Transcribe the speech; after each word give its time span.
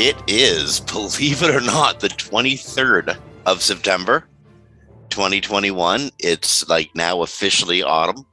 It 0.00 0.16
is, 0.26 0.80
believe 0.80 1.42
it 1.42 1.54
or 1.54 1.60
not, 1.60 2.00
the 2.00 2.08
23rd 2.08 3.18
of 3.44 3.60
September, 3.60 4.26
2021. 5.10 6.10
It's 6.18 6.66
like 6.70 6.88
now 6.94 7.20
officially 7.20 7.82
autumn. 7.82 8.24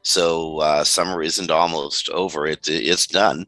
So 0.00 0.60
uh, 0.60 0.84
summer 0.84 1.22
isn't 1.22 1.50
almost 1.50 2.08
over, 2.08 2.46
it, 2.46 2.66
it's 2.66 3.06
done. 3.06 3.44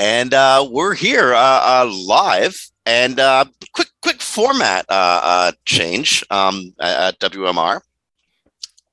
And 0.00 0.34
uh, 0.34 0.66
we're 0.68 0.96
here 0.96 1.32
uh, 1.34 1.84
uh 1.84 1.92
live. 2.04 2.60
And 2.84 3.20
uh, 3.20 3.44
quick, 3.74 3.90
quick 4.00 4.20
format 4.20 4.84
uh, 4.88 5.52
change 5.64 6.24
um, 6.30 6.74
at 6.80 7.20
WMR 7.20 7.80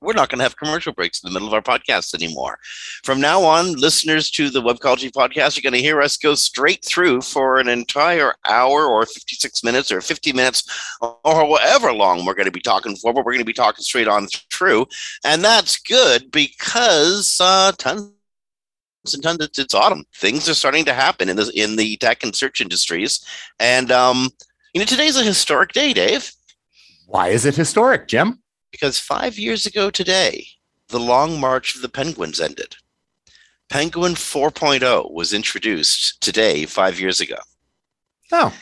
we're 0.00 0.14
not 0.14 0.28
going 0.30 0.38
to 0.38 0.44
have 0.44 0.56
commercial 0.56 0.92
breaks 0.92 1.22
in 1.22 1.28
the 1.28 1.32
middle 1.32 1.48
of 1.48 1.54
our 1.54 1.62
podcast 1.62 2.14
anymore. 2.14 2.58
From 3.04 3.20
now 3.20 3.42
on, 3.42 3.74
listeners 3.74 4.30
to 4.32 4.48
the 4.48 4.62
Webcology 4.62 5.10
podcast 5.10 5.58
are 5.58 5.62
going 5.62 5.74
to 5.74 5.80
hear 5.80 6.00
us 6.00 6.16
go 6.16 6.34
straight 6.34 6.84
through 6.84 7.20
for 7.20 7.58
an 7.58 7.68
entire 7.68 8.34
hour 8.46 8.86
or 8.86 9.04
56 9.04 9.62
minutes 9.62 9.92
or 9.92 10.00
50 10.00 10.32
minutes 10.32 10.96
or 11.00 11.46
whatever 11.46 11.92
long 11.92 12.24
we're 12.24 12.34
going 12.34 12.46
to 12.46 12.52
be 12.52 12.60
talking 12.60 12.96
for, 12.96 13.12
but 13.12 13.24
we're 13.24 13.32
going 13.32 13.40
to 13.40 13.44
be 13.44 13.52
talking 13.52 13.82
straight 13.82 14.08
on 14.08 14.26
through. 14.50 14.86
And 15.24 15.44
that's 15.44 15.78
good 15.78 16.30
because 16.30 17.38
uh, 17.40 17.72
tons 17.78 18.12
and 19.12 19.22
tons, 19.22 19.44
it's, 19.44 19.58
it's 19.58 19.74
autumn. 19.74 20.04
Things 20.16 20.48
are 20.48 20.54
starting 20.54 20.84
to 20.86 20.94
happen 20.94 21.28
in 21.28 21.36
the, 21.36 21.52
in 21.54 21.76
the 21.76 21.96
tech 21.98 22.22
and 22.22 22.34
search 22.34 22.60
industries. 22.60 23.24
And, 23.58 23.90
um, 23.90 24.30
you 24.72 24.78
know, 24.78 24.86
today's 24.86 25.16
a 25.16 25.24
historic 25.24 25.72
day, 25.72 25.92
Dave. 25.92 26.32
Why 27.06 27.28
is 27.28 27.44
it 27.44 27.56
historic, 27.56 28.06
Jim? 28.08 28.38
Because 28.70 28.98
five 28.98 29.38
years 29.38 29.66
ago 29.66 29.90
today, 29.90 30.46
the 30.88 31.00
long 31.00 31.40
march 31.40 31.74
of 31.74 31.82
the 31.82 31.88
penguins 31.88 32.40
ended. 32.40 32.76
Penguin 33.68 34.14
4.0 34.14 35.12
was 35.12 35.32
introduced 35.32 36.20
today, 36.20 36.66
five 36.66 36.98
years 36.98 37.20
ago. 37.20 37.36
Oh. 38.32 38.52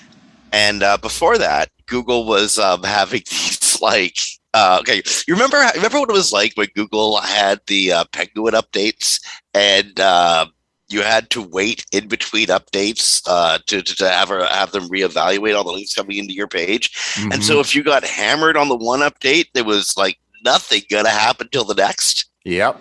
And 0.52 0.82
uh, 0.82 0.98
before 0.98 1.38
that, 1.38 1.70
Google 1.86 2.26
was 2.26 2.58
um, 2.58 2.82
having 2.82 3.22
these 3.30 3.80
like, 3.80 4.18
uh, 4.54 4.78
okay, 4.80 5.02
you 5.26 5.34
remember 5.34 5.58
remember 5.74 6.00
what 6.00 6.10
it 6.10 6.14
was 6.14 6.32
like 6.32 6.52
when 6.54 6.68
Google 6.74 7.20
had 7.20 7.60
the 7.66 7.92
uh, 7.92 8.04
Penguin 8.12 8.54
updates 8.54 9.20
and 9.54 9.98
uh, 10.00 10.46
you 10.90 11.02
had 11.02 11.30
to 11.30 11.42
wait 11.42 11.84
in 11.92 12.08
between 12.08 12.48
updates 12.48 13.22
uh, 13.26 13.58
to, 13.66 13.82
to, 13.82 13.96
to 13.96 14.08
have, 14.08 14.28
have 14.28 14.72
them 14.72 14.88
reevaluate 14.88 15.56
all 15.56 15.64
the 15.64 15.72
links 15.72 15.94
coming 15.94 16.16
into 16.16 16.34
your 16.34 16.48
page. 16.48 16.92
Mm-hmm. 17.14 17.32
And 17.32 17.44
so 17.44 17.54
mm-hmm. 17.54 17.60
if 17.60 17.74
you 17.74 17.82
got 17.82 18.04
hammered 18.04 18.56
on 18.56 18.68
the 18.68 18.76
one 18.76 19.00
update, 19.00 19.46
there 19.54 19.64
was 19.64 19.96
like 19.96 20.18
nothing 20.44 20.82
going 20.90 21.04
to 21.04 21.10
happen 21.10 21.48
till 21.50 21.64
the 21.64 21.74
next. 21.74 22.30
Yep. 22.44 22.80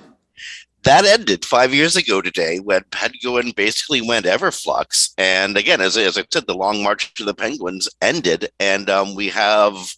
That 0.84 1.04
ended 1.04 1.44
five 1.44 1.74
years 1.74 1.98
ago 1.98 2.22
today 2.22 2.60
when 2.60 2.84
Penguin 2.92 3.52
basically 3.52 4.02
went 4.02 4.26
Everflux. 4.26 5.10
And 5.18 5.58
again, 5.58 5.82
as, 5.82 5.98
as 5.98 6.18
I 6.18 6.24
said, 6.32 6.48
the 6.48 6.56
long 6.56 6.82
march 6.82 7.14
to 7.16 7.26
the 7.26 7.34
Penguins 7.34 7.90
ended. 8.02 8.50
And 8.60 8.90
um, 8.90 9.14
we 9.14 9.28
have 9.30 9.96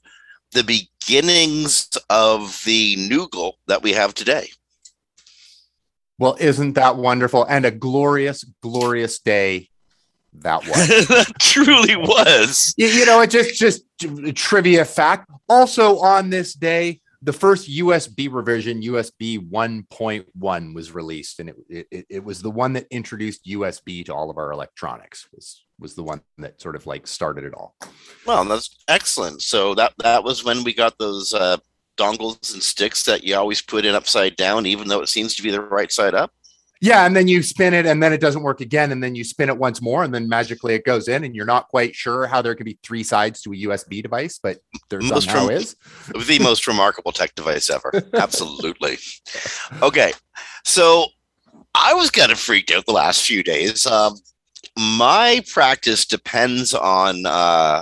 the 0.52 0.64
beginnings 0.64 1.90
of 2.09 2.59
the 2.66 2.96
Noogle 3.08 3.53
that 3.68 3.84
we 3.84 3.94
have 3.94 4.16
today. 4.16 4.50
Well, 6.19 6.38
isn't 6.40 6.74
that 6.74 6.97
wonderful? 6.97 7.46
And 7.46 7.66
a 7.66 7.72
glorious, 7.72 8.44
glorious 8.62 9.19
day 9.19 9.69
that 10.34 10.66
was. 10.68 11.31
truly 11.40 11.96
was. 11.96 12.74
You, 12.78 12.88
you, 12.88 13.06
know, 13.06 13.22
it 13.22 13.30
just 13.30 13.59
just 13.59 13.84
trivia 14.35 14.85
fact. 14.85 15.29
Also 15.47 15.97
on 16.00 16.29
this 16.29 16.53
day, 16.53 17.02
the 17.22 17.34
first 17.34 17.69
USB 17.69 18.31
revision, 18.31 18.81
USB 18.81 19.40
1.1, 19.40 20.74
was 20.74 20.91
released, 20.91 21.40
and 21.40 21.50
it, 21.50 21.88
it 21.91 22.06
it 22.09 22.24
was 22.24 22.41
the 22.41 22.52
one 22.52 22.74
that 22.74 22.88
introduced 22.91 23.46
USB 23.46 24.06
to 24.06 24.13
all 24.13 24.29
of 24.29 24.38
our 24.38 24.52
electronics. 24.52 25.28
Was 25.34 25.66
was 25.79 25.96
the 25.96 26.03
one 26.03 26.22
that 26.38 26.62
sort 26.62 26.75
of 26.75 26.85
like 26.85 27.08
started 27.08 27.44
it 27.44 27.53
all. 27.53 27.75
Well, 28.25 28.46
that's 28.46 28.78
excellent. 28.88 29.41
So 29.41 29.74
that 29.75 29.94
that 30.00 30.24
was 30.24 30.44
when 30.44 30.63
we 30.63 30.74
got 30.74 30.97
those 30.97 31.34
uh, 31.34 31.58
dongles 31.99 32.53
and 32.53 32.63
sticks 32.63 33.03
that 33.03 33.23
you 33.23 33.35
always 33.35 33.61
put 33.61 33.85
in 33.85 33.95
upside 33.95 34.35
down, 34.35 34.65
even 34.65 34.87
though 34.87 35.01
it 35.01 35.09
seems 35.09 35.35
to 35.35 35.43
be 35.43 35.51
the 35.51 35.61
right 35.61 35.91
side 35.91 36.15
up? 36.15 36.31
Yeah, 36.81 37.05
and 37.05 37.13
then 37.13 37.27
you 37.27 37.43
spin 37.43 37.73
it, 37.73 37.85
and 37.85 38.01
then 38.01 38.13
it 38.13 38.21
doesn't 38.21 38.41
work 38.41 38.61
again, 38.61 38.93
and 38.93 39.03
then 39.03 39.13
you 39.13 39.25
spin 39.25 39.49
it 39.49 39.57
once 39.57 39.81
more, 39.81 40.03
and 40.03 40.15
then 40.15 40.29
magically 40.29 40.75
it 40.75 40.85
goes 40.85 41.09
in, 41.09 41.25
and 41.25 41.35
you're 41.35 41.45
not 41.45 41.67
quite 41.67 41.93
sure 41.93 42.25
how 42.25 42.41
there 42.41 42.55
could 42.55 42.65
be 42.65 42.79
three 42.83 43.03
sides 43.03 43.41
to 43.41 43.51
a 43.51 43.55
USB 43.55 44.01
device, 44.01 44.39
but 44.41 44.59
there 44.89 45.01
most 45.01 45.25
somehow 45.25 45.47
rem- 45.47 45.57
is. 45.57 45.75
the 46.27 46.39
most 46.41 46.67
remarkable 46.67 47.11
tech 47.11 47.35
device 47.35 47.69
ever. 47.69 47.91
Absolutely. 48.13 48.97
Okay, 49.81 50.13
so 50.63 51.07
I 51.75 51.93
was 51.93 52.09
kind 52.09 52.31
of 52.31 52.39
freaked 52.39 52.71
out 52.71 52.85
the 52.85 52.93
last 52.93 53.25
few 53.25 53.43
days. 53.43 53.85
Um, 53.85 54.16
my 54.77 55.43
practice 55.51 56.05
depends 56.05 56.73
on 56.73 57.25
uh, 57.25 57.81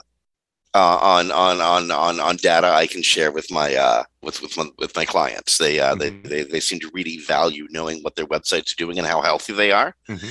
uh, 0.78 1.00
on, 1.02 1.32
on 1.32 1.60
on 1.60 1.90
on 1.90 2.20
on 2.20 2.36
data 2.36 2.68
I 2.68 2.86
can 2.86 3.02
share 3.02 3.32
with 3.32 3.50
my 3.52 3.76
uh, 3.76 4.04
with 4.22 4.42
with 4.42 4.56
my, 4.58 4.68
with 4.78 4.96
my 4.96 5.06
clients. 5.06 5.58
They, 5.58 5.80
uh, 5.80 5.96
mm-hmm. 5.96 6.22
they 6.22 6.30
they 6.30 6.44
they 6.44 6.60
seem 6.60 6.80
to 6.82 6.92
really 6.94 7.18
value 7.18 7.68
knowing 7.72 8.04
what 8.04 8.16
their 8.16 8.28
websites 8.28 8.76
doing 8.76 9.00
and 9.00 9.08
how 9.08 9.22
healthy 9.22 9.54
they 9.54 9.72
are. 9.72 9.96
Mm-hmm. 10.08 10.30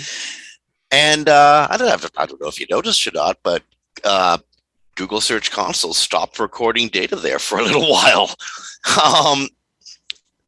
And 0.92 1.28
uh, 1.28 1.66
I 1.68 1.76
don't 1.76 1.88
have 1.88 2.08
I 2.16 2.26
don't 2.26 2.40
know 2.40 2.48
if 2.48 2.60
you 2.60 2.66
noticed 2.70 3.06
or 3.06 3.12
not, 3.12 3.38
but 3.42 3.62
uh, 4.04 4.38
Google 4.94 5.20
Search 5.20 5.50
Console 5.50 5.94
stopped 5.94 6.38
recording 6.38 6.88
data 6.88 7.16
there 7.16 7.40
for 7.40 7.58
a 7.58 7.62
little 7.62 7.90
while. 7.90 8.34
um, 9.02 9.48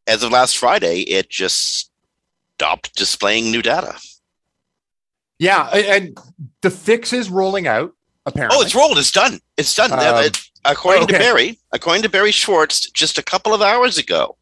as 0.06 0.22
of 0.22 0.30
last 0.30 0.58
Friday, 0.58 1.00
it 1.00 1.28
just 1.28 1.90
stopped 2.54 2.94
displaying 2.94 3.50
new 3.50 3.62
data. 3.62 3.98
Yeah, 5.38 5.68
and 5.68 6.18
the 6.62 6.70
fix 6.70 7.12
is 7.12 7.30
rolling 7.30 7.66
out. 7.66 7.94
Apparently. 8.28 8.58
Oh, 8.58 8.62
it's 8.62 8.74
rolled. 8.74 8.98
It's 8.98 9.10
done. 9.10 9.40
It's 9.56 9.74
done. 9.74 9.92
Um, 9.92 10.30
according 10.64 11.04
okay. 11.04 11.12
to 11.14 11.18
Barry, 11.18 11.58
according 11.72 12.02
to 12.02 12.08
Barry 12.08 12.32
Schwartz, 12.32 12.90
just 12.90 13.18
a 13.18 13.22
couple 13.22 13.54
of 13.54 13.62
hours 13.62 13.98
ago, 13.98 14.36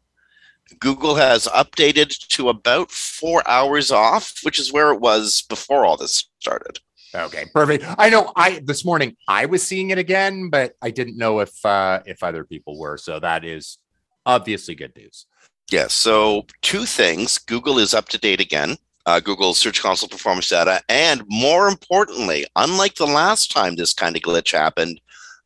Google 0.79 1.15
has 1.15 1.45
updated 1.47 2.09
to 2.29 2.49
about 2.49 2.91
four 2.91 3.41
hours 3.47 3.91
off, 3.91 4.39
which 4.43 4.59
is 4.59 4.73
where 4.73 4.91
it 4.91 4.99
was 4.99 5.41
before 5.43 5.85
all 5.85 5.97
this 5.97 6.29
started. 6.39 6.79
Okay, 7.15 7.45
perfect. 7.53 7.85
I 7.97 8.09
know 8.09 8.31
I 8.35 8.59
this 8.63 8.83
morning 8.83 9.15
I 9.27 9.45
was 9.45 9.65
seeing 9.65 9.91
it 9.91 9.97
again, 9.97 10.49
but 10.49 10.73
I 10.81 10.91
didn't 10.91 11.17
know 11.17 11.39
if 11.39 11.65
uh 11.65 12.01
if 12.05 12.21
other 12.21 12.43
people 12.43 12.77
were. 12.77 12.97
So 12.97 13.19
that 13.19 13.45
is 13.45 13.77
obviously 14.25 14.75
good 14.75 14.95
news. 14.95 15.25
Yes. 15.71 15.93
So, 15.93 16.45
two 16.61 16.85
things 16.85 17.37
Google 17.37 17.77
is 17.77 17.93
up 17.93 18.07
to 18.09 18.17
date 18.17 18.39
again. 18.39 18.77
Uh, 19.07 19.21
Google's 19.21 19.57
Search 19.57 19.81
Console 19.81 20.09
performance 20.09 20.49
data. 20.49 20.81
And 20.89 21.23
more 21.29 21.69
importantly, 21.69 22.45
unlike 22.57 22.95
the 22.95 23.07
last 23.07 23.51
time 23.51 23.75
this 23.75 23.93
kind 23.93 24.17
of 24.17 24.21
glitch 24.21 24.51
happened, 24.51 24.99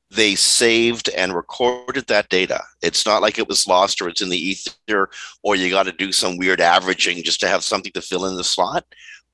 they 0.09 0.33
saved 0.33 1.09
and 1.09 1.35
recorded 1.35 2.07
that 2.07 2.27
data. 2.29 2.63
It's 2.81 3.05
not 3.05 3.21
like 3.21 3.37
it 3.37 3.47
was 3.47 3.67
lost 3.67 4.01
or 4.01 4.09
it's 4.09 4.19
in 4.19 4.29
the 4.29 4.37
ether 4.37 5.09
or 5.43 5.55
you 5.55 5.69
got 5.69 5.83
to 5.83 5.91
do 5.91 6.11
some 6.11 6.37
weird 6.37 6.59
averaging 6.59 7.23
just 7.23 7.39
to 7.41 7.47
have 7.47 7.63
something 7.63 7.91
to 7.93 8.01
fill 8.01 8.25
in 8.25 8.35
the 8.35 8.43
slot. 8.43 8.83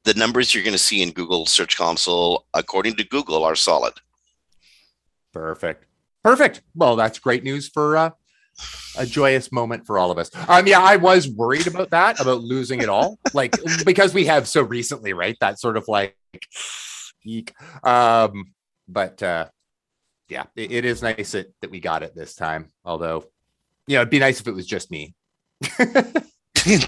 The 0.04 0.14
numbers 0.14 0.54
you're 0.54 0.64
going 0.64 0.74
to 0.74 0.78
see 0.78 1.02
in 1.02 1.12
Google 1.12 1.46
Search 1.46 1.78
Console, 1.78 2.46
according 2.54 2.96
to 2.98 3.04
Google, 3.06 3.46
are 3.46 3.56
solid. 3.56 3.94
Perfect. 5.34 5.86
Perfect. 6.22 6.62
Well, 6.76 6.98
that's 6.98 7.18
great 7.18 7.46
news 7.46 7.70
for 7.70 7.96
uh, 7.96 8.10
a 8.98 9.06
joyous 9.06 9.52
moment 9.52 9.86
for 9.86 9.98
all 9.98 10.12
of 10.12 10.18
us. 10.18 10.30
Um, 10.48 10.68
yeah, 10.68 10.80
I 10.80 10.96
was 10.98 11.30
worried 11.30 11.68
about 11.68 11.92
that, 11.92 12.20
about 12.20 12.42
losing 12.42 12.82
it 12.82 12.90
all, 12.90 13.20
like 13.34 13.56
because 13.86 14.14
we 14.14 14.26
have 14.26 14.48
so 14.48 14.62
recently, 14.64 15.14
right? 15.14 15.38
That 15.40 15.60
sort 15.60 15.78
of 15.78 15.88
like, 15.88 16.16
eek. 17.24 17.54
Um, 17.84 18.54
but 18.88 19.22
uh, 19.22 19.48
yeah, 20.30 20.46
it, 20.56 20.72
it 20.72 20.86
is 20.86 21.02
nice 21.02 21.32
that, 21.32 21.54
that 21.62 21.72
we 21.72 21.80
got 21.80 22.04
it 22.04 22.16
this 22.16 22.36
time. 22.36 22.72
Although, 22.84 23.26
you 23.88 23.96
know, 23.96 24.02
it'd 24.02 24.10
be 24.10 24.20
nice 24.20 24.40
if 24.40 24.48
it 24.48 24.56
was 24.56 24.68
just 24.68 24.92
me. 24.92 25.14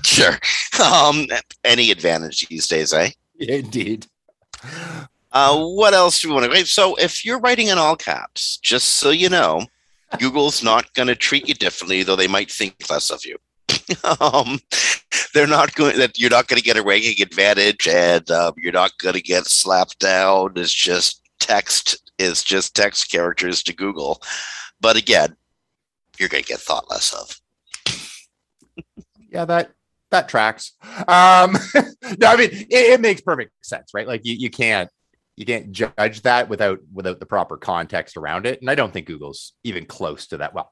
sure. 0.03 0.37
Um, 0.83 1.27
any 1.63 1.91
advantage 1.91 2.47
these 2.47 2.67
days, 2.67 2.93
eh? 2.93 3.11
Indeed. 3.39 4.07
Uh, 5.31 5.63
what 5.63 5.93
else 5.93 6.21
do 6.21 6.29
we 6.29 6.35
want 6.35 6.51
to? 6.51 6.65
So, 6.65 6.95
if 6.95 7.23
you're 7.23 7.39
writing 7.39 7.67
in 7.67 7.77
all 7.77 7.95
caps, 7.95 8.57
just 8.57 8.95
so 8.95 9.11
you 9.11 9.29
know, 9.29 9.65
Google's 10.17 10.63
not 10.63 10.93
going 10.93 11.07
to 11.07 11.15
treat 11.15 11.47
you 11.47 11.53
differently, 11.53 12.03
though 12.03 12.15
they 12.15 12.27
might 12.27 12.51
think 12.51 12.75
less 12.89 13.09
of 13.09 13.25
you. 13.25 13.37
um, 14.21 14.59
they're 15.33 15.47
not 15.47 15.75
going 15.75 15.97
that 15.97 16.19
you're 16.19 16.29
not 16.29 16.47
going 16.47 16.59
to 16.59 16.65
get 16.65 16.77
a 16.77 16.83
ranking 16.83 17.21
advantage, 17.21 17.87
and 17.87 18.29
um, 18.31 18.53
you're 18.57 18.73
not 18.73 18.97
going 18.97 19.13
to 19.13 19.21
get 19.21 19.45
slapped 19.45 19.99
down. 19.99 20.53
It's 20.55 20.73
just 20.73 21.21
text 21.39 22.11
is 22.17 22.43
just 22.43 22.75
text 22.75 23.11
characters 23.11 23.63
to 23.63 23.73
Google. 23.73 24.21
But 24.81 24.97
again, 24.97 25.35
you're 26.17 26.29
going 26.29 26.43
to 26.43 26.49
get 26.49 26.59
thought 26.59 26.89
less 26.89 27.13
of. 27.13 27.95
yeah, 29.31 29.45
that 29.45 29.71
that 30.11 30.29
tracks. 30.29 30.73
Um, 31.07 31.55
no, 32.17 32.27
I 32.27 32.35
mean 32.35 32.49
it, 32.51 32.67
it, 32.71 33.01
makes 33.01 33.21
perfect 33.21 33.51
sense, 33.61 33.91
right? 33.93 34.07
Like 34.07 34.25
you, 34.25 34.35
you 34.35 34.49
can't 34.49 34.89
you 35.39 35.45
can't 35.45 35.71
judge 35.71 36.21
that 36.23 36.49
without 36.49 36.79
without 36.93 37.21
the 37.21 37.25
proper 37.25 37.55
context 37.55 38.17
around 38.17 38.45
it. 38.45 38.59
And 38.59 38.69
I 38.69 38.75
don't 38.75 38.91
think 38.91 39.07
Google's 39.07 39.53
even 39.63 39.85
close 39.85 40.27
to 40.27 40.37
that. 40.37 40.53
Well, 40.53 40.71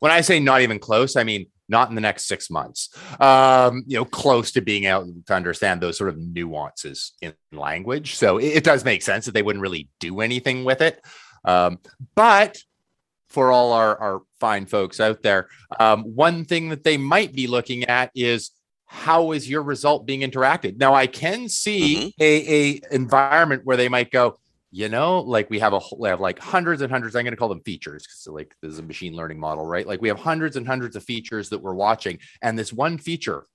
when 0.00 0.10
I 0.10 0.22
say 0.22 0.40
not 0.40 0.62
even 0.62 0.78
close, 0.78 1.14
I 1.14 1.24
mean 1.24 1.46
not 1.68 1.90
in 1.90 1.94
the 1.94 2.00
next 2.00 2.26
six 2.26 2.48
months. 2.48 2.88
Um, 3.20 3.84
you 3.86 3.98
know, 3.98 4.06
close 4.06 4.52
to 4.52 4.62
being 4.62 4.84
able 4.84 5.12
to 5.26 5.34
understand 5.34 5.82
those 5.82 5.98
sort 5.98 6.08
of 6.08 6.16
nuances 6.16 7.12
in 7.20 7.34
language. 7.52 8.14
So 8.14 8.38
it, 8.38 8.46
it 8.46 8.64
does 8.64 8.82
make 8.82 9.02
sense 9.02 9.26
that 9.26 9.32
they 9.32 9.42
wouldn't 9.42 9.62
really 9.62 9.90
do 10.00 10.20
anything 10.20 10.64
with 10.64 10.80
it. 10.80 11.04
Um, 11.44 11.78
but 12.14 12.56
for 13.28 13.52
all 13.52 13.74
our, 13.74 13.98
our 13.98 14.22
fine 14.40 14.64
folks 14.64 15.00
out 15.00 15.22
there, 15.22 15.48
um, 15.78 16.04
one 16.04 16.46
thing 16.46 16.70
that 16.70 16.84
they 16.84 16.96
might 16.96 17.34
be 17.34 17.46
looking 17.46 17.84
at 17.84 18.10
is 18.14 18.52
how 18.88 19.32
is 19.32 19.48
your 19.48 19.62
result 19.62 20.06
being 20.06 20.20
interacted? 20.20 20.78
Now 20.78 20.94
I 20.94 21.06
can 21.06 21.48
see 21.48 22.14
mm-hmm. 22.18 22.22
a, 22.22 22.54
a 22.54 22.94
environment 22.94 23.62
where 23.64 23.76
they 23.76 23.88
might 23.88 24.10
go, 24.10 24.38
you 24.70 24.88
know, 24.88 25.20
like 25.20 25.50
we 25.50 25.58
have 25.58 25.74
a 25.74 25.80
we 25.98 26.08
have 26.08 26.20
like 26.20 26.38
hundreds 26.38 26.80
and 26.80 26.90
hundreds. 26.90 27.14
I'm 27.14 27.22
going 27.22 27.32
to 27.32 27.36
call 27.36 27.50
them 27.50 27.62
features 27.62 28.04
because 28.04 28.26
like 28.28 28.54
this 28.62 28.72
is 28.72 28.78
a 28.78 28.82
machine 28.82 29.14
learning 29.14 29.38
model, 29.38 29.64
right? 29.66 29.86
Like 29.86 30.00
we 30.00 30.08
have 30.08 30.18
hundreds 30.18 30.56
and 30.56 30.66
hundreds 30.66 30.96
of 30.96 31.04
features 31.04 31.50
that 31.50 31.58
we're 31.58 31.74
watching, 31.74 32.18
and 32.42 32.58
this 32.58 32.72
one 32.72 32.96
feature 32.96 33.46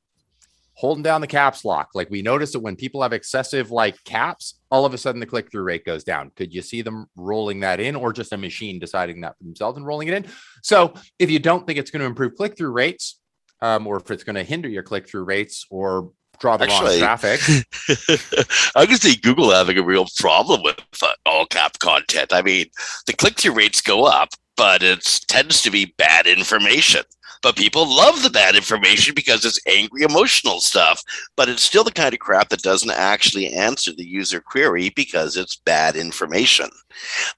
holding 0.76 1.04
down 1.04 1.22
the 1.22 1.28
caps 1.28 1.66
lock. 1.66 1.90
Like 1.94 2.10
we 2.10 2.22
notice 2.22 2.52
that 2.54 2.60
when 2.60 2.76
people 2.76 3.02
have 3.02 3.14
excessive 3.14 3.72
like 3.72 4.04
caps, 4.04 4.60
all 4.72 4.86
of 4.86 4.94
a 4.94 4.98
sudden 4.98 5.20
the 5.20 5.26
click 5.26 5.52
through 5.52 5.64
rate 5.64 5.86
goes 5.86 6.04
down. 6.04 6.32
Could 6.36 6.54
you 6.54 6.62
see 6.62 6.82
them 6.82 7.08
rolling 7.16 7.60
that 7.62 7.80
in 7.80 7.96
or 7.96 8.14
just 8.14 8.34
a 8.34 8.38
machine 8.38 8.80
deciding 8.80 9.22
that 9.22 9.38
for 9.38 9.44
themselves 9.44 9.78
and 9.78 9.86
rolling 9.86 10.08
it 10.08 10.14
in? 10.14 10.26
So 10.62 10.94
if 11.20 11.30
you 11.30 11.40
don't 11.40 11.66
think 11.66 11.80
it's 11.80 11.92
going 11.92 12.02
to 12.02 12.08
improve 12.08 12.36
click 12.36 12.58
through 12.58 12.72
rates, 12.72 13.20
um, 13.64 13.88
or 13.88 13.96
if 13.96 14.12
it's 14.12 14.26
going 14.26 14.36
to 14.36 14.44
hinder 14.44 14.68
your 14.68 14.84
click 14.84 15.08
through 15.08 15.24
rates 15.24 15.66
or 15.70 16.12
draw 16.40 16.58
the 16.58 16.66
Actually, 16.66 17.00
wrong 17.02 17.18
traffic. 17.18 17.40
I 18.76 18.86
can 18.86 18.98
see 18.98 19.16
Google 19.16 19.52
having 19.52 19.78
a 19.78 19.84
real 19.84 20.06
problem 20.18 20.62
with 20.64 20.80
uh, 21.02 21.14
all 21.26 21.46
cap 21.46 21.80
content. 21.80 22.34
I 22.34 22.42
mean, 22.42 22.66
the 23.08 23.14
click 23.14 23.40
through 23.40 23.54
rates 23.54 23.80
go 23.80 24.04
up, 24.04 24.30
but 24.58 24.84
it 24.84 25.22
tends 25.28 25.62
to 25.62 25.72
be 25.72 25.94
bad 25.98 26.28
information. 26.28 27.04
But 27.44 27.58
people 27.58 27.86
love 27.86 28.24
the 28.24 28.30
bad 28.30 28.56
information 28.56 29.14
because 29.14 29.46
it's 29.46 29.60
angry, 29.68 30.02
emotional 30.02 30.62
stuff. 30.62 31.04
But 31.36 31.50
it's 31.50 31.62
still 31.62 31.84
the 31.84 31.92
kind 31.92 32.14
of 32.14 32.20
crap 32.20 32.50
that 32.50 32.64
doesn't 32.64 32.90
actually 32.90 33.54
answer 33.54 33.92
the 33.94 34.08
user 34.08 34.40
query 34.40 34.90
because 34.96 35.38
it's 35.38 35.58
bad 35.58 35.96
information. 35.96 36.70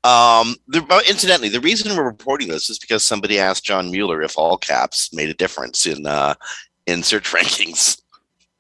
Um, 0.04 0.56
the, 0.68 0.86
uh, 0.90 1.02
incidentally, 1.10 1.50
the 1.50 1.60
reason 1.60 1.98
we're 1.98 2.04
reporting 2.04 2.48
this 2.48 2.70
is 2.70 2.80
because 2.80 3.04
somebody 3.04 3.40
asked 3.40 3.66
John 3.66 3.92
Mueller 3.92 4.22
if 4.22 4.38
all 4.38 4.58
caps 4.58 5.14
made 5.14 5.30
a 5.30 5.34
difference 5.34 5.86
in 5.86 6.06
uh, 6.06 6.36
in 6.86 7.04
search 7.04 7.32
rankings. 7.32 8.00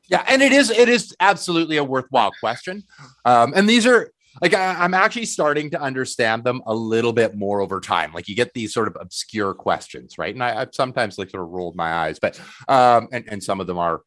Yeah, 0.07 0.24
and 0.27 0.41
it 0.41 0.51
is 0.51 0.69
it 0.69 0.89
is 0.89 1.15
absolutely 1.19 1.77
a 1.77 1.83
worthwhile 1.83 2.31
question. 2.39 2.83
Um, 3.24 3.53
and 3.56 3.69
these 3.69 3.86
are 3.86 4.12
like 4.42 4.54
I, 4.54 4.84
am 4.84 4.94
actually 4.94 5.26
starting 5.26 5.70
to 5.72 5.82
understand 5.82 6.44
them 6.44 6.62
a 6.66 6.74
little 6.74 7.14
bit 7.14 7.36
more 7.36 7.62
over 7.62 7.80
time. 7.80 8.14
Like 8.14 8.28
you 8.28 8.36
get 8.36 8.54
these 8.54 8.74
sort 8.74 8.88
of 8.88 8.98
obscure 9.00 9.54
questions, 9.54 10.18
right? 10.18 10.34
And 10.34 10.44
I, 10.44 10.60
have 10.60 10.70
sometimes 10.74 11.18
like 11.18 11.30
sort 11.30 11.44
of 11.44 11.50
rolled 11.50 11.76
my 11.76 11.94
eyes, 11.94 12.20
but 12.20 12.40
um, 12.68 13.08
and 13.12 13.26
and 13.28 13.44
some 13.44 13.60
of 13.60 13.68
them 13.68 13.78
are 13.78 14.02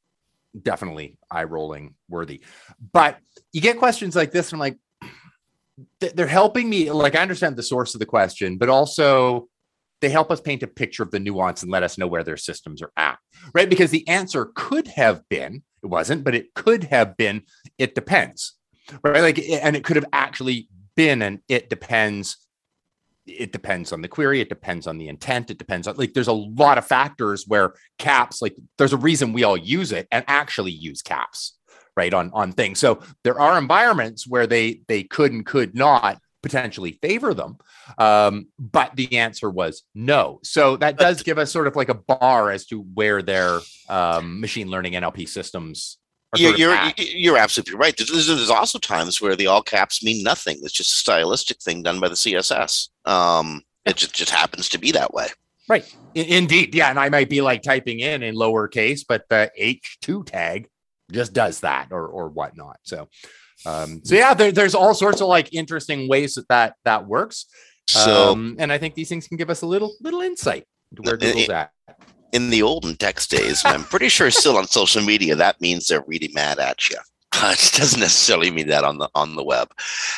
definitely 0.60 1.16
eye 1.30 1.44
rolling 1.44 1.94
worthy. 2.08 2.42
But 2.92 3.18
you 3.52 3.60
get 3.60 3.78
questions 3.78 4.16
like 4.16 4.32
this, 4.32 4.52
and 4.52 4.56
I'm 4.56 4.60
like, 4.60 4.78
they're 6.14 6.26
helping 6.26 6.68
me. 6.68 6.90
Like 6.90 7.16
I 7.16 7.22
understand 7.22 7.56
the 7.56 7.62
source 7.62 7.94
of 7.94 8.00
the 8.00 8.06
question, 8.06 8.58
but 8.58 8.68
also 8.68 9.48
they 10.00 10.08
help 10.08 10.30
us 10.30 10.40
paint 10.40 10.62
a 10.62 10.66
picture 10.66 11.02
of 11.02 11.10
the 11.10 11.20
nuance 11.20 11.62
and 11.62 11.72
let 11.72 11.82
us 11.82 11.98
know 11.98 12.06
where 12.06 12.22
their 12.22 12.36
systems 12.36 12.82
are 12.82 12.92
at, 12.96 13.18
right? 13.52 13.68
Because 13.68 13.90
the 13.90 14.06
answer 14.08 14.50
could 14.54 14.86
have 14.88 15.28
been, 15.28 15.62
it 15.82 15.86
wasn't, 15.86 16.24
but 16.24 16.34
it 16.34 16.54
could 16.54 16.84
have 16.84 17.16
been, 17.16 17.42
it 17.78 17.94
depends, 17.94 18.57
right? 19.02 19.20
Like, 19.20 19.38
and 19.38 19.76
it 19.76 19.84
could 19.84 19.96
have 19.96 20.06
actually 20.12 20.68
been 20.96 21.22
and 21.22 21.40
it 21.48 21.70
depends. 21.70 22.36
It 23.26 23.52
depends 23.52 23.92
on 23.92 24.00
the 24.00 24.08
query. 24.08 24.40
It 24.40 24.48
depends 24.48 24.86
on 24.86 24.96
the 24.96 25.08
intent. 25.08 25.50
It 25.50 25.58
depends 25.58 25.86
on 25.86 25.96
like 25.96 26.14
there's 26.14 26.28
a 26.28 26.32
lot 26.32 26.78
of 26.78 26.86
factors 26.86 27.44
where 27.46 27.74
caps 27.98 28.40
like 28.40 28.56
there's 28.78 28.94
a 28.94 28.98
reason 28.98 29.34
we 29.34 29.44
all 29.44 29.56
use 29.56 29.92
it 29.92 30.08
and 30.10 30.24
actually 30.26 30.72
use 30.72 31.02
caps 31.02 31.58
right 31.94 32.14
on 32.14 32.30
on 32.32 32.52
things. 32.52 32.78
So 32.78 33.00
there 33.24 33.38
are 33.38 33.58
environments 33.58 34.26
where 34.26 34.46
they 34.46 34.80
they 34.88 35.02
could 35.02 35.32
and 35.32 35.44
could 35.44 35.74
not 35.74 36.18
potentially 36.42 36.92
favor 36.92 37.34
them. 37.34 37.58
Um, 37.98 38.48
but 38.58 38.94
the 38.96 39.18
answer 39.18 39.50
was 39.50 39.82
no. 39.94 40.40
So 40.42 40.76
that 40.76 40.98
does 40.98 41.22
give 41.22 41.38
us 41.38 41.50
sort 41.50 41.66
of 41.66 41.76
like 41.76 41.88
a 41.88 41.94
bar 41.94 42.50
as 42.50 42.66
to 42.66 42.80
where 42.80 43.22
their 43.22 43.60
um, 43.88 44.40
machine 44.40 44.68
learning 44.68 44.94
NLP 44.94 45.28
systems. 45.28 45.98
You're, 46.36 46.56
you're, 46.56 46.76
you're 46.98 47.38
absolutely 47.38 47.76
right. 47.76 47.96
There's, 47.96 48.26
there's, 48.26 48.50
also 48.50 48.78
times 48.78 49.20
where 49.20 49.34
the 49.34 49.46
all 49.46 49.62
caps 49.62 50.04
mean 50.04 50.22
nothing. 50.22 50.58
It's 50.60 50.74
just 50.74 50.92
a 50.92 50.96
stylistic 50.96 51.58
thing 51.62 51.82
done 51.82 52.00
by 52.00 52.08
the 52.08 52.14
CSS. 52.14 52.88
Um, 53.06 53.62
it 53.86 53.96
just, 53.96 54.14
just 54.14 54.30
happens 54.30 54.68
to 54.70 54.78
be 54.78 54.92
that 54.92 55.14
way. 55.14 55.28
Right. 55.70 55.90
Indeed. 56.14 56.74
Yeah. 56.74 56.90
And 56.90 56.98
I 56.98 57.08
might 57.08 57.30
be 57.30 57.40
like 57.40 57.62
typing 57.62 58.00
in 58.00 58.22
in 58.22 58.34
lowercase, 58.34 59.04
but 59.08 59.24
the 59.30 59.50
H2 59.58 60.26
tag 60.26 60.68
just 61.10 61.32
does 61.32 61.60
that 61.60 61.88
or, 61.92 62.06
or 62.06 62.28
whatnot. 62.28 62.78
So, 62.82 63.08
um, 63.64 64.02
so 64.04 64.14
yeah, 64.14 64.34
there, 64.34 64.52
there's 64.52 64.74
all 64.74 64.92
sorts 64.92 65.22
of 65.22 65.28
like 65.28 65.54
interesting 65.54 66.08
ways 66.08 66.34
that 66.34 66.48
that, 66.48 66.74
that 66.84 67.06
works. 67.06 67.46
So, 67.88 68.32
um, 68.32 68.56
and 68.58 68.70
I 68.70 68.76
think 68.76 68.94
these 68.94 69.08
things 69.08 69.26
can 69.26 69.38
give 69.38 69.48
us 69.48 69.62
a 69.62 69.66
little 69.66 69.94
little 70.02 70.20
insight 70.20 70.66
to 70.94 71.02
where 71.02 71.16
Google's 71.16 71.48
at. 71.48 71.70
In 72.32 72.50
the 72.50 72.62
olden 72.62 72.96
text 72.96 73.30
days, 73.30 73.62
I'm 73.64 73.84
pretty 73.84 74.08
sure 74.08 74.30
still 74.30 74.58
on 74.58 74.66
social 74.66 75.02
media, 75.02 75.34
that 75.34 75.60
means 75.60 75.86
they're 75.86 76.04
really 76.06 76.30
mad 76.34 76.58
at 76.58 76.90
you. 76.90 76.96
it 77.34 77.72
doesn't 77.74 78.00
necessarily 78.00 78.50
mean 78.50 78.68
that 78.68 78.84
on 78.84 78.98
the 78.98 79.08
on 79.14 79.36
the 79.36 79.44
web. 79.44 79.70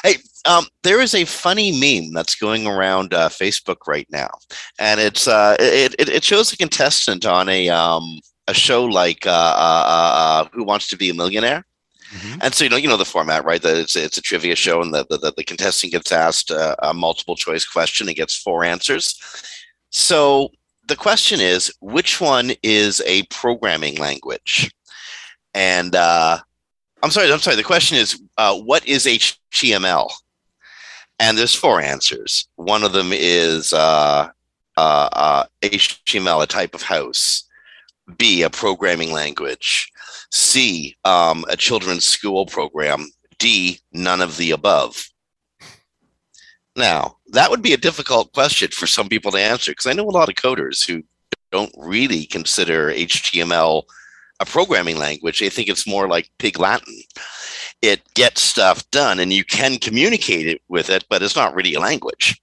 Hey, 0.02 0.16
um, 0.46 0.66
there 0.82 1.00
is 1.00 1.14
a 1.14 1.24
funny 1.24 1.70
meme 1.72 2.12
that's 2.12 2.34
going 2.34 2.66
around 2.66 3.12
uh, 3.14 3.28
Facebook 3.28 3.86
right 3.86 4.06
now, 4.10 4.30
and 4.78 5.00
it's 5.00 5.28
uh, 5.28 5.56
it, 5.58 5.94
it, 5.98 6.08
it 6.08 6.24
shows 6.24 6.52
a 6.52 6.56
contestant 6.56 7.26
on 7.26 7.48
a 7.48 7.68
um, 7.68 8.20
a 8.46 8.54
show 8.54 8.84
like 8.84 9.26
uh, 9.26 9.30
uh, 9.30 9.84
uh 9.86 10.48
Who 10.52 10.64
Wants 10.64 10.88
to 10.88 10.96
Be 10.96 11.10
a 11.10 11.14
Millionaire, 11.14 11.64
Mm-hmm. 12.10 12.40
And 12.42 12.54
so 12.54 12.64
you 12.64 12.70
know, 12.70 12.76
you 12.76 12.88
know 12.88 12.96
the 12.96 13.04
format, 13.04 13.44
right? 13.44 13.62
That 13.62 13.76
it's 13.76 13.94
it's 13.94 14.18
a 14.18 14.22
trivia 14.22 14.56
show, 14.56 14.82
and 14.82 14.92
the 14.92 15.06
the, 15.08 15.32
the 15.36 15.44
contestant 15.44 15.92
gets 15.92 16.10
asked 16.10 16.50
a, 16.50 16.88
a 16.88 16.92
multiple 16.92 17.36
choice 17.36 17.64
question 17.64 18.08
and 18.08 18.16
gets 18.16 18.36
four 18.36 18.64
answers. 18.64 19.18
So 19.90 20.50
the 20.90 20.96
question 20.96 21.40
is, 21.40 21.72
which 21.80 22.20
one 22.20 22.50
is 22.62 23.00
a 23.06 23.22
programming 23.24 23.96
language? 23.96 24.70
And 25.54 25.94
uh, 25.94 26.38
I'm 27.02 27.10
sorry, 27.10 27.32
I'm 27.32 27.38
sorry. 27.38 27.56
The 27.56 27.62
question 27.62 27.96
is, 27.96 28.20
uh, 28.36 28.58
what 28.58 28.86
is 28.86 29.06
HTML? 29.06 30.10
And 31.18 31.38
there's 31.38 31.54
four 31.54 31.80
answers. 31.80 32.48
One 32.56 32.82
of 32.82 32.92
them 32.92 33.10
is 33.12 33.72
uh, 33.72 34.30
HTML, 34.76 36.26
uh, 36.26 36.38
uh, 36.38 36.42
a 36.42 36.46
type 36.46 36.74
of 36.74 36.82
house. 36.82 37.44
B, 38.18 38.42
a 38.42 38.50
programming 38.50 39.12
language, 39.12 39.92
C, 40.32 40.96
um, 41.04 41.44
a 41.48 41.56
children's 41.56 42.04
school 42.04 42.44
program, 42.44 43.06
D, 43.38 43.78
none 43.92 44.20
of 44.20 44.36
the 44.36 44.50
above. 44.50 45.08
Now, 46.74 47.18
that 47.32 47.50
would 47.50 47.62
be 47.62 47.72
a 47.72 47.78
difficult 47.78 48.32
question 48.32 48.68
for 48.70 48.86
some 48.86 49.08
people 49.08 49.30
to 49.32 49.38
answer 49.38 49.72
because 49.72 49.86
I 49.86 49.92
know 49.92 50.08
a 50.08 50.10
lot 50.10 50.28
of 50.28 50.34
coders 50.34 50.86
who 50.86 51.02
don't 51.50 51.74
really 51.76 52.26
consider 52.26 52.90
HTML 52.90 53.82
a 54.40 54.46
programming 54.46 54.96
language. 54.96 55.40
They 55.40 55.50
think 55.50 55.68
it's 55.68 55.86
more 55.86 56.08
like 56.08 56.30
Pig 56.38 56.58
Latin. 56.58 56.94
It 57.82 58.02
gets 58.14 58.42
stuff 58.42 58.88
done 58.90 59.20
and 59.20 59.32
you 59.32 59.44
can 59.44 59.78
communicate 59.78 60.46
it 60.46 60.62
with 60.68 60.90
it, 60.90 61.04
but 61.08 61.22
it's 61.22 61.36
not 61.36 61.54
really 61.54 61.74
a 61.74 61.80
language. 61.80 62.40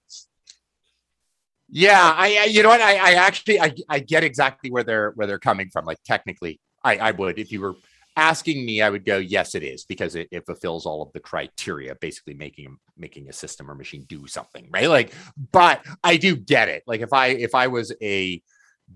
Yeah, 1.70 2.14
I, 2.16 2.38
I 2.38 2.44
you 2.44 2.62
know 2.62 2.70
what 2.70 2.80
I, 2.80 2.96
I 2.96 3.12
actually 3.14 3.60
I, 3.60 3.74
I 3.90 3.98
get 3.98 4.24
exactly 4.24 4.70
where 4.70 4.84
they're 4.84 5.10
where 5.16 5.26
they're 5.26 5.38
coming 5.38 5.68
from. 5.68 5.84
Like 5.84 6.02
technically, 6.02 6.60
I, 6.82 6.96
I 6.96 7.10
would 7.10 7.38
if 7.38 7.52
you 7.52 7.60
were 7.60 7.74
asking 8.18 8.66
me, 8.66 8.82
I 8.82 8.90
would 8.90 9.04
go 9.04 9.18
yes, 9.18 9.54
it 9.54 9.62
is 9.62 9.84
because 9.84 10.16
it, 10.16 10.28
it 10.32 10.44
fulfills 10.44 10.84
all 10.84 11.00
of 11.00 11.12
the 11.12 11.20
criteria, 11.20 11.94
basically 11.94 12.34
making 12.34 12.76
making 12.96 13.28
a 13.28 13.32
system 13.32 13.70
or 13.70 13.74
machine 13.74 14.04
do 14.08 14.26
something, 14.26 14.68
right? 14.70 14.88
Like, 14.88 15.14
but 15.52 15.86
I 16.02 16.16
do 16.16 16.36
get 16.36 16.68
it. 16.68 16.82
Like 16.86 17.00
if 17.00 17.12
I 17.12 17.28
if 17.28 17.54
I 17.54 17.68
was 17.68 17.94
a 18.02 18.42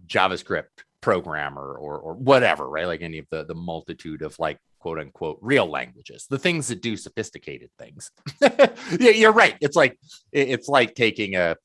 JavaScript 0.09 0.85
programmer 1.01 1.75
or 1.75 1.99
or 1.99 2.15
whatever, 2.15 2.69
right? 2.69 2.87
Like 2.87 3.03
any 3.03 3.19
of 3.19 3.27
the 3.31 3.45
the 3.45 3.55
multitude 3.55 4.23
of 4.23 4.37
like 4.41 4.59
quote 4.81 4.99
unquote 4.99 5.39
real 5.41 5.67
languages, 5.67 6.27
the 6.29 6.39
things 6.39 6.67
that 6.69 6.83
do 6.83 6.97
sophisticated 6.97 7.71
things. 7.79 8.11
yeah, 8.41 9.11
you're 9.11 9.33
right. 9.33 9.57
It's 9.61 9.77
like 9.77 9.99
it's 10.33 10.69
like 10.69 10.97
taking 10.97 11.37
a 11.37 11.57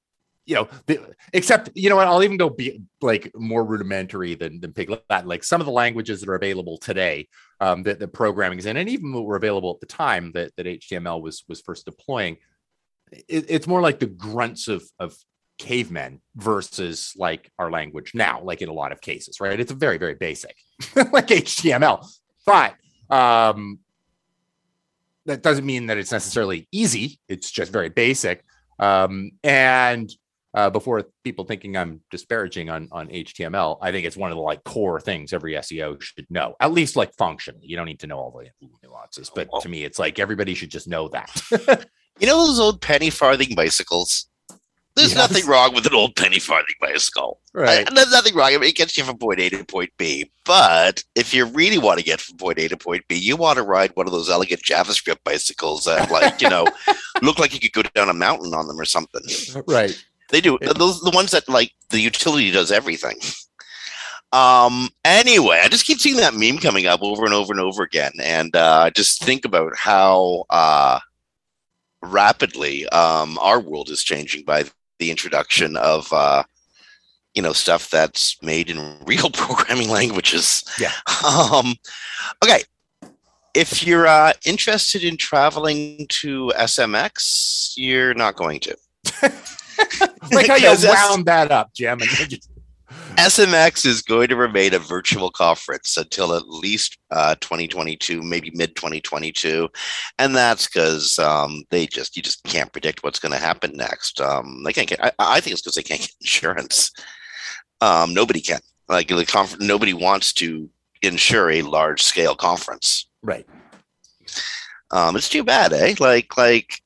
you 0.47 0.55
know, 0.55 0.67
the, 0.85 1.13
except 1.33 1.69
you 1.75 1.89
know 1.89 1.97
what, 1.97 2.07
I'll 2.07 2.23
even 2.23 2.37
go 2.37 2.49
be 2.49 2.81
like 3.01 3.31
more 3.35 3.65
rudimentary 3.65 4.33
than 4.33 4.61
than 4.61 4.71
Pig 4.71 4.89
Latin. 4.89 5.27
Like 5.27 5.43
some 5.43 5.59
of 5.59 5.65
the 5.65 5.73
languages 5.73 6.21
that 6.21 6.29
are 6.29 6.35
available 6.35 6.77
today, 6.77 7.27
um, 7.59 7.83
that 7.83 7.99
the 7.99 8.07
programming 8.07 8.57
is 8.57 8.65
in, 8.65 8.77
and 8.77 8.87
even 8.87 9.11
what 9.11 9.25
were 9.25 9.35
available 9.35 9.71
at 9.71 9.81
the 9.81 9.93
time 9.93 10.31
that 10.31 10.55
that 10.55 10.65
HTML 10.65 11.21
was 11.21 11.43
was 11.49 11.59
first 11.59 11.83
deploying, 11.83 12.37
it, 13.11 13.45
it's 13.49 13.67
more 13.67 13.81
like 13.81 13.99
the 13.99 14.07
grunts 14.07 14.69
of 14.69 14.89
of 14.99 15.17
cavemen 15.59 16.21
versus 16.37 17.11
like 17.17 17.51
our 17.59 17.69
language 17.69 18.13
now, 18.15 18.41
like 18.41 18.61
in 18.61 18.69
a 18.69 18.73
lot 18.73 18.93
of 18.93 19.01
cases, 19.01 19.41
right? 19.41 19.59
It's 19.59 19.71
very 19.73 19.97
very 19.97 20.15
basic, 20.15 20.55
like 21.11 21.27
HTML, 21.27 22.07
but 22.45 22.73
um, 23.09 23.79
that 25.25 25.43
doesn't 25.43 25.65
mean 25.65 25.87
that 25.87 25.97
it's 25.97 26.13
necessarily 26.13 26.69
easy. 26.71 27.19
It's 27.27 27.51
just 27.51 27.69
very 27.69 27.89
basic. 27.89 28.45
Um, 28.79 29.31
and 29.43 30.09
uh, 30.57 30.71
before 30.71 31.05
people 31.23 31.45
thinking 31.45 31.77
I'm 31.77 32.01
disparaging 32.09 32.71
on 32.71 32.89
on 32.91 33.09
HTML, 33.09 33.77
I 33.79 33.91
think 33.91 34.07
it's 34.07 34.17
one 34.17 34.31
of 34.31 34.37
the 34.37 34.41
like 34.41 34.63
core 34.63 34.99
things 34.99 35.31
every 35.31 35.53
SEO 35.53 36.01
should 36.01 36.25
know, 36.31 36.55
at 36.59 36.71
least 36.71 36.95
like 36.95 37.13
functionally. 37.15 37.67
You 37.67 37.77
don't 37.77 37.85
need 37.85 37.99
to 37.99 38.07
know 38.07 38.17
all 38.17 38.31
the 38.31 38.49
nuances, 38.83 39.29
but 39.33 39.47
to 39.61 39.69
me, 39.69 39.83
it's 39.83 39.99
like 39.99 40.17
everybody 40.17 40.55
should 40.55 40.71
just 40.71 40.87
know 40.87 41.09
that. 41.09 41.29
you 42.19 42.25
know 42.25 42.47
those 42.47 42.59
old 42.59 42.81
penny 42.81 43.11
farthing 43.11 43.53
bicycles? 43.53 44.27
There's 44.95 45.13
yes. 45.13 45.29
nothing 45.29 45.47
wrong 45.47 45.75
with 45.75 45.85
an 45.85 45.93
old 45.93 46.15
penny 46.15 46.39
farthing 46.39 46.73
bicycle. 46.81 47.39
Right. 47.53 47.87
And 47.87 47.95
there's 47.95 48.09
nothing 48.09 48.33
wrong. 48.33 48.47
I 48.47 48.57
mean, 48.57 48.69
it 48.69 48.75
gets 48.75 48.97
you 48.97 49.03
from 49.03 49.19
point 49.19 49.39
A 49.39 49.49
to 49.49 49.63
point 49.63 49.91
B. 49.99 50.31
But 50.43 51.03
if 51.13 51.35
you 51.35 51.45
really 51.45 51.77
want 51.77 51.99
to 51.99 52.03
get 52.03 52.19
from 52.19 52.37
point 52.37 52.57
A 52.57 52.67
to 52.67 52.77
point 52.77 53.07
B, 53.07 53.13
you 53.15 53.37
want 53.37 53.57
to 53.57 53.63
ride 53.63 53.91
one 53.93 54.07
of 54.07 54.11
those 54.11 54.27
elegant 54.27 54.63
JavaScript 54.63 55.23
bicycles 55.23 55.83
that, 55.83 56.09
like, 56.09 56.41
you 56.41 56.49
know, 56.49 56.65
look 57.21 57.37
like 57.37 57.53
you 57.53 57.59
could 57.59 57.73
go 57.73 57.83
down 57.93 58.09
a 58.09 58.13
mountain 58.13 58.55
on 58.55 58.67
them 58.67 58.79
or 58.79 58.85
something. 58.85 59.21
Right. 59.67 60.03
They 60.29 60.41
do. 60.41 60.57
Those 60.59 61.01
the 61.01 61.11
ones 61.11 61.31
that 61.31 61.47
like 61.47 61.71
the 61.89 61.99
utility 61.99 62.51
does 62.51 62.71
everything. 62.71 63.17
Um. 64.33 64.89
Anyway, 65.05 65.61
I 65.63 65.69
just 65.69 65.85
keep 65.85 65.99
seeing 65.99 66.17
that 66.17 66.33
meme 66.33 66.57
coming 66.57 66.85
up 66.85 67.01
over 67.01 67.23
and 67.25 67.33
over 67.33 67.53
and 67.53 67.61
over 67.61 67.83
again, 67.83 68.11
and 68.21 68.53
uh, 68.55 68.89
just 68.89 69.23
think 69.23 69.45
about 69.45 69.75
how 69.77 70.45
uh, 70.49 70.99
rapidly 72.01 72.87
um, 72.89 73.37
our 73.39 73.59
world 73.59 73.89
is 73.89 74.03
changing 74.03 74.43
by 74.43 74.65
the 74.99 75.11
introduction 75.11 75.77
of 75.77 76.11
uh, 76.11 76.43
you 77.35 77.41
know 77.41 77.53
stuff 77.53 77.89
that's 77.89 78.35
made 78.41 78.69
in 78.69 78.97
real 79.05 79.29
programming 79.29 79.89
languages. 79.89 80.63
Yeah. 80.77 80.91
Um. 81.25 81.75
Okay. 82.43 82.63
If 83.53 83.87
you're 83.87 84.07
uh, 84.07 84.33
interested 84.45 85.03
in 85.03 85.17
traveling 85.17 86.05
to 86.09 86.51
SMX, 86.57 87.73
you're 87.75 88.13
not 88.13 88.35
going 88.35 88.59
to. 88.59 88.77
like 90.31 90.47
how 90.47 90.55
you 90.55 90.75
wound 90.87 91.25
that 91.25 91.51
up, 91.51 91.73
Jim. 91.73 91.99
SMX 93.17 93.85
is 93.85 94.01
going 94.01 94.27
to 94.27 94.35
remain 94.35 94.73
a 94.73 94.79
virtual 94.79 95.31
conference 95.31 95.97
until 95.97 96.33
at 96.33 96.47
least 96.47 96.97
uh, 97.11 97.35
2022, 97.41 98.21
maybe 98.21 98.51
mid 98.53 98.75
2022, 98.75 99.67
and 100.19 100.35
that's 100.35 100.67
because 100.67 101.17
um, 101.19 101.63
they 101.69 101.87
just 101.87 102.15
you 102.15 102.21
just 102.21 102.43
can't 102.43 102.71
predict 102.71 103.03
what's 103.03 103.19
going 103.19 103.31
to 103.31 103.39
happen 103.39 103.71
next. 103.75 104.21
Um, 104.21 104.63
they 104.63 104.71
can't 104.71 104.87
get. 104.87 105.03
I, 105.03 105.11
I 105.19 105.39
think 105.39 105.53
it's 105.53 105.61
because 105.61 105.75
they 105.75 105.83
can't 105.83 106.01
get 106.01 106.15
insurance. 106.21 106.91
Um, 107.81 108.13
nobody 108.13 108.39
can. 108.39 108.59
Like 108.87 109.07
the 109.07 109.25
conference, 109.25 109.63
nobody 109.63 109.93
wants 109.93 110.31
to 110.33 110.69
insure 111.01 111.49
a 111.49 111.63
large 111.63 112.03
scale 112.03 112.35
conference. 112.35 113.09
Right. 113.21 113.45
Um, 114.91 115.15
it's 115.15 115.29
too 115.29 115.43
bad, 115.43 115.73
eh? 115.73 115.95
Like, 115.99 116.37
like, 116.37 116.81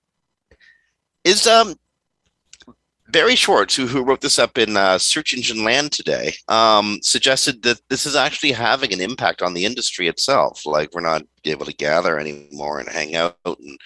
is 1.23 1.45
um 1.45 1.75
Barry 3.11 3.35
Schwartz, 3.35 3.75
who, 3.75 3.87
who 3.87 4.03
wrote 4.03 4.21
this 4.21 4.39
up 4.39 4.57
in 4.57 4.77
uh, 4.77 4.97
Search 4.97 5.33
Engine 5.33 5.63
Land 5.63 5.91
today, 5.91 6.33
um, 6.47 6.99
suggested 7.01 7.61
that 7.63 7.81
this 7.89 8.05
is 8.05 8.15
actually 8.15 8.51
having 8.51 8.93
an 8.93 9.01
impact 9.01 9.41
on 9.41 9.53
the 9.53 9.65
industry 9.65 10.07
itself. 10.07 10.65
Like 10.65 10.93
we're 10.93 11.01
not 11.01 11.23
able 11.45 11.65
to 11.65 11.73
gather 11.73 12.19
anymore 12.19 12.79
and 12.79 12.89
hang 12.89 13.15
out. 13.15 13.37
And 13.45 13.77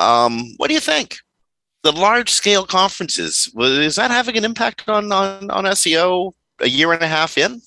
um, 0.00 0.54
what 0.56 0.68
do 0.68 0.74
you 0.74 0.80
think? 0.80 1.16
The 1.82 1.92
large 1.92 2.30
scale 2.30 2.64
conferences 2.64 3.52
is 3.56 3.96
that 3.96 4.10
having 4.10 4.36
an 4.36 4.44
impact 4.44 4.88
on 4.88 5.10
on, 5.12 5.50
on 5.50 5.64
SEO 5.64 6.32
a 6.60 6.68
year 6.68 6.92
and 6.92 7.02
a 7.02 7.08
half 7.08 7.36
in? 7.36 7.60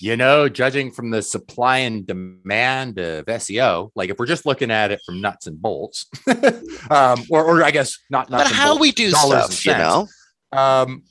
You 0.00 0.16
know, 0.16 0.48
judging 0.48 0.90
from 0.90 1.10
the 1.10 1.22
supply 1.22 1.78
and 1.78 2.06
demand 2.06 2.98
of 2.98 3.26
SEO, 3.26 3.90
like 3.94 4.10
if 4.10 4.18
we're 4.18 4.26
just 4.26 4.46
looking 4.46 4.70
at 4.70 4.90
it 4.90 5.00
from 5.04 5.20
nuts 5.20 5.46
and 5.46 5.60
bolts, 5.60 6.06
um, 6.90 7.22
or, 7.30 7.44
or 7.44 7.64
I 7.64 7.70
guess 7.70 7.98
not 8.10 8.30
nuts 8.30 8.50
but 8.50 8.52
how 8.52 8.68
bolts, 8.68 8.80
we 8.80 8.92
do 8.92 9.10
stuff, 9.10 9.64
you 9.64 9.72
know. 9.72 10.06
Um, 10.52 11.02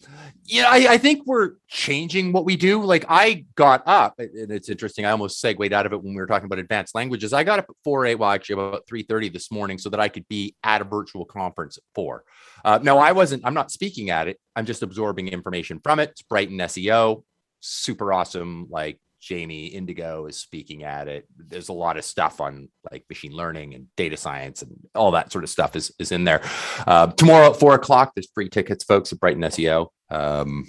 yeah, 0.46 0.66
I, 0.70 0.94
I, 0.94 0.98
think 0.98 1.24
we're 1.26 1.54
changing 1.68 2.32
what 2.32 2.46
we 2.46 2.56
do. 2.56 2.82
Like 2.84 3.06
I 3.10 3.46
got 3.56 3.84
up, 3.86 4.16
and 4.20 4.52
it's 4.52 4.70
interesting. 4.70 5.06
I 5.06 5.12
almost 5.12 5.42
segued 5.42 5.74
out 5.74 5.86
of 5.86 5.94
it 5.94 6.02
when 6.02 6.14
we 6.14 6.22
were 6.22 6.28
talking 6.28 6.46
about 6.46 6.60
advanced 6.60 6.96
languages. 6.96 7.34
I 7.34 7.44
got 7.44 7.60
up 7.60 7.66
at 7.68 7.76
4 7.84 8.06
a 8.06 8.16
well, 8.16 8.32
actually 8.32 8.54
about 8.54 8.88
three 8.88 9.04
thirty 9.04 9.30
this 9.30 9.52
morning 9.52 9.78
so 9.78 9.90
that 9.90 10.00
I 10.00 10.08
could 10.08 10.28
be 10.28 10.56
at 10.64 10.82
a 10.82 10.86
virtual 10.86 11.26
conference 11.26 11.78
at 11.78 11.84
4. 11.96 12.24
Uh, 12.64 12.80
no, 12.82 12.98
I 12.98 13.12
wasn't, 13.12 13.46
I'm 13.46 13.54
not 13.54 13.72
speaking 13.72 14.10
at 14.10 14.28
it. 14.28 14.40
I'm 14.56 14.66
just 14.66 14.84
absorbing 14.84 15.28
information 15.28 15.80
from 15.84 16.00
it. 16.00 16.12
It's 16.12 16.22
Brighton 16.22 16.58
SEO 16.58 17.24
super 17.68 18.14
awesome. 18.14 18.68
Like 18.70 19.00
Jamie 19.22 19.68
Indigo 19.68 20.28
is 20.28 20.38
speaking 20.38 20.84
at 20.84 21.08
it. 21.08 21.28
There's 21.36 21.70
a 21.70 21.74
lot 21.74 21.98
of 21.98 22.06
stuff 22.06 22.40
on 22.40 22.70
like 22.92 23.06
machine 23.10 23.34
learning 23.34 23.74
and 23.74 23.88
data 23.96 24.18
science 24.18 24.62
and 24.62 24.72
all 24.94 25.12
that 25.12 25.32
sort 25.32 25.44
of 25.44 25.50
stuff 25.50 25.76
is, 25.76 25.92
is 25.98 26.12
in 26.12 26.26
there. 26.26 26.42
Uh, 26.86 27.08
tomorrow 27.08 27.50
at 27.50 27.58
four 27.58 27.74
o'clock, 27.74 28.14
there's 28.16 28.30
free 28.34 28.50
tickets, 28.50 28.84
folks, 28.84 29.12
at 29.12 29.20
Brighton 29.20 29.42
SEO. 29.42 29.88
Um, 30.12 30.66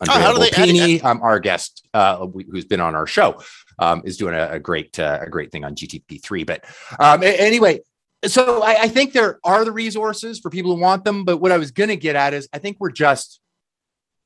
Andrea 0.00 0.28
oh, 0.28 0.38
Volpini, 0.38 1.04
um, 1.04 1.20
our 1.22 1.40
guest, 1.40 1.88
uh, 1.92 2.24
who's 2.26 2.66
been 2.66 2.80
on 2.80 2.94
our 2.94 3.06
show, 3.06 3.42
um, 3.80 4.02
is 4.04 4.16
doing 4.16 4.34
a, 4.34 4.52
a 4.52 4.58
great 4.60 4.98
uh, 4.98 5.18
a 5.22 5.28
great 5.28 5.50
thing 5.50 5.64
on 5.64 5.74
GTP3. 5.74 6.46
But 6.46 6.64
um, 7.00 7.22
anyway, 7.24 7.80
so 8.24 8.62
I, 8.62 8.82
I 8.82 8.88
think 8.88 9.12
there 9.12 9.40
are 9.44 9.64
the 9.64 9.72
resources 9.72 10.38
for 10.38 10.50
people 10.50 10.74
who 10.74 10.80
want 10.80 11.04
them. 11.04 11.24
But 11.24 11.38
what 11.38 11.50
I 11.50 11.58
was 11.58 11.72
going 11.72 11.88
to 11.88 11.96
get 11.96 12.14
at 12.14 12.32
is 12.32 12.48
I 12.52 12.58
think 12.58 12.76
we're 12.78 12.92
just 12.92 13.40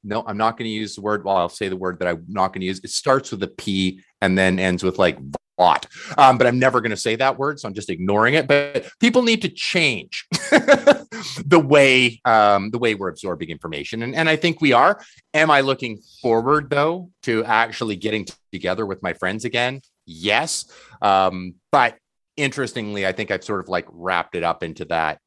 no, 0.04 0.24
I'm 0.26 0.36
not 0.36 0.56
going 0.56 0.66
to 0.66 0.74
use 0.74 0.94
the 0.94 1.00
word. 1.00 1.24
Well, 1.24 1.36
I'll 1.36 1.48
say 1.48 1.68
the 1.68 1.76
word 1.76 1.98
that 2.00 2.08
I'm 2.08 2.24
not 2.28 2.48
going 2.48 2.60
to 2.60 2.66
use. 2.66 2.80
It 2.82 2.90
starts 2.90 3.30
with 3.30 3.42
a 3.42 3.48
P 3.48 4.02
and 4.20 4.36
then 4.36 4.58
ends 4.58 4.82
with 4.82 4.98
like 4.98 5.18
bot. 5.56 5.86
Um, 6.18 6.38
but 6.38 6.46
I'm 6.46 6.58
never 6.58 6.80
going 6.80 6.90
to 6.90 6.96
say 6.96 7.16
that 7.16 7.38
word, 7.38 7.60
so 7.60 7.68
I'm 7.68 7.74
just 7.74 7.90
ignoring 7.90 8.34
it. 8.34 8.46
But 8.46 8.90
people 9.00 9.22
need 9.22 9.42
to 9.42 9.48
change 9.48 10.26
the 10.50 11.62
way 11.64 12.20
um, 12.24 12.70
the 12.70 12.78
way 12.78 12.94
we're 12.94 13.08
absorbing 13.08 13.50
information, 13.50 14.02
and 14.02 14.14
and 14.14 14.28
I 14.28 14.36
think 14.36 14.60
we 14.60 14.72
are. 14.72 15.00
Am 15.34 15.50
I 15.50 15.60
looking 15.60 16.00
forward 16.20 16.70
though 16.70 17.10
to 17.24 17.44
actually 17.44 17.96
getting 17.96 18.26
together 18.52 18.86
with 18.86 19.02
my 19.02 19.12
friends 19.12 19.44
again? 19.44 19.80
Yes, 20.06 20.64
um, 21.00 21.54
but 21.70 21.96
interestingly, 22.36 23.06
I 23.06 23.12
think 23.12 23.30
I've 23.30 23.44
sort 23.44 23.60
of 23.60 23.68
like 23.68 23.86
wrapped 23.90 24.34
it 24.34 24.42
up 24.42 24.62
into 24.62 24.84
that 24.86 25.20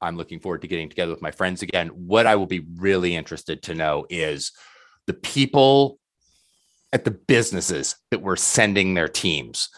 I'm 0.00 0.16
looking 0.16 0.40
forward 0.40 0.62
to 0.62 0.68
getting 0.68 0.88
together 0.88 1.12
with 1.12 1.22
my 1.22 1.30
friends 1.30 1.62
again. 1.62 1.88
What 1.88 2.26
I 2.26 2.36
will 2.36 2.46
be 2.46 2.66
really 2.76 3.14
interested 3.14 3.62
to 3.64 3.74
know 3.74 4.06
is 4.08 4.52
the 5.06 5.14
people 5.14 5.98
at 6.92 7.04
the 7.04 7.10
businesses 7.10 7.96
that 8.10 8.22
were 8.22 8.36
sending 8.36 8.94
their 8.94 9.08
teams 9.08 9.68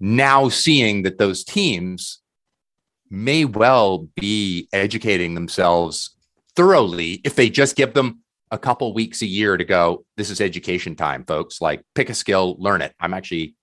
now 0.00 0.48
seeing 0.48 1.02
that 1.02 1.18
those 1.18 1.44
teams 1.44 2.20
may 3.10 3.44
well 3.44 4.08
be 4.16 4.68
educating 4.72 5.34
themselves 5.34 6.16
thoroughly 6.56 7.20
if 7.24 7.36
they 7.36 7.50
just 7.50 7.76
give 7.76 7.92
them 7.92 8.20
a 8.50 8.58
couple 8.58 8.92
weeks 8.94 9.22
a 9.22 9.26
year 9.26 9.56
to 9.56 9.64
go, 9.64 10.04
this 10.16 10.30
is 10.30 10.40
education 10.40 10.96
time, 10.96 11.24
folks. 11.24 11.60
Like 11.60 11.82
pick 11.94 12.08
a 12.08 12.14
skill, 12.14 12.56
learn 12.58 12.82
it. 12.82 12.94
I'm 12.98 13.14
actually 13.14 13.54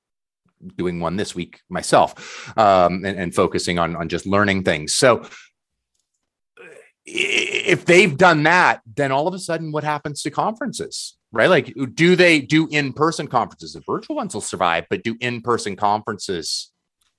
doing 0.75 0.99
one 0.99 1.17
this 1.17 1.35
week 1.35 1.59
myself 1.69 2.57
um, 2.57 3.03
and, 3.03 3.19
and 3.19 3.35
focusing 3.35 3.79
on, 3.79 3.95
on 3.95 4.07
just 4.07 4.25
learning 4.25 4.63
things. 4.63 4.95
So 4.95 5.27
if 7.07 7.85
they've 7.85 8.15
done 8.15 8.43
that, 8.43 8.81
then 8.95 9.11
all 9.11 9.27
of 9.27 9.33
a 9.33 9.39
sudden, 9.39 9.71
what 9.71 9.83
happens 9.83 10.21
to 10.23 10.31
conferences? 10.31 11.17
Right? 11.31 11.49
Like, 11.49 11.73
do 11.93 12.15
they 12.15 12.39
do 12.41 12.67
in 12.67 12.93
person 12.93 13.27
conferences? 13.27 13.73
The 13.73 13.81
virtual 13.81 14.15
ones 14.15 14.33
will 14.33 14.41
survive, 14.41 14.85
but 14.89 15.03
do 15.03 15.15
in 15.19 15.41
person 15.41 15.75
conferences? 15.75 16.71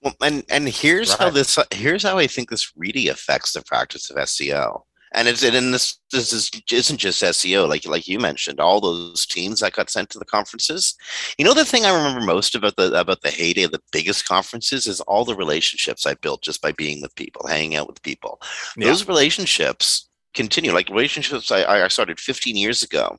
Well, 0.02 0.14
and 0.23 0.45
and 0.49 0.68
here's 0.68 1.11
right. 1.11 1.18
how 1.18 1.30
this 1.30 1.59
here's 1.73 2.02
how 2.04 2.18
I 2.18 2.26
think 2.26 2.50
this 2.50 2.73
really 2.76 3.09
affects 3.09 3.52
the 3.52 3.62
practice 3.62 4.11
of 4.11 4.16
SEO 4.16 4.83
and 5.12 5.29
it's 5.29 5.43
and 5.43 5.73
this 5.73 5.99
this 6.12 6.33
is 6.33 6.50
isn't 6.71 6.99
just 6.99 7.23
SEO 7.23 7.69
like 7.69 7.87
like 7.87 8.07
you 8.07 8.19
mentioned 8.19 8.61
all 8.61 8.81
those 8.81 9.27
teams 9.27 9.61
that 9.61 9.73
got 9.73 9.91
sent 9.91 10.11
to 10.11 10.19
the 10.19 10.25
conferences. 10.25 10.95
You 11.38 11.45
know 11.45 11.55
the 11.55 11.65
thing 11.65 11.85
I 11.85 11.95
remember 11.95 12.25
most 12.25 12.55
about 12.55 12.77
the 12.77 12.99
about 12.99 13.23
the 13.23 13.31
heyday 13.31 13.62
of 13.62 13.73
the 13.73 13.83
biggest 13.93 14.27
conferences 14.27 14.87
is 14.87 15.00
all 15.03 15.25
the 15.25 15.37
relationships 15.37 16.07
I 16.07 16.15
built 16.15 16.43
just 16.43 16.62
by 16.62 16.73
being 16.73 17.03
with 17.03 17.15
people, 17.15 17.47
hanging 17.47 17.77
out 17.77 17.88
with 17.88 18.03
people. 18.03 18.41
Yeah. 18.77 18.87
Those 18.87 19.09
relationships 19.09 20.09
continue. 20.35 20.73
Like 20.73 20.88
relationships 20.88 21.50
I, 21.50 21.65
I 21.65 21.88
started 21.88 22.21
15 22.21 22.57
years 22.57 22.83
ago 22.83 23.19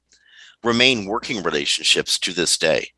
remain 0.64 1.06
working 1.06 1.44
relationships 1.44 2.20
to 2.20 2.34
this 2.34 2.58
day. 2.58 2.90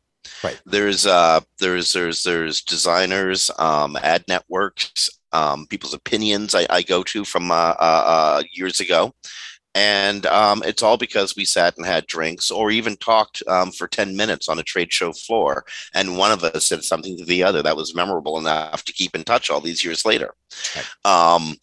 Right. 0.42 0.60
There's 0.66 1.06
uh 1.06 1.40
there's 1.58 1.92
there's 1.92 2.22
there's 2.22 2.62
designers, 2.62 3.50
um, 3.58 3.96
ad 4.02 4.24
networks, 4.28 5.08
um, 5.32 5.66
people's 5.66 5.94
opinions 5.94 6.54
I, 6.54 6.66
I, 6.70 6.82
go 6.82 7.02
to 7.04 7.24
from 7.24 7.50
uh, 7.50 7.74
uh, 7.80 8.02
uh, 8.06 8.42
years 8.52 8.80
ago. 8.80 9.14
And 9.74 10.26
um, 10.26 10.62
it's 10.66 10.82
all 10.82 10.98
because 10.98 11.34
we 11.34 11.46
sat 11.46 11.78
and 11.78 11.86
had 11.86 12.06
drinks 12.06 12.50
or 12.50 12.70
even 12.70 12.96
talked 12.96 13.42
um, 13.48 13.70
for 13.70 13.88
10 13.88 14.16
minutes 14.16 14.48
on 14.48 14.58
a 14.58 14.62
trade 14.62 14.92
show 14.92 15.12
floor. 15.12 15.64
And 15.94 16.18
one 16.18 16.30
of 16.30 16.44
us 16.44 16.66
said 16.66 16.84
something 16.84 17.16
to 17.16 17.24
the 17.24 17.42
other 17.42 17.62
that 17.62 17.76
was 17.76 17.94
memorable 17.94 18.38
enough 18.38 18.84
to 18.84 18.92
keep 18.92 19.14
in 19.14 19.24
touch 19.24 19.48
all 19.48 19.60
these 19.60 19.82
years 19.82 20.04
later. 20.04 20.34
Right. 20.76 20.86
Um, 21.10 21.56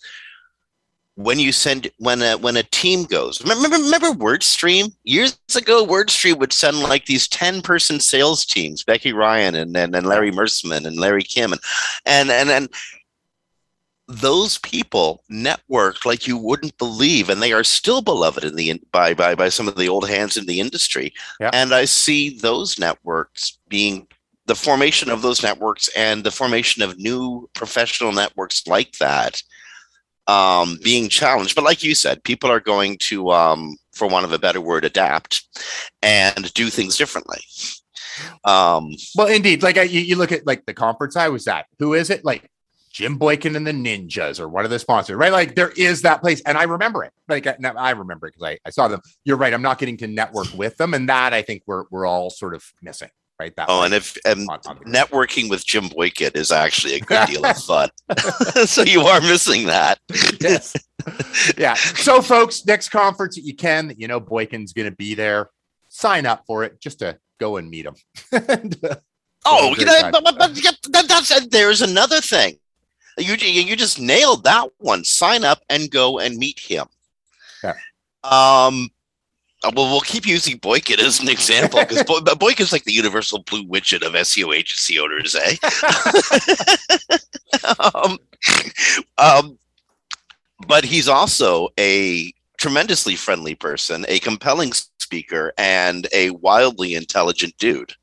when 1.20 1.38
you 1.38 1.52
send 1.52 1.92
when 1.98 2.22
a 2.22 2.38
when 2.38 2.56
a 2.56 2.64
team 2.64 3.04
goes 3.04 3.42
remember 3.42 3.76
remember 3.76 4.12
wordstream 4.12 4.90
years 5.04 5.38
ago 5.54 5.86
wordstream 5.86 6.38
would 6.40 6.54
send 6.54 6.80
like 6.80 7.04
these 7.08 7.28
10 7.28 7.62
person 7.62 8.00
sales 8.00 8.46
teams 8.46 8.86
becky 8.86 9.12
ryan 9.12 9.54
and, 9.54 9.76
and, 9.76 9.94
and 9.94 10.08
larry 10.08 10.32
mercerman 10.32 10.86
and 10.86 10.98
larry 10.98 11.22
kim 11.22 11.52
and 11.52 11.60
and 12.06 12.32
and, 12.32 12.50
and 12.50 12.70
those 14.10 14.58
people 14.58 15.24
networked 15.32 16.04
like 16.04 16.28
you 16.28 16.36
wouldn't 16.36 16.76
believe 16.80 17.30
and 17.30 17.44
they 17.44 17.54
are 17.54 17.64
still 17.64 18.02
beloved 18.02 18.44
in 18.44 18.56
the 18.56 18.82
by 18.92 19.14
by 19.14 19.36
by 19.36 19.50
some 19.50 19.68
of 19.68 19.76
the 19.76 19.88
old 19.88 20.10
hands 20.10 20.36
in 20.36 20.48
the 20.48 20.60
industry. 20.60 21.14
Yeah. 21.40 21.52
and 21.54 21.74
i 21.74 21.86
see 21.86 22.38
those 22.38 22.80
networks 22.80 23.60
being 23.70 24.08
the 24.48 24.56
formation 24.56 25.12
of 25.12 25.22
those 25.22 25.44
networks 25.44 25.90
and 25.96 26.24
the 26.24 26.32
formation 26.32 26.82
of 26.82 26.98
new 26.98 27.48
professional 27.54 28.12
networks 28.12 28.66
like 28.66 28.94
that 28.94 29.44
um, 30.26 30.78
being 30.84 31.08
challenged. 31.08 31.54
But 31.54 31.66
like 31.66 31.84
you 31.84 31.94
said 31.94 32.24
people 32.24 32.50
are 32.50 32.60
going 32.60 32.98
to 33.02 33.30
um, 33.30 33.78
for 33.94 34.08
want 34.08 34.26
of 34.26 34.32
a 34.32 34.40
better 34.40 34.60
word 34.60 34.86
adapt 34.86 35.48
and 36.02 36.52
do 36.56 36.72
things 36.72 36.98
differently. 36.98 37.42
Um, 38.44 38.90
well 39.16 39.28
indeed 39.28 39.62
like 39.62 39.78
I, 39.78 39.84
you, 39.84 40.02
you 40.02 40.16
look 40.16 40.32
at 40.32 40.48
like 40.48 40.66
the 40.66 40.74
conference 40.74 41.16
i 41.16 41.30
was 41.30 41.48
at 41.48 41.68
who 41.78 41.94
is 41.94 42.10
it? 42.10 42.26
Like 42.26 42.50
Jim 42.92 43.18
Boykin 43.18 43.56
and 43.56 43.66
the 43.66 43.72
Ninjas 43.72 44.40
or 44.40 44.50
one 44.50 44.66
of 44.66 44.72
the 44.72 44.80
sponsors, 44.80 45.16
right? 45.16 45.32
Like 45.32 45.56
there 45.56 45.72
is 45.78 46.02
that 46.02 46.22
place. 46.22 46.42
And 46.46 46.58
I 46.58 46.64
remember 46.64 47.04
it. 47.04 47.14
Like 47.28 47.48
I 47.48 47.92
remember 47.92 48.28
it 48.28 48.34
because 48.34 48.48
I, 48.48 48.58
I 48.66 48.72
saw 48.72 48.88
them. 48.88 49.02
You're 49.24 49.38
right. 49.38 49.54
I'm 49.54 49.62
not 49.62 49.78
getting 49.78 49.98
to 49.98 50.08
network 50.08 50.52
with 50.54 50.78
them. 50.78 50.94
And 50.94 51.08
that 51.10 51.34
I 51.34 51.42
think 51.42 51.64
we're, 51.66 51.86
we're 51.92 52.06
all 52.06 52.30
sort 52.30 52.56
of 52.56 52.64
missing. 52.82 53.10
Right. 53.40 53.56
That 53.56 53.68
oh, 53.70 53.84
and 53.84 53.94
if 53.94 54.18
and 54.26 54.50
on, 54.50 54.60
on 54.66 54.78
networking 54.80 55.50
with 55.50 55.66
Jim 55.66 55.88
Boykin 55.88 56.32
is 56.36 56.52
actually 56.52 56.96
a 56.96 57.00
good 57.00 57.26
deal 57.28 57.46
of 57.46 57.58
fun. 57.58 57.90
so 58.66 58.82
you 58.82 59.02
are 59.02 59.22
missing 59.22 59.68
that. 59.68 59.98
yes. 60.42 60.76
Yeah. 61.58 61.76
So 61.76 62.22
folks, 62.22 62.66
next 62.66 62.90
conference 62.90 63.36
that 63.36 63.46
you 63.46 63.56
can, 63.56 63.94
you 63.98 64.10
know, 64.10 64.20
Boykin's 64.20 64.74
going 64.74 64.90
to 64.90 64.96
be 64.96 65.14
there. 65.14 65.52
Sign 65.88 66.26
up 66.26 66.44
for 66.48 66.66
it 66.66 66.82
just 66.82 67.00
to 67.00 67.18
go 67.40 67.56
and 67.56 67.70
meet 67.70 67.86
him. 67.86 67.96
oh, 69.46 69.74
you 69.78 69.86
know, 69.86 70.10
but, 70.12 70.22
but, 70.22 70.38
but 70.38 71.08
that's, 71.08 71.48
there's 71.48 71.82
another 71.82 72.20
thing 72.20 72.58
you 73.20 73.36
you 73.36 73.76
just 73.76 74.00
nailed 74.00 74.44
that 74.44 74.70
one. 74.78 75.04
Sign 75.04 75.44
up 75.44 75.62
and 75.70 75.92
go 75.92 76.20
and 76.20 76.38
meet 76.38 76.60
him. 76.60 76.88
Yeah. 77.64 77.76
Um. 78.24 78.90
Uh, 79.62 79.72
well, 79.76 79.92
we'll 79.92 80.00
keep 80.00 80.26
using 80.26 80.58
Boykin 80.58 81.02
as 81.02 81.20
an 81.20 81.28
example 81.28 81.82
because 81.82 82.02
Boy, 82.04 82.20
Boykin's 82.22 82.72
like 82.72 82.86
the 82.86 82.94
universal 82.94 83.40
blue 83.40 83.66
widget 83.66 84.06
of 84.08 84.14
SEO 84.14 84.56
agency 84.56 84.98
owners, 84.98 85.36
eh? 85.36 85.58
um, 87.94 88.18
um, 89.18 89.60
but 90.66 90.86
he's 90.86 91.10
also 91.10 91.68
a 91.78 92.32
tremendously 92.60 93.16
friendly 93.16 93.56
person, 93.56 94.06
a 94.08 94.20
compelling 94.20 94.74
speaker, 94.74 95.54
and 95.58 96.08
a 96.14 96.30
wildly 96.32 96.94
intelligent 96.96 97.58
dude 97.58 97.94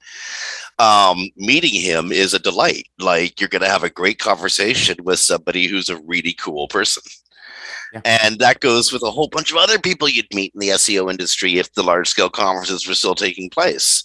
um, 0.78 1.28
meeting 1.36 1.80
him 1.80 2.12
is 2.12 2.34
a 2.34 2.38
delight. 2.38 2.88
Like 2.98 3.40
you're 3.40 3.48
going 3.48 3.62
to 3.62 3.68
have 3.68 3.84
a 3.84 3.90
great 3.90 4.18
conversation 4.18 4.96
with 5.02 5.18
somebody 5.18 5.66
who's 5.66 5.88
a 5.88 6.00
really 6.02 6.32
cool 6.34 6.68
person. 6.68 7.02
Yeah. 7.92 8.00
And 8.04 8.38
that 8.40 8.60
goes 8.60 8.92
with 8.92 9.02
a 9.02 9.10
whole 9.10 9.28
bunch 9.28 9.50
of 9.52 9.56
other 9.58 9.78
people 9.78 10.08
you'd 10.08 10.32
meet 10.34 10.52
in 10.54 10.60
the 10.60 10.70
SEO 10.70 11.10
industry 11.10 11.58
if 11.58 11.72
the 11.72 11.82
large 11.82 12.08
scale 12.08 12.28
conferences 12.28 12.86
were 12.86 12.94
still 12.94 13.14
taking 13.14 13.48
place. 13.48 14.04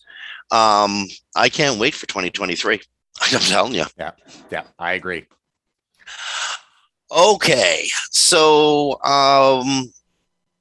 Um, 0.51 1.07
I 1.35 1.49
can't 1.49 1.79
wait 1.79 1.95
for 1.95 2.05
2023. 2.07 2.79
I'm 3.21 3.39
telling 3.39 3.73
you. 3.73 3.85
Yeah. 3.97 4.11
Yeah. 4.51 4.63
I 4.77 4.93
agree. 4.93 5.25
Okay. 7.11 7.87
So, 8.11 9.01
um, 9.03 9.91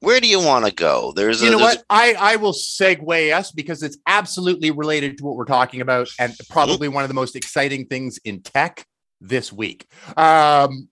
where 0.01 0.19
do 0.19 0.27
you 0.27 0.39
want 0.39 0.65
to 0.65 0.73
go? 0.73 1.13
There's, 1.15 1.41
a 1.41 1.45
you 1.45 1.51
a, 1.51 1.57
know 1.57 1.63
what 1.63 1.83
I 1.89 2.15
I 2.19 2.35
will 2.35 2.53
segue 2.53 3.33
us 3.33 3.51
because 3.51 3.83
it's 3.83 3.97
absolutely 4.05 4.71
related 4.71 5.17
to 5.19 5.23
what 5.23 5.35
we're 5.35 5.45
talking 5.45 5.79
about, 5.79 6.09
and 6.19 6.35
probably 6.49 6.87
one 6.89 7.03
of 7.03 7.07
the 7.07 7.13
most 7.13 7.35
exciting 7.35 7.85
things 7.85 8.19
in 8.25 8.41
tech 8.41 8.85
this 9.21 9.53
week. 9.53 9.87
Um, 10.17 10.89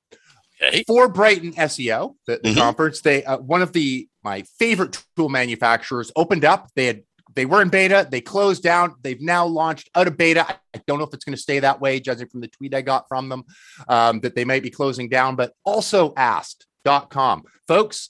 okay. 0.63 0.83
For 0.87 1.09
Brighton 1.09 1.53
SEO, 1.53 2.15
the, 2.27 2.39
the 2.41 2.49
mm-hmm. 2.49 2.59
conference, 2.59 3.01
they 3.01 3.23
uh, 3.23 3.39
one 3.39 3.63
of 3.63 3.73
the 3.73 4.07
my 4.23 4.43
favorite 4.59 5.03
tool 5.15 5.29
manufacturers 5.29 6.11
opened 6.15 6.45
up. 6.45 6.69
They 6.75 6.85
had 6.85 7.03
they 7.33 7.45
were 7.45 7.61
in 7.61 7.69
beta, 7.69 8.07
they 8.09 8.21
closed 8.21 8.61
down. 8.61 8.95
They've 9.01 9.21
now 9.21 9.45
launched 9.45 9.89
out 9.95 10.07
of 10.07 10.17
beta. 10.17 10.45
I 10.47 10.81
don't 10.87 10.99
know 10.99 11.05
if 11.05 11.13
it's 11.13 11.25
going 11.25 11.35
to 11.35 11.41
stay 11.41 11.59
that 11.59 11.81
way, 11.81 11.99
judging 11.99 12.27
from 12.27 12.41
the 12.41 12.47
tweet 12.47 12.75
I 12.75 12.81
got 12.81 13.07
from 13.07 13.29
them, 13.29 13.43
um, 13.87 14.19
that 14.21 14.35
they 14.35 14.45
might 14.45 14.63
be 14.63 14.69
closing 14.69 15.09
down, 15.09 15.35
but 15.35 15.53
also 15.63 16.13
asked.com. 16.15 17.43
Folks, 17.67 18.09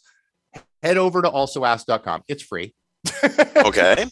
head 0.84 0.98
over 0.98 1.22
to 1.22 1.30
alsoasked.com. 1.30 2.24
It's 2.28 2.44
free. 2.44 2.74
okay. 3.56 4.06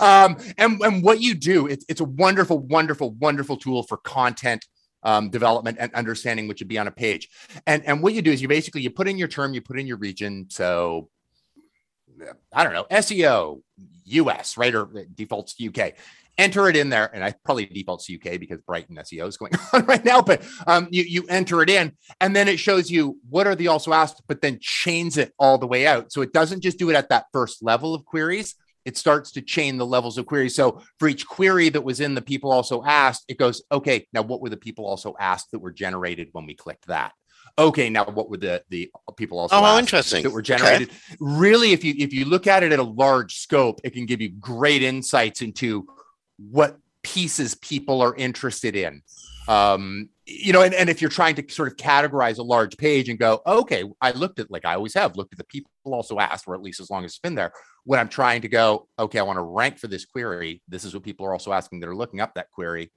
Um, 0.00 0.36
and, 0.58 0.80
and 0.80 1.02
what 1.02 1.20
you 1.20 1.34
do, 1.34 1.66
it's, 1.66 1.84
it's 1.88 2.00
a 2.00 2.04
wonderful, 2.04 2.58
wonderful, 2.58 3.12
wonderful 3.12 3.56
tool 3.56 3.82
for 3.82 3.96
content 3.98 4.66
um, 5.04 5.30
development 5.30 5.78
and 5.80 5.92
understanding 5.94 6.48
what 6.48 6.58
should 6.58 6.68
be 6.68 6.78
on 6.78 6.86
a 6.86 6.92
page. 6.92 7.28
And, 7.66 7.84
and 7.84 8.02
what 8.02 8.14
you 8.14 8.22
do 8.22 8.30
is 8.30 8.42
you 8.42 8.48
basically, 8.48 8.82
you 8.82 8.90
put 8.90 9.08
in 9.08 9.18
your 9.18 9.28
term, 9.28 9.54
you 9.54 9.60
put 9.60 9.78
in 9.78 9.86
your 9.86 9.96
region. 9.96 10.46
So 10.48 11.08
I 12.52 12.64
don't 12.64 12.72
know, 12.72 12.86
SEO, 12.90 13.62
US, 14.04 14.56
right? 14.56 14.74
Or 14.74 14.88
defaults 15.14 15.54
to 15.54 15.68
UK 15.68 15.94
enter 16.38 16.68
it 16.68 16.76
in 16.76 16.88
there. 16.88 17.10
And 17.14 17.24
I 17.24 17.34
probably 17.44 17.66
default 17.66 18.04
to 18.04 18.14
UK 18.14 18.40
because 18.40 18.60
Brighton 18.60 18.96
SEO 18.96 19.26
is 19.26 19.36
going 19.36 19.52
on 19.72 19.84
right 19.86 20.04
now, 20.04 20.22
but 20.22 20.42
um, 20.66 20.88
you, 20.90 21.02
you 21.02 21.24
enter 21.28 21.62
it 21.62 21.70
in 21.70 21.92
and 22.20 22.34
then 22.34 22.48
it 22.48 22.58
shows 22.58 22.90
you 22.90 23.18
what 23.28 23.46
are 23.46 23.54
the 23.54 23.68
also 23.68 23.92
asked, 23.92 24.22
but 24.26 24.40
then 24.40 24.58
chains 24.60 25.18
it 25.18 25.32
all 25.38 25.58
the 25.58 25.66
way 25.66 25.86
out. 25.86 26.12
So 26.12 26.22
it 26.22 26.32
doesn't 26.32 26.62
just 26.62 26.78
do 26.78 26.90
it 26.90 26.96
at 26.96 27.08
that 27.10 27.26
first 27.32 27.62
level 27.62 27.94
of 27.94 28.04
queries. 28.04 28.54
It 28.84 28.96
starts 28.96 29.30
to 29.32 29.42
chain 29.42 29.76
the 29.76 29.86
levels 29.86 30.18
of 30.18 30.26
queries. 30.26 30.56
So 30.56 30.82
for 30.98 31.06
each 31.06 31.26
query 31.26 31.68
that 31.68 31.84
was 31.84 32.00
in 32.00 32.14
the 32.14 32.22
people 32.22 32.50
also 32.50 32.82
asked, 32.82 33.24
it 33.28 33.38
goes, 33.38 33.62
okay, 33.70 34.08
now 34.12 34.22
what 34.22 34.40
were 34.40 34.50
the 34.50 34.56
people 34.56 34.86
also 34.86 35.14
asked 35.20 35.52
that 35.52 35.60
were 35.60 35.70
generated 35.70 36.28
when 36.32 36.46
we 36.46 36.54
clicked 36.54 36.86
that? 36.86 37.12
okay 37.58 37.90
now 37.90 38.04
what 38.06 38.30
were 38.30 38.38
the 38.38 38.62
the 38.70 38.90
people 39.16 39.38
also 39.38 39.56
oh 39.56 39.78
interesting 39.78 40.22
that 40.22 40.30
were 40.30 40.40
generated 40.40 40.88
okay. 40.88 41.16
really 41.20 41.72
if 41.72 41.84
you 41.84 41.94
if 41.98 42.12
you 42.12 42.24
look 42.24 42.46
at 42.46 42.62
it 42.62 42.72
at 42.72 42.78
a 42.78 42.82
large 42.82 43.34
scope 43.34 43.78
it 43.84 43.90
can 43.90 44.06
give 44.06 44.22
you 44.22 44.30
great 44.30 44.82
insights 44.82 45.42
into 45.42 45.86
what 46.38 46.78
pieces 47.02 47.54
people 47.54 48.00
are 48.00 48.14
interested 48.14 48.76
in. 48.76 49.02
Um, 49.48 50.08
you 50.24 50.52
know, 50.52 50.62
and, 50.62 50.72
and 50.72 50.88
if 50.88 51.00
you're 51.00 51.10
trying 51.10 51.34
to 51.34 51.52
sort 51.52 51.68
of 51.68 51.76
categorize 51.76 52.38
a 52.38 52.42
large 52.42 52.76
page 52.76 53.08
and 53.08 53.18
go, 53.18 53.42
okay, 53.44 53.84
I 54.00 54.12
looked 54.12 54.38
at 54.38 54.50
like 54.50 54.64
I 54.64 54.74
always 54.74 54.94
have 54.94 55.16
looked 55.16 55.32
at 55.32 55.38
the 55.38 55.44
people 55.44 55.70
also 55.84 56.18
asked, 56.18 56.46
or 56.46 56.54
at 56.54 56.62
least 56.62 56.80
as 56.80 56.90
long 56.90 57.04
as 57.04 57.10
it's 57.12 57.18
been 57.18 57.34
there. 57.34 57.52
When 57.84 57.98
I'm 57.98 58.08
trying 58.08 58.42
to 58.42 58.48
go, 58.48 58.86
okay, 58.98 59.18
I 59.18 59.22
want 59.22 59.38
to 59.38 59.42
rank 59.42 59.78
for 59.78 59.88
this 59.88 60.04
query. 60.04 60.62
This 60.68 60.84
is 60.84 60.94
what 60.94 61.02
people 61.02 61.26
are 61.26 61.32
also 61.32 61.52
asking 61.52 61.80
that 61.80 61.88
are 61.88 61.96
looking 61.96 62.20
up 62.20 62.34
that 62.34 62.50
query. 62.52 62.92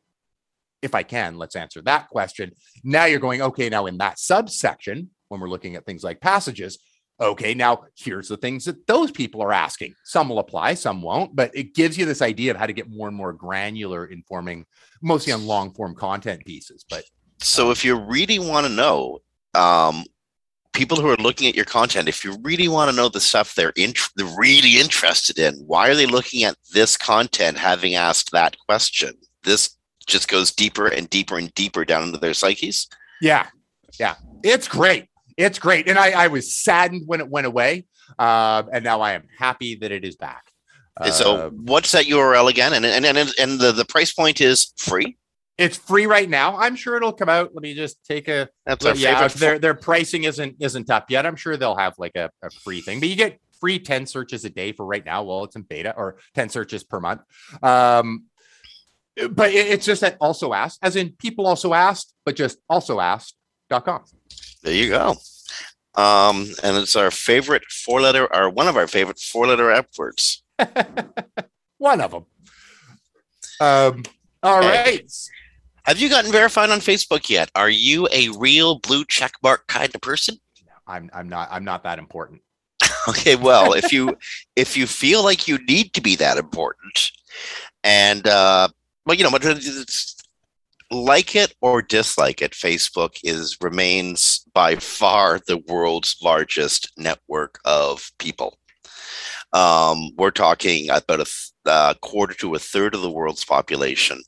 If 0.84 0.94
I 0.94 1.02
can, 1.02 1.38
let's 1.40 1.56
answer 1.56 1.82
that 1.82 2.10
question. 2.10 2.52
Now 2.84 3.06
you're 3.06 3.20
going, 3.20 3.42
okay, 3.42 3.70
now 3.70 3.88
in 3.88 3.98
that 3.98 4.20
subsection, 4.20 5.10
when 5.30 5.42
we're 5.42 5.50
looking 5.50 5.76
at 5.76 5.86
things 5.86 6.04
like 6.04 6.22
passages, 6.22 6.78
Okay, 7.20 7.54
now 7.54 7.86
here's 7.98 8.28
the 8.28 8.36
things 8.36 8.66
that 8.66 8.86
those 8.88 9.10
people 9.10 9.42
are 9.42 9.54
asking. 9.54 9.96
Some 10.04 10.28
will 10.28 10.40
apply, 10.40 10.74
some 10.74 11.02
won't, 11.02 11.36
but 11.36 11.50
it 11.56 11.74
gives 11.74 11.98
you 11.98 12.06
this 12.06 12.22
idea 12.22 12.52
of 12.52 12.58
how 12.58 12.66
to 12.66 12.74
get 12.74 12.90
more 12.90 13.08
and 13.08 13.16
more 13.16 13.32
granular 13.32 14.06
informing 14.06 14.66
mostly 15.02 15.32
on 15.32 15.46
long 15.46 15.74
form 15.74 15.96
content 15.96 16.44
pieces. 16.46 16.84
But 16.90 17.06
so 17.40 17.72
if 17.72 17.86
you 17.86 17.96
really 17.96 18.40
want 18.40 18.68
to 18.68 18.72
know, 18.72 19.20
um, 19.54 20.04
people 20.74 21.00
who 21.00 21.10
are 21.10 21.16
looking 21.16 21.48
at 21.48 21.56
your 21.56 21.66
content, 21.66 22.10
if 22.10 22.26
you 22.26 22.38
really 22.42 22.68
want 22.68 22.92
to 22.92 22.96
know 22.96 23.08
the 23.08 23.22
stuff 23.22 23.56
they're, 23.56 23.72
in, 23.78 23.94
they're 24.18 24.38
really 24.38 24.78
interested 24.78 25.40
in, 25.40 25.54
why 25.66 25.90
are 25.90 25.96
they 25.96 26.06
looking 26.06 26.44
at 26.44 26.58
this 26.74 26.98
content 26.98 27.58
having 27.58 27.96
asked 27.96 28.32
that 28.32 28.58
question? 28.68 29.14
This 29.44 29.78
just 30.06 30.28
goes 30.28 30.52
deeper 30.52 30.88
and 30.88 31.10
deeper 31.10 31.38
and 31.38 31.54
deeper 31.54 31.86
down 31.86 32.04
into 32.04 32.20
their 32.20 32.34
psyches. 32.34 32.88
Yeah. 33.22 33.48
Yeah. 33.98 34.16
It's 34.44 34.68
great. 34.68 35.08
It's 35.38 35.60
great. 35.60 35.88
And 35.90 35.98
I, 35.98 36.12
I 36.12 36.28
was 36.28 36.54
saddened 36.54 37.04
when 37.06 37.20
it 37.20 37.30
went 37.30 37.48
away. 37.48 37.86
Uh, 38.18 38.64
and 38.72 38.84
now 38.84 39.02
I 39.02 39.14
am 39.14 39.24
happy 39.38 39.76
that 39.76 39.92
it 39.92 40.06
is 40.06 40.16
back. 40.16 40.44
Uh, 40.98 41.12
so 41.12 41.50
what's 41.50 41.92
that 41.92 42.06
URL 42.06 42.50
again? 42.50 42.74
And 42.74 42.86
and 42.86 43.06
and, 43.06 43.34
and 43.38 43.60
the, 43.60 43.74
the 43.74 43.84
price 43.84 44.14
point 44.14 44.40
is 44.40 44.72
free. 44.78 45.18
It's 45.58 45.78
free 45.78 46.06
right 46.06 46.30
now. 46.30 46.58
I'm 46.58 46.76
sure 46.76 46.96
it'll 46.96 47.14
come 47.14 47.30
out. 47.30 47.52
Let 47.54 47.64
me 47.64 47.74
just 47.74 48.04
take 48.06 48.28
a. 48.30 48.48
That's 48.66 48.86
our 48.86 48.96
yeah, 48.96 49.28
favorite. 49.28 49.40
their 49.40 49.60
their 49.60 49.74
pricing 49.74 50.24
isn't 50.24 50.56
isn't 50.60 50.90
up 50.90 51.10
yet. 51.10 51.26
I'm 51.26 51.36
sure 51.36 51.58
they'll 51.58 51.76
have 51.76 51.96
like 51.98 52.16
a, 52.16 52.30
a 52.42 52.50
free 52.50 52.82
thing, 52.82 53.02
but 53.02 53.10
you 53.10 53.16
get 53.16 53.40
free 53.60 53.80
10 53.80 54.06
searches 54.06 54.46
a 54.46 54.50
day 54.50 54.72
for 54.72 54.86
right 54.86 55.06
now. 55.06 55.24
Well, 55.24 55.44
it's 55.46 55.56
in 55.56 55.64
beta 55.64 55.94
or 55.96 56.18
10 56.36 56.50
searches 56.50 56.84
per 56.84 57.00
month. 57.00 57.22
Um, 57.64 58.26
but 59.32 59.52
it, 59.52 59.68
it's 59.68 59.86
just 59.86 60.02
that 60.02 60.18
also 60.20 60.54
asked, 60.54 60.80
as 60.82 60.96
in 60.96 61.12
people 61.12 61.48
also 61.48 61.74
asked, 61.74 62.14
but 62.26 62.36
just 62.36 62.58
also 62.70 63.00
asked.com. 63.72 64.04
There 64.64 64.74
you 64.74 64.90
go. 64.90 65.16
Um, 65.96 66.48
and 66.64 66.78
it's 66.78 66.96
our 66.96 67.12
favorite 67.12 67.64
four 67.72 68.02
letter, 68.02 68.34
or 68.34 68.50
one 68.50 68.68
of 68.68 68.76
our 68.76 68.88
favorite 68.88 69.20
four 69.20 69.48
letter 69.48 69.72
F 69.72 69.86
words. 69.98 70.44
One 71.78 72.00
of 72.02 72.12
them. 72.12 72.26
Um, 73.60 74.04
all 74.44 74.62
Hey. 74.62 74.84
right. 74.84 75.12
Have 75.84 76.00
you 76.00 76.10
gotten 76.10 76.32
verified 76.32 76.70
on 76.70 76.80
Facebook 76.80 77.30
yet? 77.30 77.52
Are 77.56 77.70
you 77.70 78.08
a 78.12 78.30
real 78.38 78.80
blue 78.80 79.04
check 79.06 79.34
mark 79.44 79.68
kind 79.68 79.94
of 79.94 80.02
person? 80.02 80.38
I'm 80.88 81.10
I'm 81.14 81.28
not 81.30 81.48
I'm 81.52 81.64
not 81.64 81.84
that 81.84 82.00
important. 82.00 82.42
Okay, 83.08 83.36
well, 83.36 83.74
if 83.74 83.92
you 83.94 84.18
if 84.56 84.76
you 84.76 84.88
feel 84.88 85.24
like 85.24 85.48
you 85.48 85.60
need 85.66 85.94
to 85.94 86.02
be 86.02 86.16
that 86.16 86.38
important, 86.38 87.12
and 87.84 88.28
uh, 88.28 88.68
well, 89.06 89.16
you 89.16 89.24
know, 89.24 89.30
but 89.30 89.46
it's, 89.46 90.16
like 90.92 91.36
it 91.36 91.56
or 91.62 91.82
dislike 91.82 92.42
it, 92.42 92.52
Facebook 92.52 93.18
is 93.24 93.58
remains 93.62 94.46
by 94.54 94.76
far 94.76 95.40
the 95.48 95.58
world's 95.68 96.16
largest 96.22 96.92
network 96.98 97.60
of 97.66 98.12
people. 98.20 98.58
Um, 99.54 100.12
we're 100.18 100.32
talking 100.32 100.90
about 100.90 101.22
a 101.22 101.26
th- 101.26 101.52
uh, 101.66 101.94
quarter 102.02 102.34
to 102.36 102.56
a 102.56 102.60
third 102.60 102.94
of 102.94 103.02
the 103.02 103.12
world's 103.12 103.46
population 103.46 104.22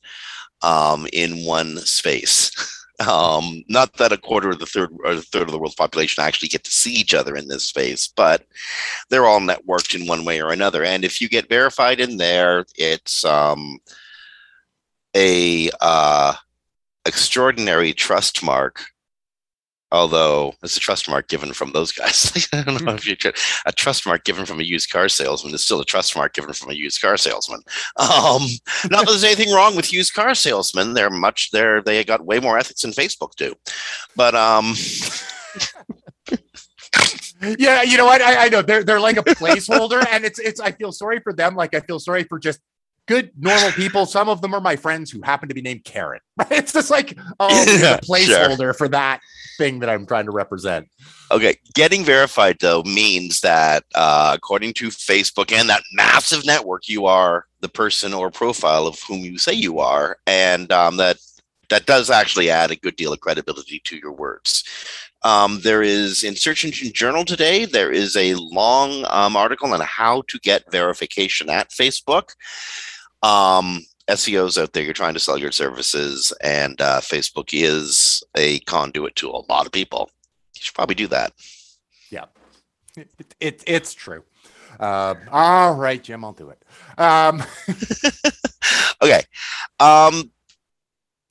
um, 0.62 1.08
in 1.14 1.46
one 1.46 1.78
space. 1.78 2.52
Um, 3.00 3.64
not 3.70 3.94
that 3.98 4.12
a 4.12 4.18
quarter 4.18 4.50
of 4.50 4.58
the 4.58 4.66
third 4.66 4.90
or 5.06 5.12
a 5.12 5.22
third 5.22 5.44
of 5.44 5.52
the 5.52 5.60
world's 5.60 5.76
population 5.76 6.24
actually 6.24 6.50
get 6.50 6.64
to 6.64 6.72
see 6.72 6.92
each 6.92 7.14
other 7.14 7.36
in 7.36 7.48
this 7.48 7.64
space, 7.64 8.08
but 8.08 8.44
they're 9.12 9.28
all 9.28 9.40
networked 9.40 9.94
in 9.94 10.08
one 10.08 10.26
way 10.26 10.42
or 10.42 10.52
another. 10.52 10.84
And 10.84 11.06
if 11.06 11.22
you 11.22 11.30
get 11.30 11.48
verified 11.48 12.00
in 12.00 12.18
there, 12.18 12.66
it's 12.76 13.24
um, 13.24 13.78
a 15.16 15.70
uh, 15.80 16.34
extraordinary 17.08 17.94
trust 17.94 18.44
mark. 18.44 18.86
Although 19.90 20.54
it's 20.62 20.76
a 20.76 20.82
trust 20.82 21.08
mark 21.08 21.30
given 21.30 21.54
from 21.54 21.72
those 21.72 21.94
guys. 21.94 22.50
I 22.54 22.62
don't 22.62 22.84
know 22.84 22.94
if 22.94 23.08
you 23.08 23.16
a 23.66 23.72
trust 23.72 24.06
mark 24.06 24.26
given 24.26 24.46
from 24.46 24.60
a 24.60 24.64
used 24.64 24.90
car 24.90 25.08
salesman 25.08 25.54
is 25.54 25.64
still 25.64 25.80
a 25.80 25.86
trust 25.86 26.14
mark 26.14 26.34
given 26.34 26.52
from 26.52 26.72
a 26.72 26.74
used 26.74 27.02
car 27.02 27.16
salesman. 27.18 27.62
Um, 27.98 28.44
not 28.92 29.06
that 29.06 29.08
there's 29.08 29.24
anything 29.24 29.54
wrong 29.54 29.76
with 29.76 29.94
used 29.94 30.14
car 30.14 30.36
salesmen. 30.36 30.94
They're 30.94 31.10
much 31.10 31.52
they're 31.52 31.82
they 31.82 32.04
got 32.04 32.26
way 32.26 32.40
more 32.40 32.58
ethics 32.58 32.82
than 32.82 32.92
Facebook 32.92 33.32
do. 33.38 33.56
But 34.16 34.36
um, 34.36 34.76
Yeah, 37.58 37.84
you 37.84 37.98
know 37.98 38.06
what? 38.06 38.22
I, 38.22 38.46
I 38.46 38.50
know 38.50 38.62
they're 38.62 38.84
they're 38.84 39.00
like 39.00 39.18
a 39.18 39.24
placeholder, 39.24 40.06
and 40.10 40.26
it's 40.26 40.40
it's. 40.40 40.60
I 40.60 40.72
feel 40.72 40.92
sorry 40.92 41.20
for 41.20 41.34
them. 41.34 41.56
Like 41.56 41.76
I 41.76 41.82
feel 41.82 42.00
sorry 42.00 42.24
for 42.24 42.40
just 42.40 42.60
good 43.08 43.32
normal 43.38 43.72
people. 43.72 44.06
Some 44.06 44.30
of 44.30 44.42
them 44.42 44.54
are 44.54 44.62
my 44.62 44.76
friends 44.76 45.10
who 45.10 45.22
happen 45.22 45.50
to 45.50 45.56
be 45.56 45.62
named 45.62 45.84
Karen. 45.84 46.20
It's 46.52 46.74
just 46.74 46.92
like 46.92 47.18
oh, 47.40 47.48
Yeah, 47.80 47.96
a 47.96 48.02
placeholder 48.02 48.76
for 48.76 48.88
that 48.90 49.22
thing 49.58 49.80
that 49.80 49.90
I'm 49.90 50.06
trying 50.06 50.26
to 50.26 50.32
represent. 50.32 50.88
Okay, 51.32 51.56
getting 51.74 52.04
verified 52.04 52.58
though 52.60 52.84
means 52.84 53.42
that 53.42 53.84
uh, 53.96 54.34
according 54.36 54.74
to 54.74 54.88
Facebook 54.90 55.52
and 55.52 55.70
that 55.70 55.84
massive 55.94 56.46
network, 56.46 56.88
you 56.88 57.06
are 57.06 57.46
the 57.62 57.70
person 57.70 58.14
or 58.14 58.30
profile 58.30 58.86
of 58.86 59.00
whom 59.08 59.20
you 59.20 59.38
say 59.38 59.54
you 59.54 59.80
are, 59.80 60.18
and 60.28 60.72
um, 60.72 60.98
that 60.98 61.18
that 61.70 61.86
does 61.86 62.10
actually 62.10 62.50
add 62.50 62.72
a 62.72 62.76
good 62.76 62.96
deal 62.96 63.14
of 63.14 63.20
credibility 63.20 63.82
to 63.86 63.98
your 63.98 64.14
words. 64.14 64.64
Um, 65.24 65.60
there 65.64 65.82
is 65.82 66.24
in 66.24 66.36
Search 66.36 66.64
Engine 66.64 66.94
Journal 66.94 67.26
today. 67.26 67.66
There 67.66 67.92
is 67.92 68.16
a 68.16 68.36
long 68.36 69.04
um, 69.10 69.36
article 69.36 69.74
on 69.74 69.82
how 69.82 70.24
to 70.28 70.40
get 70.40 70.72
verification 70.72 71.50
at 71.50 71.72
Facebook. 71.72 72.36
Um, 73.24 73.86
SEOs 74.10 74.62
out 74.62 74.74
there, 74.74 74.84
you're 74.84 74.94
trying 74.94 75.16
to 75.16 75.20
sell 75.20 75.38
your 75.38 75.52
services, 75.52 76.32
and 76.42 76.80
uh, 76.80 77.02
Facebook 77.02 77.50
is 77.52 78.24
a 78.36 78.60
conduit 78.62 79.16
to 79.18 79.30
a 79.30 79.44
lot 79.50 79.66
of 79.66 79.72
people. 79.72 80.10
You 80.56 80.62
should 80.62 80.76
probably 80.76 80.96
do 80.96 81.08
that. 81.08 81.34
It, 82.98 83.36
it, 83.40 83.64
it's 83.68 83.94
true. 83.94 84.24
Um, 84.80 85.18
all 85.32 85.76
right, 85.76 86.02
Jim, 86.02 86.24
I'll 86.24 86.34
do 86.34 86.50
it. 86.50 86.64
Um, 86.98 87.44
okay. 89.02 89.22
Um, 89.80 90.32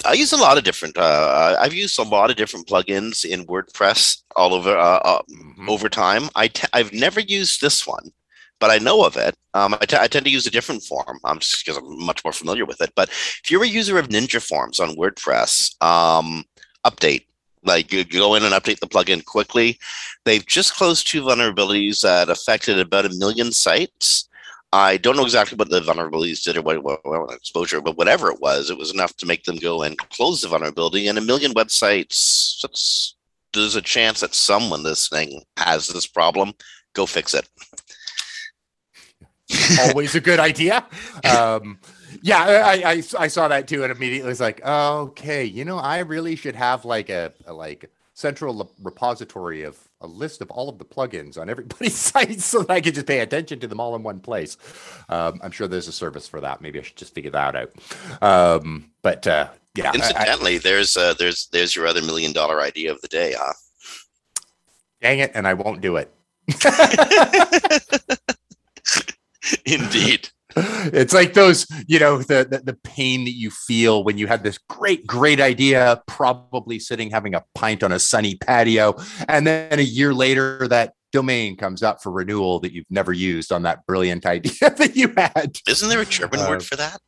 I 0.04 0.12
use 0.12 0.32
a 0.32 0.36
lot 0.36 0.58
of 0.58 0.64
different. 0.64 0.96
Uh, 0.96 1.56
I've 1.58 1.74
used 1.74 1.98
a 1.98 2.02
lot 2.02 2.30
of 2.30 2.36
different 2.36 2.68
plugins 2.68 3.24
in 3.24 3.46
WordPress 3.46 4.22
all 4.36 4.54
over 4.54 4.76
uh, 4.76 4.98
uh, 4.98 5.22
mhm. 5.30 5.68
over 5.68 5.88
time. 5.88 6.28
I 6.34 6.48
t- 6.48 6.68
I've 6.72 6.92
never 6.92 7.20
used 7.20 7.60
this 7.60 7.86
one, 7.86 8.12
but 8.58 8.70
I 8.70 8.78
know 8.78 9.04
of 9.04 9.16
it. 9.16 9.34
Um, 9.54 9.74
I, 9.74 9.86
t- 9.86 9.96
I 9.98 10.06
tend 10.06 10.24
to 10.26 10.30
use 10.30 10.46
a 10.46 10.50
different 10.50 10.82
form. 10.82 11.18
Um, 11.24 11.38
just 11.38 11.64
because 11.64 11.78
I'm 11.78 12.04
much 12.04 12.24
more 12.24 12.32
familiar 12.32 12.64
with 12.64 12.80
it. 12.80 12.92
But 12.94 13.08
if 13.08 13.50
you're 13.50 13.64
a 13.64 13.68
user 13.68 13.98
of 13.98 14.08
Ninja 14.08 14.40
Forms 14.40 14.80
on 14.80 14.96
WordPress, 14.96 15.82
um, 15.82 16.44
update. 16.86 17.26
Like 17.62 17.92
you 17.92 18.04
go 18.04 18.34
in 18.36 18.44
and 18.44 18.54
update 18.54 18.78
the 18.78 18.86
plugin 18.86 19.24
quickly. 19.24 19.78
They've 20.24 20.46
just 20.46 20.74
closed 20.74 21.06
two 21.06 21.22
vulnerabilities 21.22 22.00
that 22.02 22.28
affected 22.28 22.78
about 22.78 23.06
a 23.06 23.16
million 23.16 23.50
sites. 23.52 24.28
I 24.72 24.98
don't 24.98 25.16
know 25.16 25.24
exactly 25.24 25.56
what 25.56 25.70
the 25.70 25.80
vulnerabilities 25.80 26.44
did 26.44 26.56
or 26.56 26.62
what, 26.62 26.82
what, 26.82 27.00
what 27.04 27.32
exposure, 27.32 27.80
but 27.80 27.96
whatever 27.96 28.30
it 28.30 28.40
was, 28.40 28.70
it 28.70 28.78
was 28.78 28.92
enough 28.92 29.16
to 29.16 29.26
make 29.26 29.44
them 29.44 29.56
go 29.56 29.82
and 29.82 29.98
close 30.10 30.40
the 30.42 30.48
vulnerability. 30.48 31.08
And 31.08 31.18
a 31.18 31.22
million 31.22 31.54
websites, 31.54 32.62
there's 33.52 33.76
a 33.76 33.82
chance 33.82 34.20
that 34.20 34.34
someone 34.34 34.82
listening 34.82 35.42
has 35.56 35.88
this 35.88 36.06
problem. 36.06 36.52
Go 36.94 37.06
fix 37.06 37.34
it. 37.34 37.48
Always 39.88 40.14
a 40.14 40.20
good 40.20 40.40
idea. 40.40 40.84
Um, 41.24 41.78
yeah, 42.22 42.42
I, 42.42 42.90
I 42.92 43.02
I 43.18 43.28
saw 43.28 43.48
that 43.48 43.68
too, 43.68 43.82
and 43.82 43.92
immediately 43.92 44.28
was 44.28 44.40
like, 44.40 44.64
okay, 44.64 45.44
you 45.44 45.64
know, 45.64 45.78
I 45.78 45.98
really 46.00 46.36
should 46.36 46.56
have 46.56 46.84
like 46.84 47.08
a, 47.10 47.32
a 47.46 47.52
like 47.52 47.90
central 48.14 48.72
repository 48.82 49.62
of 49.62 49.76
a 50.00 50.06
list 50.06 50.40
of 50.40 50.50
all 50.50 50.68
of 50.70 50.78
the 50.78 50.84
plugins 50.84 51.36
on 51.38 51.50
everybody's 51.50 51.94
site, 51.96 52.40
so 52.40 52.60
that 52.62 52.70
I 52.70 52.80
could 52.80 52.94
just 52.94 53.06
pay 53.06 53.20
attention 53.20 53.60
to 53.60 53.66
them 53.66 53.80
all 53.80 53.94
in 53.96 54.02
one 54.02 54.20
place. 54.20 54.56
Um, 55.08 55.40
I'm 55.42 55.50
sure 55.50 55.68
there's 55.68 55.88
a 55.88 55.92
service 55.92 56.26
for 56.26 56.40
that. 56.40 56.60
Maybe 56.60 56.78
I 56.78 56.82
should 56.82 56.96
just 56.96 57.14
figure 57.14 57.30
that 57.32 57.54
out. 57.54 57.72
Um, 58.22 58.90
but 59.02 59.26
uh, 59.26 59.48
yeah, 59.74 59.86
I- 59.86 59.90
I- 59.90 59.94
Incidentally, 59.96 60.58
there's 60.58 60.96
uh, 60.96 61.14
there's 61.14 61.48
there's 61.52 61.76
your 61.76 61.86
other 61.86 62.02
million 62.02 62.32
dollar 62.32 62.60
idea 62.60 62.90
of 62.92 63.00
the 63.02 63.08
day, 63.08 63.34
huh? 63.38 63.52
dang 65.02 65.18
it, 65.18 65.30
and 65.34 65.46
I 65.46 65.54
won't 65.54 65.82
do 65.82 65.96
it. 65.96 66.10
Indeed. 69.66 70.28
it's 70.56 71.12
like 71.12 71.34
those, 71.34 71.66
you 71.86 71.98
know, 71.98 72.18
the, 72.18 72.46
the 72.48 72.62
the 72.64 72.78
pain 72.82 73.24
that 73.24 73.34
you 73.34 73.50
feel 73.50 74.02
when 74.04 74.16
you 74.16 74.26
had 74.26 74.42
this 74.42 74.58
great, 74.70 75.06
great 75.06 75.40
idea, 75.40 76.02
probably 76.06 76.78
sitting 76.78 77.10
having 77.10 77.34
a 77.34 77.44
pint 77.54 77.82
on 77.82 77.92
a 77.92 77.98
sunny 77.98 78.36
patio, 78.36 78.94
and 79.28 79.46
then 79.46 79.78
a 79.78 79.82
year 79.82 80.14
later 80.14 80.66
that 80.68 80.94
domain 81.12 81.56
comes 81.56 81.82
up 81.82 82.02
for 82.02 82.10
renewal 82.10 82.58
that 82.60 82.72
you've 82.72 82.86
never 82.90 83.12
used 83.12 83.52
on 83.52 83.62
that 83.62 83.86
brilliant 83.86 84.24
idea 84.36 84.70
that 84.76 84.96
you 84.96 85.12
had. 85.16 85.56
Isn't 85.68 85.88
there 85.88 86.00
a 86.00 86.06
German 86.06 86.40
Uh, 86.40 86.48
word 86.48 86.64
for 86.64 86.76
that? 86.76 87.00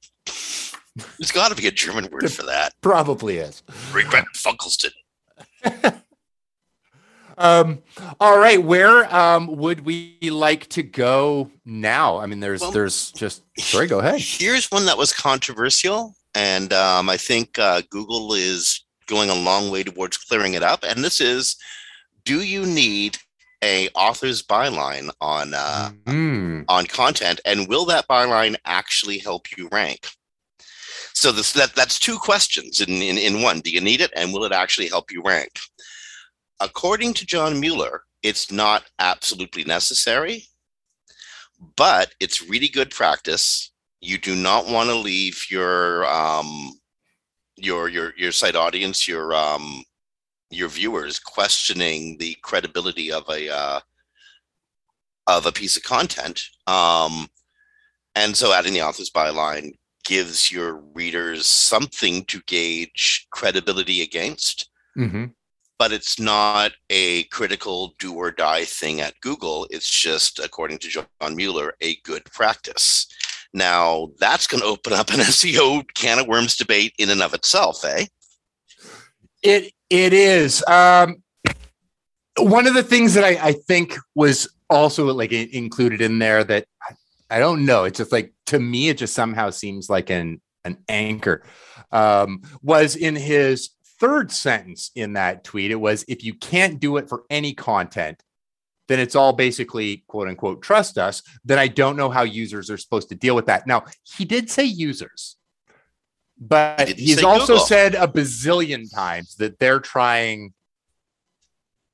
There's 1.19 1.33
got 1.33 1.49
to 1.51 1.55
be 1.55 1.67
a 1.69 1.71
German 1.71 2.09
word 2.11 2.31
for 2.33 2.43
that. 2.45 2.73
Probably 2.81 3.39
is. 3.39 3.63
Regret 3.93 4.25
Funkelston. 4.35 4.91
Um, 7.39 7.83
all 8.21 8.39
right, 8.39 8.63
where 8.63 9.13
um 9.15 9.47
would 9.57 9.85
we 9.85 10.19
like 10.23 10.69
to 10.71 10.83
go 10.83 11.51
now? 11.65 12.19
I 12.19 12.27
mean, 12.27 12.41
there's 12.41 12.61
Well- 12.61 12.73
there's 12.73 13.13
just 13.13 13.43
sorry, 13.59 13.87
go 13.87 14.01
ahead. 14.01 14.21
Here's 14.21 14.71
one 14.71 14.87
that 14.87 14.99
was 14.99 15.13
controversial, 15.13 16.15
and 16.35 16.73
um, 16.73 17.09
I 17.09 17.17
think 17.17 17.59
uh, 17.59 17.83
Google 17.91 18.35
is 18.35 18.85
going 19.07 19.31
a 19.31 19.35
long 19.35 19.71
way 19.71 19.83
towards 19.85 20.17
clearing 20.19 20.55
it 20.55 20.63
up. 20.63 20.83
And 20.83 21.05
this 21.05 21.21
is: 21.21 21.57
Do 22.25 22.43
you 22.43 22.67
need 22.67 23.19
a 23.63 23.89
author's 23.95 24.43
byline 24.43 25.11
on 25.21 25.55
uh, 25.55 25.91
Mm. 26.07 26.65
on 26.69 26.87
content, 26.87 27.41
and 27.45 27.69
will 27.69 27.85
that 27.87 28.09
byline 28.09 28.57
actually 28.65 29.19
help 29.19 29.47
you 29.57 29.69
rank? 29.71 30.09
So 31.15 31.33
this 31.33 31.53
that 31.53 31.75
that's 31.75 31.99
two 31.99 32.19
questions 32.19 32.81
in, 32.81 32.91
in 33.03 33.17
in 33.19 33.43
one. 33.43 33.61
Do 33.61 33.71
you 33.71 33.81
need 33.81 34.01
it, 34.01 34.13
and 34.17 34.33
will 34.33 34.45
it 34.45 34.53
actually 34.53 34.89
help 34.89 35.11
you 35.13 35.23
rank? 35.25 35.51
According 36.61 37.15
to 37.15 37.27
John 37.27 37.61
Mueller, 37.61 38.03
it's 38.23 38.51
not 38.51 38.85
absolutely 38.99 39.65
necessary, 39.65 40.45
but 41.77 42.15
it's 42.21 42.49
really 42.49 42.69
good 42.69 42.91
practice. 42.91 43.71
You 44.01 44.19
do 44.19 44.35
not 44.35 44.67
want 44.67 44.91
to 44.91 44.95
leave 44.95 45.47
your 45.51 46.07
um 46.07 46.73
your 47.57 47.89
your 47.89 48.13
your 48.17 48.33
site 48.33 48.57
audience, 48.57 49.09
your 49.09 49.35
um 49.35 49.85
your 50.51 50.69
viewers 50.69 51.19
questioning 51.19 52.17
the 52.19 52.37
credibility 52.43 53.13
of 53.13 53.29
a 53.29 53.55
uh, 53.55 53.81
of 55.27 55.47
a 55.47 55.53
piece 55.53 55.77
of 55.77 55.83
content. 55.83 56.43
Um, 56.67 57.29
and 58.15 58.37
so 58.37 58.53
adding 58.53 58.73
the 58.73 58.83
author's 58.83 59.11
byline 59.11 59.73
gives 60.05 60.51
your 60.51 60.77
readers 60.95 61.47
something 61.47 62.25
to 62.25 62.41
gauge 62.47 63.27
credibility 63.31 64.01
against, 64.03 64.71
hmm 64.95 65.27
but 65.79 65.93
it's 65.93 66.19
not 66.19 66.73
a 66.91 67.25
critical 67.25 67.95
do 67.99 68.15
or 68.15 68.31
die 68.31 68.65
thing 68.65 69.01
at 69.01 69.21
Google. 69.21 69.67
It's 69.71 69.89
just, 69.89 70.39
according 70.39 70.79
to 70.79 70.89
John 70.89 71.37
Mueller, 71.37 71.75
a 71.81 71.97
good 72.05 72.25
practice. 72.27 73.07
Now, 73.55 74.11
that's 74.19 74.47
going 74.47 74.61
to 74.61 74.67
open 74.67 74.93
up 74.93 75.11
an 75.11 75.17
SEO 75.21 75.85
can 75.95 76.19
of 76.19 76.27
worms 76.27 76.57
debate 76.57 76.95
in 76.99 77.11
and 77.11 77.23
of 77.23 77.35
itself, 77.35 77.85
eh? 77.85 78.07
It 79.43 79.73
it 79.89 80.13
is. 80.13 80.65
Um, 80.67 81.23
one 82.39 82.67
of 82.67 82.75
the 82.75 82.83
things 82.83 83.15
that 83.15 83.25
I, 83.25 83.49
I 83.49 83.53
think 83.53 83.97
was 84.15 84.49
also 84.69 85.07
like 85.13 85.33
included 85.33 86.01
in 86.01 86.19
there 86.19 86.45
that 86.45 86.67
I- 87.31 87.39
don't 87.39 87.65
know. 87.65 87.85
It's 87.85 87.99
just 87.99 88.13
like 88.13 88.33
to 88.47 88.59
me, 88.59 88.89
it 88.89 88.99
just 88.99 89.15
somehow 89.15 89.51
seems 89.51 89.89
like 89.89 90.11
an 90.11 90.41
an 90.65 90.79
anchor. 90.89 91.45
Um, 91.93 92.43
was 92.63 92.97
in 92.97 93.17
his 93.17 93.71
third 94.01 94.31
sentence 94.33 94.91
in 94.95 95.15
that 95.15 95.45
tweet. 95.45 95.71
It 95.71 95.77
was 95.77 96.05
if 96.09 96.25
you 96.25 96.35
can't 96.35 96.81
do 96.81 96.97
it 96.97 97.09
for 97.09 97.25
any 97.31 97.55
content, 97.55 98.23
then 98.89 98.99
it's 99.01 99.15
all 99.15 99.33
basically 99.33 100.05
quote 100.09 100.29
unquote 100.29 100.63
trust 100.63 100.99
us. 100.99 101.23
Then 101.45 101.59
I 101.59 101.69
don't 101.69 101.97
know 101.97 102.11
how 102.11 102.23
users 102.23 102.71
are 102.71 102.79
supposed 102.79 103.09
to 103.11 103.15
deal 103.15 103.35
with 103.35 103.47
that. 103.47 103.67
Now 103.67 103.85
he 104.17 104.25
did 104.25 104.51
say 104.51 104.65
users. 104.65 105.37
But 106.41 106.89
he 106.89 106.95
he's 107.07 107.25
also 107.25 107.55
Google? 107.55 107.67
said 107.67 107.95
a 107.97 108.07
bazillion 108.07 108.93
times 108.95 109.35
that 109.37 109.59
they're 109.59 109.81
trying 109.81 110.55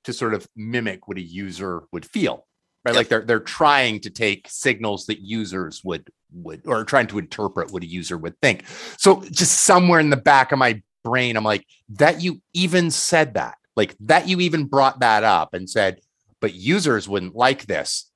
to 0.04 0.12
sort 0.12 0.34
of 0.34 0.46
mimic 0.54 1.08
what 1.08 1.16
a 1.16 1.22
user 1.22 1.84
would 1.92 2.04
feel 2.04 2.46
right 2.84 2.92
Yep. 2.92 2.96
like 2.96 3.08
they're 3.08 3.24
they're 3.24 3.40
trying 3.40 4.00
to 4.00 4.10
take 4.10 4.46
signals 4.50 5.06
that 5.06 5.20
users 5.20 5.82
would 5.82 6.10
would 6.34 6.66
or 6.66 6.84
trying 6.84 7.06
to 7.06 7.18
interpret 7.18 7.72
what 7.72 7.82
a 7.82 7.86
user 7.86 8.18
would 8.18 8.38
think 8.42 8.64
so 8.98 9.22
just 9.30 9.60
somewhere 9.64 9.98
in 10.00 10.10
the 10.10 10.16
back 10.18 10.52
of 10.52 10.58
my 10.58 10.82
brain 11.04 11.36
i'm 11.36 11.44
like 11.44 11.64
that 11.88 12.22
you 12.22 12.40
even 12.52 12.90
said 12.90 13.34
that 13.34 13.56
like 13.76 13.94
that 14.00 14.26
you 14.26 14.40
even 14.40 14.64
brought 14.64 15.00
that 15.00 15.22
up 15.22 15.54
and 15.54 15.68
said 15.68 16.00
but 16.44 16.52
users 16.52 17.08
wouldn't 17.08 17.34
like 17.34 17.64
this. 17.64 18.10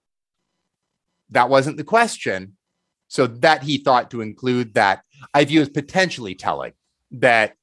That 1.30 1.48
wasn't 1.48 1.78
the 1.78 1.82
question. 1.82 2.58
So 3.08 3.26
that 3.26 3.62
he 3.62 3.78
thought 3.78 4.10
to 4.10 4.20
include 4.20 4.74
that 4.74 5.02
i 5.32 5.46
view 5.46 5.62
as 5.62 5.70
potentially 5.70 6.34
telling 6.34 6.74
that 7.10 7.54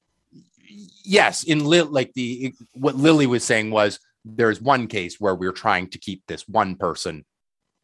yes 1.03 1.43
in 1.43 1.69
li- 1.69 1.83
like 1.83 2.11
the 2.13 2.55
what 2.73 2.95
lily 2.95 3.27
was 3.27 3.43
saying 3.43 3.69
was 3.69 3.99
there's 4.25 4.59
one 4.59 4.87
case 4.87 5.19
where 5.19 5.35
we're 5.35 5.51
trying 5.51 5.87
to 5.89 5.99
keep 5.99 6.23
this 6.25 6.47
one 6.47 6.75
person 6.75 7.23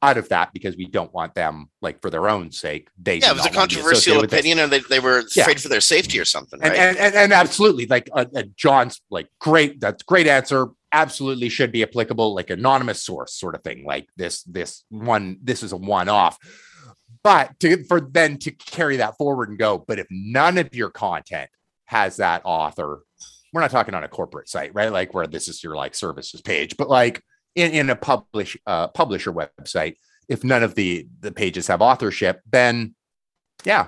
out 0.03 0.17
of 0.17 0.29
that 0.29 0.51
because 0.53 0.75
we 0.75 0.85
don't 0.87 1.13
want 1.13 1.35
them 1.35 1.69
like 1.81 2.01
for 2.01 2.09
their 2.09 2.27
own 2.27 2.51
sake 2.51 2.89
they 3.01 3.17
Yeah, 3.17 3.31
it 3.31 3.33
was 3.35 3.45
a 3.45 3.49
not 3.49 3.55
wanna 3.55 3.67
be 3.67 3.75
controversial 3.75 3.91
associated 3.91 4.21
with 4.21 4.29
this. 4.31 4.39
opinion, 4.39 4.59
and 4.59 4.71
they, 4.71 4.79
they 4.79 4.99
were 4.99 5.23
Yeah. 5.35 5.43
afraid 5.43 5.61
for 5.61 5.69
their 5.69 5.81
safety 5.81 6.19
or 6.19 6.25
something, 6.25 6.59
and, 6.61 6.69
right? 6.71 6.79
and, 6.79 6.97
and 6.97 7.15
and 7.15 7.33
absolutely 7.33 7.85
like 7.85 8.09
uh, 8.13 8.25
uh, 8.35 8.43
john's 8.55 9.01
like 9.11 9.27
great 9.39 9.79
that's 9.79 10.01
great 10.03 10.27
answer 10.27 10.67
absolutely 10.91 11.49
should 11.49 11.71
be 11.71 11.83
applicable 11.83 12.33
like 12.35 12.49
anonymous 12.49 13.01
source 13.03 13.33
sort 13.35 13.55
of 13.55 13.63
thing 13.63 13.85
like 13.85 14.07
this 14.17 14.43
this 14.43 14.83
one 14.89 15.37
this 15.43 15.63
is 15.63 15.71
a 15.71 15.77
one 15.77 16.09
off 16.09 16.37
but 17.23 17.57
to 17.59 17.83
for 17.85 18.01
then 18.01 18.37
to 18.39 18.51
carry 18.51 18.97
that 18.97 19.15
forward 19.17 19.49
and 19.49 19.59
go 19.59 19.77
but 19.87 19.99
if 19.99 20.07
none 20.09 20.57
of 20.57 20.73
your 20.75 20.89
content 20.89 21.49
has 21.85 22.17
that 22.17 22.41
author 22.43 23.03
we're 23.53 23.61
not 23.61 23.71
talking 23.71 23.93
on 23.93 24.03
a 24.03 24.07
corporate 24.09 24.49
site 24.49 24.73
right 24.73 24.91
like 24.91 25.13
where 25.13 25.27
this 25.27 25.47
is 25.47 25.63
your 25.63 25.75
like 25.75 25.93
services 25.95 26.41
page 26.41 26.75
but 26.75 26.89
like 26.89 27.21
in, 27.55 27.71
in 27.71 27.89
a 27.89 27.95
publish 27.95 28.57
uh, 28.65 28.87
publisher 28.89 29.31
website 29.31 29.95
if 30.27 30.43
none 30.43 30.63
of 30.63 30.75
the 30.75 31.07
the 31.19 31.31
pages 31.31 31.67
have 31.67 31.81
authorship 31.81 32.41
then 32.49 32.95
yeah 33.65 33.87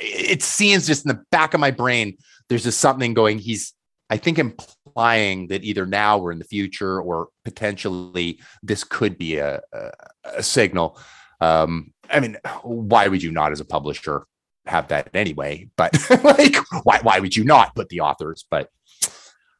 it 0.00 0.42
seems 0.42 0.86
just 0.86 1.04
in 1.04 1.08
the 1.08 1.22
back 1.30 1.54
of 1.54 1.60
my 1.60 1.70
brain 1.70 2.16
there's 2.48 2.64
just 2.64 2.80
something 2.80 3.14
going 3.14 3.38
he's 3.38 3.72
i 4.10 4.16
think 4.16 4.38
implying 4.38 5.48
that 5.48 5.64
either 5.64 5.86
now 5.86 6.18
or 6.18 6.32
in 6.32 6.38
the 6.38 6.44
future 6.44 7.00
or 7.00 7.28
potentially 7.44 8.40
this 8.62 8.84
could 8.84 9.16
be 9.18 9.36
a, 9.36 9.60
a, 9.72 9.90
a 10.36 10.42
signal 10.42 10.98
um 11.40 11.92
i 12.10 12.20
mean 12.20 12.36
why 12.62 13.08
would 13.08 13.22
you 13.22 13.30
not 13.30 13.52
as 13.52 13.60
a 13.60 13.64
publisher 13.64 14.24
have 14.66 14.88
that 14.88 15.08
anyway 15.14 15.68
but 15.76 15.92
like 16.24 16.56
why, 16.84 16.98
why 17.02 17.18
would 17.18 17.36
you 17.36 17.44
not 17.44 17.74
put 17.74 17.88
the 17.88 18.00
authors 18.00 18.44
but 18.50 18.68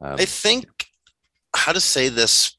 um, 0.03 0.17
I 0.19 0.25
think 0.25 0.67
how 1.55 1.73
to 1.73 1.81
say 1.81 2.09
this. 2.09 2.57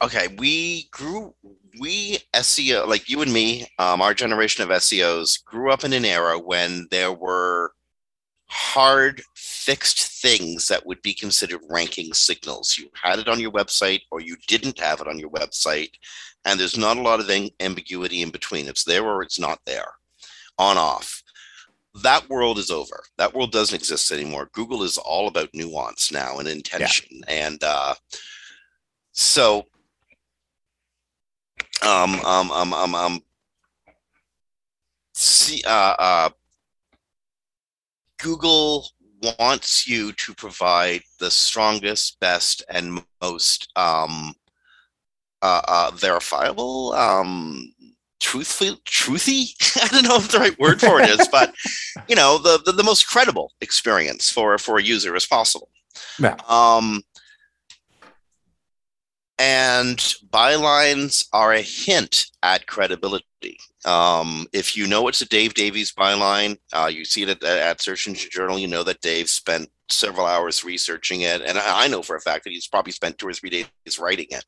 Okay, 0.00 0.28
we 0.38 0.88
grew, 0.90 1.34
we 1.80 2.18
SEO, 2.34 2.86
like 2.86 3.08
you 3.08 3.22
and 3.22 3.32
me, 3.32 3.66
um, 3.78 4.00
our 4.00 4.14
generation 4.14 4.62
of 4.62 4.70
SEOs 4.70 5.44
grew 5.44 5.72
up 5.72 5.84
in 5.84 5.92
an 5.92 6.04
era 6.04 6.38
when 6.38 6.86
there 6.90 7.12
were 7.12 7.72
hard 8.46 9.22
fixed 9.34 10.22
things 10.22 10.68
that 10.68 10.86
would 10.86 11.02
be 11.02 11.12
considered 11.12 11.60
ranking 11.68 12.12
signals. 12.14 12.76
You 12.78 12.88
had 12.94 13.18
it 13.18 13.28
on 13.28 13.40
your 13.40 13.50
website 13.50 14.02
or 14.10 14.20
you 14.20 14.36
didn't 14.46 14.78
have 14.78 15.00
it 15.00 15.08
on 15.08 15.18
your 15.18 15.30
website, 15.30 15.90
and 16.44 16.58
there's 16.58 16.78
not 16.78 16.96
a 16.96 17.02
lot 17.02 17.20
of 17.20 17.30
ambiguity 17.60 18.22
in 18.22 18.30
between. 18.30 18.68
It's 18.68 18.84
there 18.84 19.04
or 19.04 19.22
it's 19.22 19.38
not 19.38 19.60
there, 19.66 19.92
on 20.58 20.78
off 20.78 21.22
that 22.02 22.28
world 22.28 22.58
is 22.58 22.70
over. 22.70 23.02
That 23.16 23.34
world 23.34 23.52
doesn't 23.52 23.74
exist 23.74 24.10
anymore. 24.10 24.50
Google 24.52 24.82
is 24.82 24.98
all 24.98 25.28
about 25.28 25.50
nuance 25.54 26.12
now 26.12 26.38
and 26.38 26.48
intention. 26.48 27.22
And 27.28 27.62
uh, 27.62 27.94
so, 29.12 29.66
um, 31.82 32.20
um, 32.24 32.50
um, 32.50 32.72
um, 32.72 32.94
um, 32.94 33.22
see, 35.14 35.62
uh, 35.66 35.94
uh, 35.98 36.30
Google 38.18 38.88
wants 39.38 39.86
you 39.86 40.12
to 40.12 40.34
provide 40.34 41.02
the 41.18 41.30
strongest, 41.30 42.18
best, 42.20 42.62
and 42.68 43.02
most 43.20 43.70
um, 43.76 44.34
uh, 45.42 45.62
uh, 45.66 45.90
verifiable, 45.94 46.92
um, 46.94 47.72
truthful, 48.20 48.76
truthy. 48.84 49.54
I 49.82 49.88
don't 49.88 50.04
know 50.08 50.16
if 50.16 50.30
the 50.30 50.38
right 50.38 50.58
word 50.58 50.80
for 50.80 51.00
it 51.00 51.10
is, 51.10 51.28
but 51.32 51.54
you 52.08 52.16
know, 52.16 52.38
the, 52.38 52.60
the 52.64 52.72
the 52.72 52.84
most 52.84 53.08
credible 53.08 53.52
experience 53.60 54.30
for 54.30 54.58
for 54.58 54.78
a 54.78 54.82
user 54.82 55.14
as 55.14 55.26
possible. 55.26 55.70
Yeah. 56.18 56.36
Um, 56.48 57.02
and 59.38 59.98
bylines 60.30 61.26
are 61.32 61.52
a 61.52 61.60
hint 61.60 62.26
at 62.42 62.66
credibility. 62.66 63.24
Um, 63.84 64.46
if 64.52 64.76
you 64.76 64.86
know 64.86 65.08
it's 65.08 65.20
a 65.20 65.28
Dave 65.28 65.54
Davies 65.54 65.92
byline, 65.92 66.58
uh, 66.72 66.90
you 66.92 67.04
see 67.04 67.22
it 67.22 67.30
at, 67.30 67.42
at 67.42 67.80
Search 67.80 68.08
Engine 68.08 68.30
Journal, 68.30 68.58
you 68.58 68.68
know 68.68 68.82
that 68.82 69.00
Dave 69.00 69.28
spent 69.28 69.68
several 69.88 70.26
hours 70.26 70.64
researching 70.64 71.22
it. 71.22 71.40
And 71.42 71.58
I, 71.58 71.84
I 71.84 71.88
know 71.88 72.02
for 72.02 72.16
a 72.16 72.20
fact 72.20 72.44
that 72.44 72.50
he's 72.50 72.66
probably 72.66 72.92
spent 72.92 73.18
two 73.18 73.28
or 73.28 73.32
three 73.32 73.50
days 73.50 73.98
writing 73.98 74.26
it. 74.30 74.44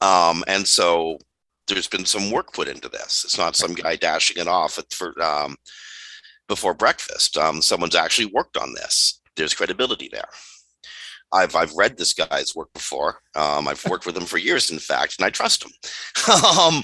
Um, 0.00 0.44
and 0.46 0.66
so 0.66 1.18
there's 1.66 1.88
been 1.88 2.04
some 2.04 2.30
work 2.30 2.52
put 2.52 2.68
into 2.68 2.88
this. 2.88 3.24
It's 3.24 3.38
not 3.38 3.56
some 3.56 3.74
guy 3.74 3.96
dashing 3.96 4.40
it 4.40 4.48
off 4.48 4.78
for 4.90 5.20
um, 5.22 5.56
before 6.48 6.74
breakfast. 6.74 7.36
Um, 7.36 7.60
someone's 7.62 7.94
actually 7.94 8.26
worked 8.26 8.56
on 8.56 8.74
this. 8.74 9.20
There's 9.36 9.54
credibility 9.54 10.08
there. 10.12 10.28
I've 11.32 11.54
I've 11.54 11.74
read 11.74 11.96
this 11.96 12.12
guy's 12.12 12.54
work 12.54 12.72
before. 12.72 13.20
Um, 13.34 13.68
I've 13.68 13.84
worked 13.86 14.06
with 14.06 14.16
him 14.16 14.24
for 14.24 14.38
years, 14.38 14.70
in 14.70 14.78
fact, 14.78 15.16
and 15.18 15.26
I 15.26 15.30
trust 15.30 15.64
him. 15.64 15.70
um, 16.34 16.82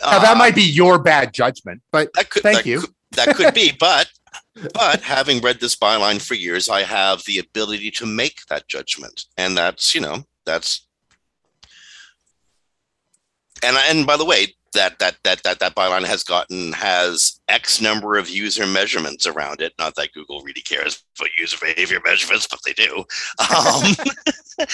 now 0.00 0.18
that 0.18 0.36
uh, 0.36 0.38
might 0.38 0.54
be 0.54 0.62
your 0.62 0.98
bad 0.98 1.32
judgment 1.32 1.80
but 1.90 2.10
that 2.14 2.28
could, 2.28 2.42
thank 2.42 2.58
that 2.58 2.66
you. 2.66 2.80
could- 2.80 2.90
that 3.12 3.36
could 3.36 3.54
be, 3.54 3.72
but 3.80 4.10
but 4.74 5.00
having 5.00 5.40
read 5.40 5.60
this 5.60 5.76
byline 5.76 6.20
for 6.20 6.34
years, 6.34 6.68
I 6.68 6.82
have 6.82 7.22
the 7.24 7.38
ability 7.38 7.90
to 7.92 8.06
make 8.06 8.40
that 8.48 8.68
judgment, 8.68 9.24
and 9.36 9.56
that's 9.56 9.94
you 9.94 10.00
know 10.00 10.24
that's 10.44 10.86
and 13.62 13.76
and 13.88 14.06
by 14.06 14.16
the 14.16 14.24
way, 14.24 14.54
that 14.74 14.98
that 14.98 15.16
that 15.24 15.42
that 15.44 15.58
that 15.60 15.74
byline 15.74 16.04
has 16.04 16.22
gotten 16.22 16.72
has 16.72 17.40
X 17.48 17.80
number 17.80 18.16
of 18.16 18.28
user 18.28 18.66
measurements 18.66 19.26
around 19.26 19.60
it. 19.60 19.72
Not 19.78 19.94
that 19.96 20.12
Google 20.12 20.42
really 20.42 20.60
cares 20.62 21.02
about 21.18 21.30
user 21.38 21.56
behavior 21.60 22.00
measurements, 22.04 22.46
but 22.46 22.60
they 22.64 22.72
do. 22.72 23.04
Um, 23.38 23.92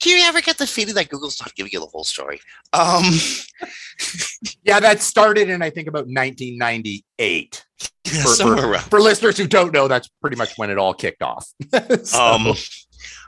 do 0.00 0.10
you 0.10 0.24
ever 0.24 0.40
get 0.40 0.58
the 0.58 0.66
feeling 0.66 0.94
that 0.94 1.08
Google's 1.08 1.40
not 1.40 1.54
giving 1.54 1.70
you 1.72 1.80
the 1.80 1.86
whole 1.86 2.04
story? 2.04 2.40
Um, 2.72 3.04
yeah, 4.64 4.80
that 4.80 5.00
started 5.00 5.48
in 5.50 5.62
I 5.62 5.70
think 5.70 5.88
about 5.88 6.06
1998. 6.06 7.64
yeah, 8.06 8.22
For, 8.22 8.56
for, 8.56 8.78
for 8.78 9.00
listeners 9.00 9.36
who 9.36 9.46
don't 9.46 9.72
know, 9.72 9.88
that's 9.88 10.08
pretty 10.20 10.36
much 10.36 10.56
when 10.56 10.70
it 10.70 10.78
all 10.78 10.94
kicked 10.94 11.22
off. 11.22 11.46
So- 12.04 12.20
Um, 12.22 12.46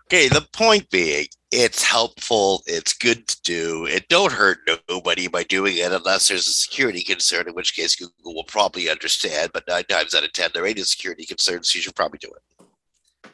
okay, 0.07 0.29
the 0.29 0.47
point 0.53 0.89
being, 0.91 1.27
it's 1.51 1.83
helpful. 1.83 2.63
It's 2.67 2.93
good 2.93 3.27
to 3.27 3.43
do. 3.43 3.87
It 3.87 4.09
don't 4.09 4.33
hurt 4.33 4.59
nobody 4.89 5.29
by 5.29 5.45
doing 5.45 5.77
it 5.79 5.93
unless 5.93 6.29
there's 6.29 6.47
a 6.47 6.53
security 6.53 7.03
concern, 7.03 7.49
in 7.49 7.55
which 7.55 7.75
case 7.75 7.97
Google 7.97 8.35
will 8.35 8.45
probably 8.45 8.91
understand. 8.91 9.51
But 9.55 9.65
nine 9.67 9.85
times 9.85 10.15
out 10.15 10.25
of 10.25 10.33
ten, 10.33 10.51
there 10.53 10.67
ain't 10.67 10.79
a 10.79 10.85
security 10.85 11.25
concern, 11.25 11.63
so 11.63 11.77
you 11.77 11.83
should 11.83 11.97
probably 11.97 12.19
do 12.19 12.29
it. 12.29 13.33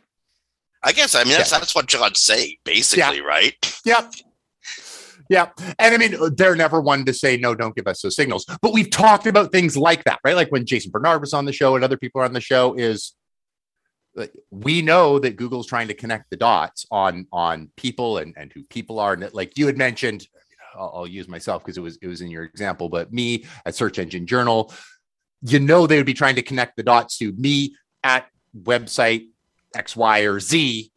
I 0.83 0.92
guess. 0.92 1.14
I 1.14 1.24
mean, 1.24 1.33
that's 1.33 1.50
that's 1.50 1.74
what 1.74 1.87
John's 1.87 2.20
saying, 2.20 2.57
basically, 2.64 3.20
right? 3.20 3.55
Yep. 3.85 4.12
Yep. 5.31 5.61
And 5.79 5.94
I 5.94 5.96
mean, 5.96 6.16
they're 6.37 6.55
never 6.55 6.81
one 6.81 7.05
to 7.07 7.14
say, 7.14 7.37
no, 7.37 7.55
don't 7.55 7.74
give 7.74 7.87
us 7.87 8.03
those 8.03 8.14
signals. 8.14 8.44
But 8.61 8.74
we've 8.74 8.90
talked 8.90 9.27
about 9.27 9.53
things 9.53 9.77
like 9.77 10.05
that, 10.05 10.20
right? 10.22 10.37
Like 10.37 10.53
when 10.53 10.66
Jason 10.66 10.90
Barnard 10.90 11.22
was 11.22 11.33
on 11.33 11.46
the 11.46 11.53
show 11.53 11.74
and 11.74 11.83
other 11.83 11.96
people 11.96 12.20
are 12.20 12.24
on 12.24 12.35
the 12.35 12.40
show, 12.40 12.74
is 12.74 13.14
we 14.50 14.83
know 14.83 15.18
that 15.18 15.37
Google's 15.37 15.66
trying 15.66 15.88
to 15.88 15.94
connect 15.94 16.31
the 16.31 16.37
dots 16.37 16.87
on 16.90 17.27
on 17.33 17.70
people 17.77 18.18
and, 18.18 18.35
and 18.37 18.53
who 18.53 18.62
people 18.64 19.00
are. 19.00 19.14
And 19.14 19.33
like 19.33 19.59
you 19.59 19.66
had 19.66 19.77
mentioned, 19.77 20.27
I'll, 20.77 20.92
I'll 20.94 21.07
use 21.07 21.29
myself 21.29 21.64
because 21.64 21.77
it 21.77 21.83
was 21.83 21.98
it 22.00 22.07
was 22.07 22.20
in 22.20 22.31
your 22.31 22.44
example, 22.44 22.88
but 22.88 23.12
me 23.12 23.46
at 23.66 23.74
Search 23.74 23.98
Engine 23.98 24.27
Journal, 24.27 24.72
you 25.42 25.59
know 25.59 25.87
they 25.87 25.96
would 25.96 26.07
be 26.07 26.14
trying 26.14 26.37
to 26.37 26.42
connect 26.42 26.77
the 26.77 26.83
dots 26.83 27.18
to 27.18 27.33
me 27.33 27.77
at 28.03 28.27
website 28.57 29.29
X, 29.74 29.96
Y, 29.96 30.20
or 30.20 30.40
Z 30.40 30.90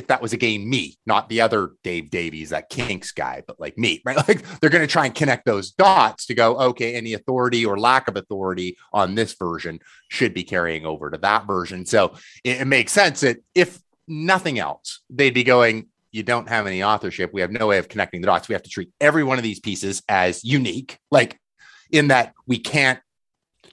if 0.00 0.06
that 0.06 0.22
was 0.22 0.32
again 0.32 0.68
me, 0.68 0.96
not 1.04 1.28
the 1.28 1.42
other 1.42 1.72
Dave 1.84 2.10
Davies, 2.10 2.50
that 2.50 2.70
Kinks 2.70 3.12
guy, 3.12 3.42
but 3.46 3.60
like 3.60 3.76
me, 3.76 4.00
right? 4.06 4.16
Like 4.16 4.42
they're 4.58 4.70
going 4.70 4.86
to 4.86 4.92
try 4.92 5.04
and 5.04 5.14
connect 5.14 5.44
those 5.44 5.70
dots 5.70 6.26
to 6.26 6.34
go, 6.34 6.58
okay, 6.58 6.94
any 6.94 7.12
authority 7.12 7.64
or 7.66 7.78
lack 7.78 8.08
of 8.08 8.16
authority 8.16 8.78
on 8.92 9.14
this 9.14 9.34
version 9.34 9.78
should 10.08 10.32
be 10.32 10.42
carrying 10.42 10.86
over 10.86 11.10
to 11.10 11.18
that 11.18 11.46
version. 11.46 11.84
So 11.84 12.14
it, 12.42 12.62
it 12.62 12.64
makes 12.64 12.92
sense 12.92 13.20
that 13.20 13.36
if 13.54 13.78
nothing 14.08 14.58
else, 14.58 15.00
they'd 15.10 15.34
be 15.34 15.44
going, 15.44 15.88
you 16.12 16.22
don't 16.22 16.48
have 16.48 16.66
any 16.66 16.82
authorship. 16.82 17.30
We 17.32 17.42
have 17.42 17.52
no 17.52 17.66
way 17.66 17.78
of 17.78 17.88
connecting 17.88 18.22
the 18.22 18.26
dots. 18.26 18.48
We 18.48 18.54
have 18.54 18.64
to 18.64 18.70
treat 18.70 18.90
every 19.00 19.22
one 19.22 19.38
of 19.38 19.44
these 19.44 19.60
pieces 19.60 20.02
as 20.08 20.42
unique, 20.42 20.98
like 21.10 21.38
in 21.90 22.08
that 22.08 22.32
we 22.46 22.58
can't 22.58 22.98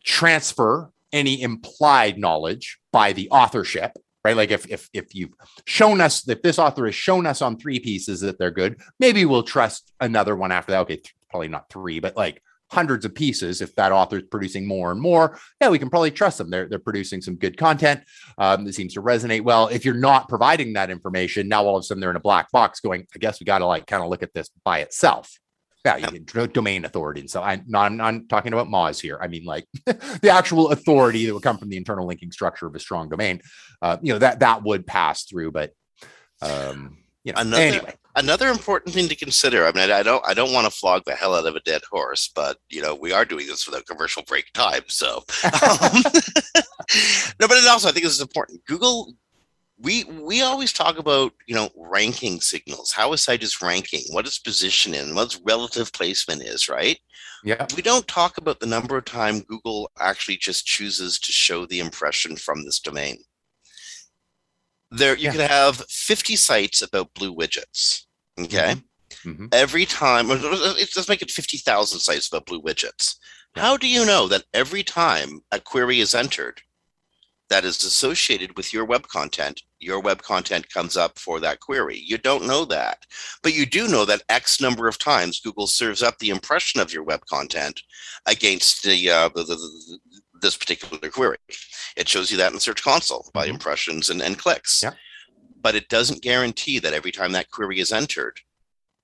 transfer 0.04 0.92
any 1.14 1.42
implied 1.42 2.20
knowledge 2.20 2.80
by 2.92 3.14
the 3.14 3.30
authorship 3.30 3.94
right? 4.28 4.36
Like 4.36 4.52
if 4.52 4.70
if 4.70 4.90
if 4.94 5.16
you've 5.16 5.32
shown 5.66 6.02
us 6.02 6.28
if 6.28 6.42
this 6.42 6.60
author 6.60 6.86
has 6.86 6.96
shown 6.96 7.26
us 7.26 7.42
on 7.42 7.58
three 7.58 7.80
pieces 7.80 8.20
that 8.22 8.38
they're 8.38 8.52
good 8.52 8.82
maybe 9.00 9.24
we'll 9.24 9.44
trust 9.44 9.94
another 10.02 10.36
one 10.36 10.52
after 10.52 10.74
that. 10.74 10.82
Okay 10.82 10.98
th- 10.98 11.16
probably 11.30 11.48
not 11.48 11.70
three 11.70 12.00
but 12.02 12.18
like 12.18 12.42
hundreds 12.70 13.06
of 13.06 13.16
pieces. 13.16 13.62
If 13.62 13.74
that 13.76 13.94
author 13.94 14.18
is 14.18 14.24
producing 14.30 14.68
more 14.68 14.92
and 14.92 15.00
more 15.00 15.40
yeah 15.62 15.70
we 15.70 15.80
can 15.80 15.90
probably 15.90 16.12
trust 16.12 16.40
them. 16.40 16.50
They're, 16.50 16.68
they're 16.68 16.80
producing 16.80 17.22
some 17.22 17.36
good 17.36 17.56
content. 17.56 18.02
Um, 18.38 18.66
that 18.66 18.76
seems 18.76 18.94
to 18.96 19.02
resonate 19.02 19.42
well. 19.42 19.70
If 19.70 19.86
you're 19.86 19.94
not 19.94 20.28
providing 20.28 20.74
that 20.74 20.90
information 20.90 21.48
now 21.48 21.64
all 21.64 21.78
of 21.78 21.82
a 21.82 21.84
sudden 21.84 22.02
they're 22.02 22.10
in 22.10 22.18
a 22.18 22.28
black 22.32 22.52
box 22.52 22.82
going 22.82 23.08
i 23.16 23.20
guess 23.20 23.40
we 23.40 23.46
got 23.46 23.60
to 23.60 23.66
like 23.66 23.88
kind 23.88 24.04
of 24.04 24.10
look 24.10 24.24
at 24.24 24.34
this 24.34 24.50
by 24.66 24.80
itself 24.80 25.40
can 25.96 26.24
do- 26.24 26.48
domain 26.48 26.86
authority. 26.86 27.22
And 27.22 27.30
so 27.30 27.42
I'm 27.42 27.64
not, 27.68 27.86
I'm 27.92 27.98
not 27.98 28.30
talking 28.30 28.54
about 28.54 28.68
Moz 28.68 29.00
here. 29.00 29.20
I 29.22 29.28
mean, 29.28 29.46
like 29.46 29.66
the 29.86 30.30
actual 30.32 30.72
authority 30.72 31.26
that 31.26 31.34
would 31.34 31.44
come 31.44 31.58
from 31.58 31.70
the 31.70 31.78
internal 31.78 32.08
linking 32.08 32.32
structure 32.32 32.68
of 32.68 32.76
a 32.76 32.80
strong 32.80 33.10
domain. 33.10 33.42
Uh, 33.82 33.98
you 34.02 34.14
know, 34.14 34.20
that 34.20 34.40
that 34.40 34.64
would 34.64 34.86
pass 34.86 35.24
through, 35.24 35.52
but 35.52 35.72
um, 36.42 36.98
you 37.24 37.34
know, 37.34 37.42
Another- 37.42 37.64
anyway. 37.64 37.96
Another 38.18 38.48
important 38.48 38.96
thing 38.96 39.08
to 39.10 39.16
consider. 39.16 39.68
I 39.68 39.72
mean, 39.74 39.92
I 39.92 40.02
don't, 40.02 40.28
I 40.28 40.34
don't 40.34 40.52
want 40.52 40.66
to 40.66 40.72
flog 40.72 41.04
the 41.06 41.14
hell 41.14 41.36
out 41.36 41.46
of 41.46 41.56
a 41.56 41.60
dead 41.60 41.84
horse, 41.92 42.32
but 42.34 42.58
you 42.68 42.82
know, 42.82 42.96
we 42.96 43.12
are 43.12 43.26
doing 43.26 43.46
this 43.46 43.68
without 43.68 43.86
commercial 43.86 44.24
break 44.24 44.52
time, 44.54 44.82
so. 44.88 45.18
um, 45.44 46.02
no, 47.40 47.48
but 47.48 47.52
it 47.52 47.68
also, 47.68 47.90
I 47.90 47.92
think 47.92 48.06
this 48.06 48.16
is 48.16 48.22
important. 48.22 48.66
Google, 48.66 49.14
we 49.80 50.04
we 50.06 50.42
always 50.42 50.74
talk 50.74 50.98
about 50.98 51.34
you 51.48 51.56
know 51.56 51.70
ranking 51.76 52.42
signals. 52.42 52.92
How 52.92 53.14
a 53.14 53.18
site 53.18 53.44
is 53.44 53.62
ranking, 53.62 54.04
what 54.12 54.26
its 54.26 54.40
position 54.40 54.94
in, 54.94 55.14
what 55.16 55.26
its 55.26 55.42
relative 55.46 55.92
placement 55.94 56.42
is, 56.44 56.68
right? 56.68 57.00
Yeah. 57.44 57.66
We 57.76 57.82
don't 57.82 58.08
talk 58.08 58.38
about 58.38 58.60
the 58.60 58.66
number 58.66 58.98
of 58.98 59.06
time 59.06 59.42
Google 59.42 59.92
actually 60.00 60.38
just 60.38 60.66
chooses 60.66 61.20
to 61.20 61.32
show 61.32 61.66
the 61.66 61.80
impression 61.80 62.36
from 62.36 62.64
this 62.66 62.80
domain. 62.80 63.18
There, 64.90 65.16
you 65.16 65.26
Yeah. 65.26 65.32
can 65.34 65.50
have 65.50 65.86
50 65.90 66.36
sites 66.36 66.82
about 66.82 67.14
blue 67.14 67.36
widgets. 67.36 68.04
Okay. 68.40 68.76
Mhm. 69.24 69.54
Every 69.54 69.86
time, 69.86 70.28
let's 70.30 71.08
make 71.08 71.22
it 71.22 71.32
50,000 71.32 72.00
sites 72.00 72.28
about 72.28 72.46
blue 72.46 72.62
widgets. 72.62 73.16
How 73.56 73.78
do 73.78 73.88
you 73.88 74.06
know 74.06 74.28
that 74.28 74.46
every 74.54 74.84
time 74.84 75.42
a 75.52 75.60
query 75.60 76.00
is 76.00 76.14
entered 76.16 76.62
that 77.50 77.64
is 77.66 77.84
associated 77.84 78.56
with 78.58 78.74
your 78.74 78.86
web 78.86 79.08
content, 79.08 79.62
your 79.80 80.00
web 80.02 80.22
content 80.22 80.72
comes 80.72 80.98
up 80.98 81.18
for 81.18 81.40
that 81.40 81.60
query? 81.60 81.98
You 81.98 82.18
don't 82.18 82.46
know 82.48 82.66
that. 82.66 83.06
But 83.44 83.54
you 83.54 83.66
do 83.66 83.88
know 83.88 84.06
that 84.06 84.24
X 84.30 84.60
number 84.62 84.88
of 84.88 84.98
times 84.98 85.40
Google 85.40 85.68
serves 85.68 86.04
up 86.04 86.18
the 86.20 86.30
impression 86.30 86.82
of 86.82 86.92
your 86.94 87.04
web 87.04 87.22
content 87.26 87.82
against 88.26 88.84
the, 88.84 89.10
uh, 89.10 89.30
the, 89.36 89.44
the, 89.44 90.00
this 90.42 90.58
particular 90.58 91.10
query. 91.10 91.38
It 91.96 92.08
shows 92.10 92.30
you 92.32 92.38
that 92.38 92.54
in 92.54 92.60
Search 92.60 92.84
Console 92.84 93.30
by 93.34 93.48
Mhm. 93.48 93.52
impressions 93.52 94.10
and, 94.10 94.22
and 94.22 94.38
clicks. 94.38 94.82
Yeah. 94.84 94.92
But 95.62 95.76
it 95.76 95.90
doesn't 95.90 96.22
guarantee 96.22 96.80
that 96.80 96.94
every 96.94 97.12
time 97.12 97.32
that 97.32 97.50
query 97.50 97.80
is 97.80 97.92
entered, 97.92 98.40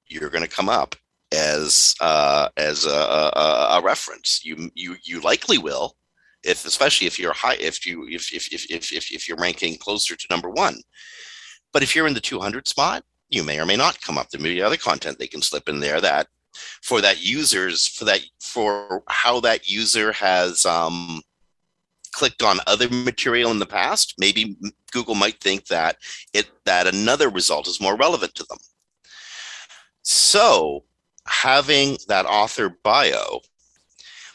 you're 0.07 0.29
going 0.29 0.43
to 0.43 0.49
come 0.49 0.69
up 0.69 0.95
as 1.31 1.95
uh, 1.99 2.49
as 2.57 2.85
a, 2.85 2.89
a, 2.91 3.77
a 3.79 3.81
reference. 3.81 4.41
You 4.43 4.69
you 4.75 4.95
you 5.03 5.19
likely 5.21 5.57
will, 5.57 5.95
if 6.43 6.65
especially 6.65 7.07
if 7.07 7.17
you're 7.17 7.33
high, 7.33 7.55
if 7.55 7.85
you 7.85 8.07
if 8.07 8.33
if 8.33 8.51
if 8.53 8.69
if 8.69 8.91
if, 8.91 9.11
if 9.11 9.27
you're 9.27 9.37
ranking 9.37 9.77
closer 9.77 10.15
to 10.15 10.27
number 10.29 10.49
one. 10.49 10.81
But 11.71 11.83
if 11.83 11.95
you're 11.95 12.07
in 12.07 12.13
the 12.13 12.21
200 12.21 12.67
spot, 12.67 13.03
you 13.29 13.43
may 13.43 13.59
or 13.59 13.65
may 13.65 13.75
not 13.75 13.99
come 14.01 14.17
up. 14.17 14.29
There 14.29 14.39
may 14.39 14.53
be 14.53 14.61
other 14.61 14.77
content 14.77 15.17
they 15.17 15.27
can 15.27 15.41
slip 15.41 15.67
in 15.67 15.79
there 15.79 15.99
that 16.01 16.27
for 16.81 17.01
that 17.01 17.23
users 17.23 17.87
for 17.87 18.05
that 18.05 18.21
for 18.39 19.03
how 19.07 19.39
that 19.39 19.69
user 19.69 20.11
has 20.11 20.65
um, 20.65 21.21
clicked 22.11 22.43
on 22.43 22.59
other 22.67 22.89
material 22.89 23.51
in 23.51 23.59
the 23.59 23.65
past 23.65 24.15
maybe 24.19 24.55
google 24.91 25.15
might 25.15 25.39
think 25.39 25.65
that 25.65 25.97
it 26.33 26.47
that 26.65 26.87
another 26.87 27.29
result 27.29 27.67
is 27.67 27.81
more 27.81 27.95
relevant 27.97 28.33
to 28.35 28.45
them 28.49 28.59
so 30.03 30.83
having 31.27 31.97
that 32.07 32.25
author 32.25 32.77
bio 32.83 33.39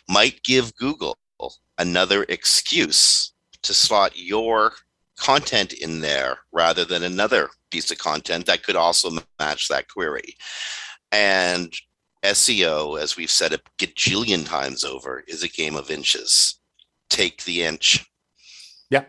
might 0.08 0.42
give 0.42 0.74
google 0.76 1.16
another 1.78 2.24
excuse 2.28 3.32
to 3.62 3.74
slot 3.74 4.12
your 4.16 4.72
content 5.18 5.72
in 5.72 6.00
there 6.00 6.38
rather 6.52 6.84
than 6.84 7.02
another 7.02 7.48
piece 7.70 7.90
of 7.90 7.98
content 7.98 8.46
that 8.46 8.62
could 8.62 8.76
also 8.76 9.10
match 9.38 9.68
that 9.68 9.88
query 9.88 10.34
and 11.12 11.72
SEO, 12.24 13.00
as 13.00 13.16
we've 13.16 13.30
said 13.30 13.52
a 13.52 13.60
gajillion 13.78 14.44
times 14.46 14.84
over, 14.84 15.22
is 15.28 15.42
a 15.42 15.48
game 15.48 15.76
of 15.76 15.90
inches. 15.90 16.58
Take 17.08 17.44
the 17.44 17.62
inch. 17.62 18.04
Yeah. 18.90 19.04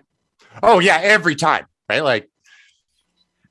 Oh 0.63 0.79
yeah, 0.79 0.99
every 1.01 1.35
time, 1.35 1.65
right? 1.89 2.03
Like 2.03 2.29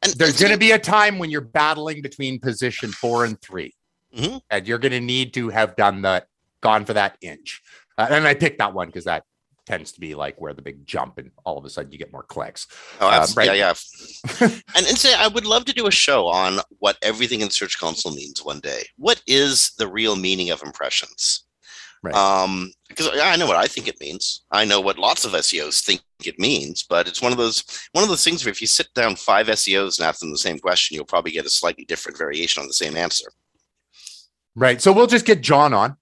And 0.02 0.14
there's 0.14 0.38
going 0.40 0.52
to 0.52 0.58
be 0.58 0.70
a 0.72 0.78
time 0.78 1.18
when 1.18 1.30
you're 1.30 1.40
battling 1.40 2.02
between 2.02 2.38
position 2.38 2.90
four 2.92 3.24
and 3.24 3.40
3 3.42 3.74
Mhm. 4.16 4.40
and 4.50 4.66
you're 4.66 4.78
going 4.78 4.92
to 4.92 5.00
need 5.00 5.34
to 5.34 5.48
have 5.50 5.74
done 5.76 6.02
that, 6.02 6.28
gone 6.60 6.84
for 6.84 6.92
that 6.94 7.18
inch. 7.20 7.60
Uh, 7.98 8.06
and 8.10 8.26
I 8.26 8.34
picked 8.34 8.58
that 8.58 8.72
one 8.72 8.86
because 8.86 9.04
that 9.04 9.24
tends 9.66 9.92
to 9.92 10.00
be 10.00 10.14
like 10.14 10.40
where 10.40 10.54
the 10.54 10.62
big 10.62 10.86
jump, 10.86 11.18
and 11.18 11.30
all 11.44 11.58
of 11.58 11.64
a 11.64 11.70
sudden 11.70 11.92
you 11.92 11.98
get 11.98 12.12
more 12.12 12.22
clicks. 12.22 12.66
Oh, 13.00 13.08
Um, 13.08 13.26
right. 13.36 13.54
yeah, 13.54 13.74
yeah. 13.74 13.74
and 14.40 14.86
and 14.86 14.96
say 14.96 15.12
I 15.14 15.26
would 15.28 15.44
love 15.44 15.66
to 15.66 15.74
do 15.74 15.86
a 15.86 15.90
show 15.90 16.26
on 16.26 16.60
what 16.78 16.96
everything 17.02 17.42
in 17.42 17.50
Search 17.50 17.78
Console 17.78 18.14
means 18.14 18.42
one 18.42 18.60
day. 18.60 18.84
What 18.96 19.20
is 19.26 19.72
the 19.76 19.86
real 19.88 20.16
meaning 20.16 20.50
of 20.50 20.62
impressions? 20.62 21.44
Right. 22.02 22.14
Um, 22.14 22.72
because 22.88 23.10
I 23.20 23.34
know 23.36 23.46
what 23.46 23.56
I 23.56 23.66
think 23.66 23.88
it 23.88 24.00
means. 24.00 24.44
I 24.52 24.64
know 24.64 24.80
what 24.80 24.98
lots 24.98 25.24
of 25.24 25.32
SEOs 25.32 25.82
think 25.84 26.00
it 26.24 26.38
means, 26.38 26.84
but 26.88 27.08
it's 27.08 27.20
one 27.20 27.32
of 27.32 27.38
those 27.38 27.64
one 27.92 28.04
of 28.04 28.08
those 28.08 28.24
things 28.24 28.44
where 28.44 28.52
if 28.52 28.60
you 28.60 28.68
sit 28.68 28.88
down 28.94 29.16
five 29.16 29.48
SEOs 29.48 29.98
and 29.98 30.06
ask 30.06 30.20
them 30.20 30.30
the 30.30 30.38
same 30.38 30.60
question, 30.60 30.94
you'll 30.94 31.04
probably 31.04 31.32
get 31.32 31.44
a 31.44 31.50
slightly 31.50 31.84
different 31.84 32.16
variation 32.16 32.60
on 32.62 32.68
the 32.68 32.72
same 32.72 32.96
answer. 32.96 33.30
Right. 34.54 34.80
So 34.80 34.92
we'll 34.92 35.06
just 35.08 35.26
get 35.26 35.40
John 35.42 35.74
on. 35.74 35.96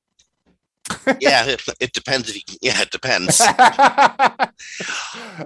Yeah, 1.20 1.44
it, 1.46 1.62
it 1.80 1.92
depends. 1.92 2.30
If 2.30 2.36
you, 2.36 2.58
yeah, 2.62 2.82
it 2.82 2.90
depends. 2.90 3.42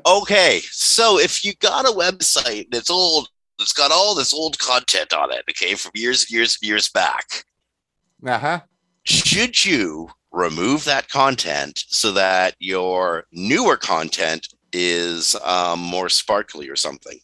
Okay, 0.07 0.61
so 0.70 1.18
if 1.18 1.45
you 1.45 1.55
got 1.57 1.84
a 1.84 1.93
website 1.93 2.68
that's 2.70 2.91
old, 2.91 3.28
it's 3.61 3.72
got 3.72 3.91
all 3.91 4.14
this 4.14 4.32
old 4.32 4.59
content 4.59 5.12
on 5.12 5.32
it, 5.32 5.43
okay, 5.51 5.74
from 5.74 5.91
years 5.95 6.22
and 6.22 6.30
years 6.30 6.59
and 6.61 6.68
years 6.68 6.88
back, 6.88 7.45
uh-huh. 8.24 8.61
should 9.05 9.64
you 9.64 10.09
remove 10.30 10.84
that 10.84 11.09
content 11.09 11.84
so 11.88 12.12
that 12.12 12.55
your 12.61 13.24
newer 13.32 13.76
content 13.76 14.55
is 14.72 15.34
um, 15.45 15.80
more 15.80 16.09
sparkly 16.09 16.68
or 16.68 16.76
something? 16.76 17.18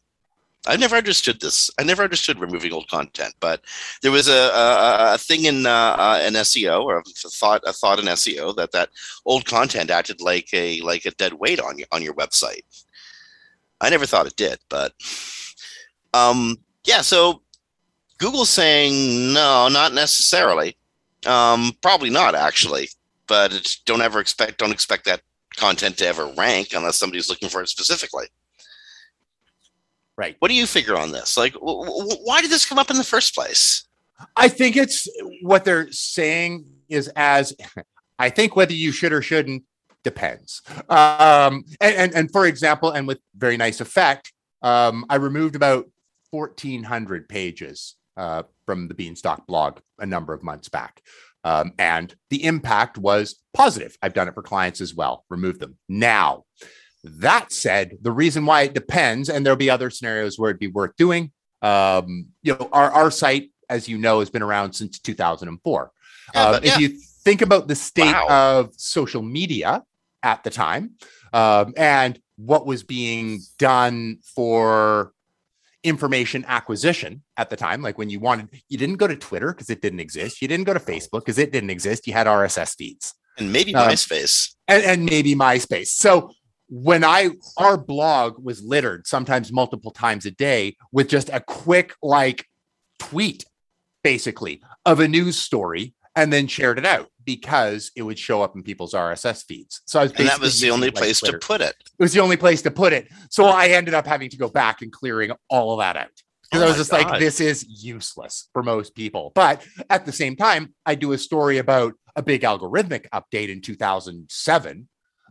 I 0.67 0.77
never 0.77 0.97
understood 0.97 1.41
this. 1.41 1.71
I 1.79 1.85
never 1.85 2.03
understood 2.03 2.39
removing 2.39 2.73
old 2.73 2.89
content, 2.89 3.35
but 3.41 3.63
there 4.03 4.11
was 4.11 4.29
a 4.29 4.33
a, 4.33 5.15
a 5.15 5.19
thing 5.19 5.45
in 5.45 5.67
uh, 5.67 5.97
uh, 5.99 6.21
an 6.23 6.35
SEO 6.35 6.85
or 6.85 6.99
a 6.99 7.03
thought 7.31 7.63
a 7.67 7.73
thought 7.73 7.99
in 7.99 8.07
SEO 8.07 8.55
that 8.57 8.73
that 8.73 8.91
old 9.25 9.47
content 9.47 9.91
acted 9.91 10.21
like 10.21 10.49
a 10.53 10.81
like 10.83 11.05
a 11.05 11.13
dead 11.13 11.35
weight 11.35 11.61
on 11.61 11.79
your 11.79 11.89
on 11.93 12.03
your 12.03 12.15
website. 12.15 12.63
I 13.81 13.91
never 13.91 14.07
thought 14.07 14.27
it 14.27 14.37
did, 14.37 14.59
but 14.69 14.93
um, 16.15 16.57
yeah. 16.85 17.03
So 17.03 17.43
Google's 18.19 18.51
saying 18.51 19.33
no, 19.33 19.69
not 19.69 19.93
necessarily. 19.95 20.77
Um, 21.27 21.73
probably 21.83 22.11
not 22.11 22.35
actually, 22.35 22.89
but 23.27 23.77
don't 23.85 24.03
ever 24.03 24.21
expect 24.21 24.59
don't 24.59 24.73
expect 24.73 25.05
that 25.07 25.23
content 25.57 25.97
to 25.99 26.07
ever 26.07 26.33
rank 26.37 26.69
unless 26.75 26.97
somebody's 26.97 27.29
looking 27.29 27.49
for 27.49 27.63
it 27.63 27.69
specifically. 27.69 28.27
Right. 30.17 30.37
What 30.39 30.49
do 30.49 30.55
you 30.55 30.67
figure 30.67 30.97
on 30.97 31.13
this? 31.13 31.37
Like, 31.37 31.53
w- 31.55 31.85
w- 31.85 32.19
why 32.25 32.41
did 32.41 32.51
this 32.51 32.65
come 32.65 32.79
up 32.79 32.91
in 32.91 32.97
the 32.97 33.05
first 33.05 33.35
place? 33.35 33.87
I 34.35 34.49
think 34.49 34.77
it's 34.77 35.07
what 35.43 35.65
they're 35.65 35.93
saying 35.93 36.65
is 36.89 37.09
as 37.17 37.55
I 38.19 38.31
think 38.31 38.57
whether 38.57 38.73
you 38.73 38.93
should 38.93 39.13
or 39.13 39.21
shouldn't 39.21 39.65
depends. 40.03 40.63
Um, 40.89 41.65
and, 41.81 41.95
and, 41.97 42.15
and 42.15 42.33
for 42.33 42.47
example, 42.47 42.93
and 42.93 43.07
with 43.07 43.19
very 43.37 43.57
nice 43.57 43.81
effect, 43.81 44.33
um, 44.63 45.05
I 45.11 45.17
removed 45.17 45.57
about 45.57 45.91
1,400 46.31 47.29
pages 47.29 47.97
uh, 48.17 48.45
from 48.65 48.89
the 48.89 48.95
Beanstalk 48.95 49.47
blog 49.47 49.79
a 49.99 50.07
number 50.07 50.33
of 50.33 50.43
months 50.43 50.69
back. 50.69 51.03
Um, 51.45 51.73
and 51.79 52.15
the 52.31 52.45
impact 52.45 52.99
was 52.99 53.37
positive. 53.53 53.97
I've 54.03 54.15
done 54.15 54.29
it 54.29 54.35
for 54.35 54.43
clients 54.43 54.81
as 54.81 54.95
well, 54.95 55.25
remove 55.29 55.59
them. 55.59 55.77
Now, 55.89 56.45
that 57.21 57.53
said, 57.53 57.99
the 58.03 58.13
reason 58.13 58.47
why 58.47 58.63
it 58.63 58.75
depends, 58.75 59.29
and 59.29 59.45
there'll 59.45 59.57
be 59.57 59.71
other 59.71 59.91
scenarios 59.91 60.39
where 60.39 60.51
it'd 60.51 60.61
be 60.61 60.67
worth 60.69 60.97
doing. 60.97 61.33
Um, 61.63 62.27
you 62.43 62.55
know, 62.55 62.69
our, 62.73 62.91
our 62.91 63.11
site, 63.11 63.51
as 63.71 63.89
you 63.89 63.99
know, 63.99 64.21
has 64.21 64.31
been 64.31 64.43
around 64.43 64.73
since 64.73 64.99
2004. 64.99 65.91
Yeah, 66.35 66.43
Um, 66.45 66.53
but- 66.53 66.65
yeah. 66.65 66.75
If 66.75 66.81
you 66.81 66.89
think 67.25 67.43
about 67.43 67.69
the 67.69 67.75
state 67.75 68.13
Wow. 68.13 68.61
of 68.61 68.71
social 68.77 69.23
media 69.23 69.83
at 70.23 70.45
the 70.45 70.51
time 70.51 70.93
um, 71.33 71.73
and 71.77 72.21
what 72.37 72.67
was 72.67 72.83
being 72.83 73.41
done 73.59 74.19
for 74.35 75.13
information 75.83 76.45
acquisition 76.49 77.23
at 77.37 77.49
the 77.51 77.57
time, 77.57 77.81
like 77.83 77.97
when 77.99 78.11
you 78.11 78.21
wanted, 78.21 78.49
you 78.69 78.77
didn't 78.79 78.97
go 78.97 79.07
to 79.07 79.17
Twitter 79.17 79.53
because 79.53 79.71
it 79.71 79.81
didn't 79.81 80.01
exist. 80.01 80.43
You 80.43 80.49
didn't 80.49 80.65
go 80.65 80.75
to 80.75 80.81
Facebook 80.81 81.21
because 81.21 81.39
it 81.39 81.53
didn't 81.53 81.71
exist. 81.71 82.07
You 82.07 82.13
had 82.13 82.27
RSS 82.27 82.75
feeds 82.77 83.15
And 83.39 83.53
maybe 83.53 83.75
Um, 83.75 83.89
MySpace. 83.89 84.55
and, 84.69 84.83
and 84.85 85.05
maybe 85.05 85.35
MySpace. 85.35 85.89
So 85.89 86.31
when 86.69 87.05
I 87.05 87.31
our 87.57 87.77
blog 87.77 88.45
was 88.45 88.63
littered 88.63 89.07
sometimes 89.07 89.53
multiple 89.53 89.91
times 89.93 90.27
a 90.27 90.31
day 90.31 90.77
with 90.93 91.09
just 91.09 91.29
a 91.31 91.41
quick 91.41 91.95
like 92.03 92.47
tweet, 92.99 93.45
basically 94.03 94.63
of 94.85 95.01
a 95.01 95.09
news 95.09 95.39
story, 95.39 95.95
and 96.17 96.33
then 96.33 96.47
shared 96.47 96.79
it 96.79 96.87
out 96.87 97.09
because 97.25 97.91
it 97.97 98.03
would 98.03 98.19
show 98.19 98.43
up 98.43 98.55
in 98.57 98.63
people's 98.63 98.95
RSS 98.95 99.45
feeds. 99.45 99.83
So 99.87 100.01
I 100.01 100.05
was 100.05 100.13
And 100.13 100.29
that 100.29 100.41
was 100.41 100.61
the 100.61 100.71
only 100.71 100.91
place 100.91 101.21
Twitter. 101.21 101.39
to 101.39 101.47
put 101.47 101.61
it. 101.61 101.75
It 101.99 102.03
was 102.03 102.13
the 102.13 102.21
only 102.21 102.37
place 102.37 102.63
to 102.63 102.71
put 102.71 102.93
it. 102.93 103.09
So 103.31 103.45
I 103.47 103.69
ended 103.69 103.95
up 103.95 104.07
having 104.07 104.31
to 104.31 104.37
go 104.37 104.49
back 104.49 104.83
and 104.83 104.91
clearing 104.93 105.33
all 105.51 105.73
of 105.73 105.81
that 105.81 105.97
out 105.97 106.09
because 106.45 106.63
Oh 106.63 106.65
I 106.65 106.69
was 106.69 106.77
just 106.77 106.91
God. 106.91 107.11
like, 107.11 107.21
this 107.21 107.41
is 107.41 107.67
useless 107.85 108.49
for 108.53 108.63
most 108.63 108.95
people. 108.95 109.33
But 109.35 109.67
at 109.91 110.07
the 110.07 110.13
same 110.13 110.37
time, 110.37 110.73
I 110.87 110.95
do 110.95 111.13
a 111.13 111.19
story 111.19 111.59
about 111.59 111.95
a 112.15 112.23
big 112.23 112.43
algorithmic 112.43 113.07
update 113.13 113.49
in 113.51 113.61
2007. 113.61 114.89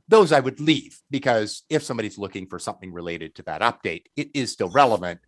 Those 0.07 0.31
I 0.31 0.39
would 0.39 0.59
leave 0.59 0.99
because 1.09 1.63
if 1.69 1.83
somebody's 1.83 2.17
looking 2.17 2.47
for 2.47 2.59
something 2.59 2.93
related 2.93 3.35
to 3.35 3.43
that 3.43 3.61
update, 3.61 4.03
it 4.15 4.29
is 4.33 4.51
still 4.51 4.69
relevant. 4.69 5.19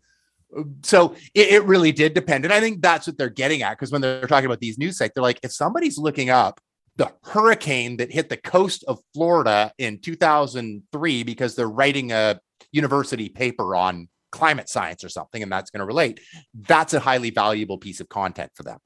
So 0.84 1.16
it, 1.34 1.50
it 1.50 1.64
really 1.64 1.92
did 1.92 2.14
depend. 2.14 2.46
And 2.46 2.54
I 2.54 2.60
think 2.60 2.82
that's 2.82 3.08
what 3.08 3.18
they're 3.18 3.30
getting 3.30 3.64
at 3.64 3.72
because 3.72 3.92
when 3.92 4.02
they're 4.02 4.28
talking 4.28 4.46
about 4.46 4.60
these 4.60 4.78
news 4.78 4.98
sites, 4.98 5.14
they're 5.16 5.24
like, 5.24 5.40
if 5.44 5.52
somebody's 5.52 5.98
looking 5.98 6.30
up 6.30 6.62
the 6.96 7.12
hurricane 7.24 7.98
that 7.98 8.12
hit 8.12 8.30
the 8.30 8.38
coast 8.38 8.84
of 8.88 9.00
Florida 9.14 9.72
in 9.78 10.00
2003 10.00 11.24
because 11.24 11.56
they're 11.56 11.70
writing 11.70 12.12
a 12.12 12.40
university 12.72 13.30
paper 13.30 13.76
on 13.76 14.10
climate 14.32 14.70
science 14.70 15.04
or 15.04 15.10
something, 15.10 15.42
and 15.42 15.52
that's 15.52 15.72
going 15.72 15.80
to 15.80 15.86
relate. 15.86 16.20
That's 16.54 16.94
a 16.94 17.00
highly 17.00 17.30
valuable 17.30 17.78
piece 17.78 18.00
of 18.00 18.10
content 18.10 18.52
for 18.56 18.64
them. 18.64 18.80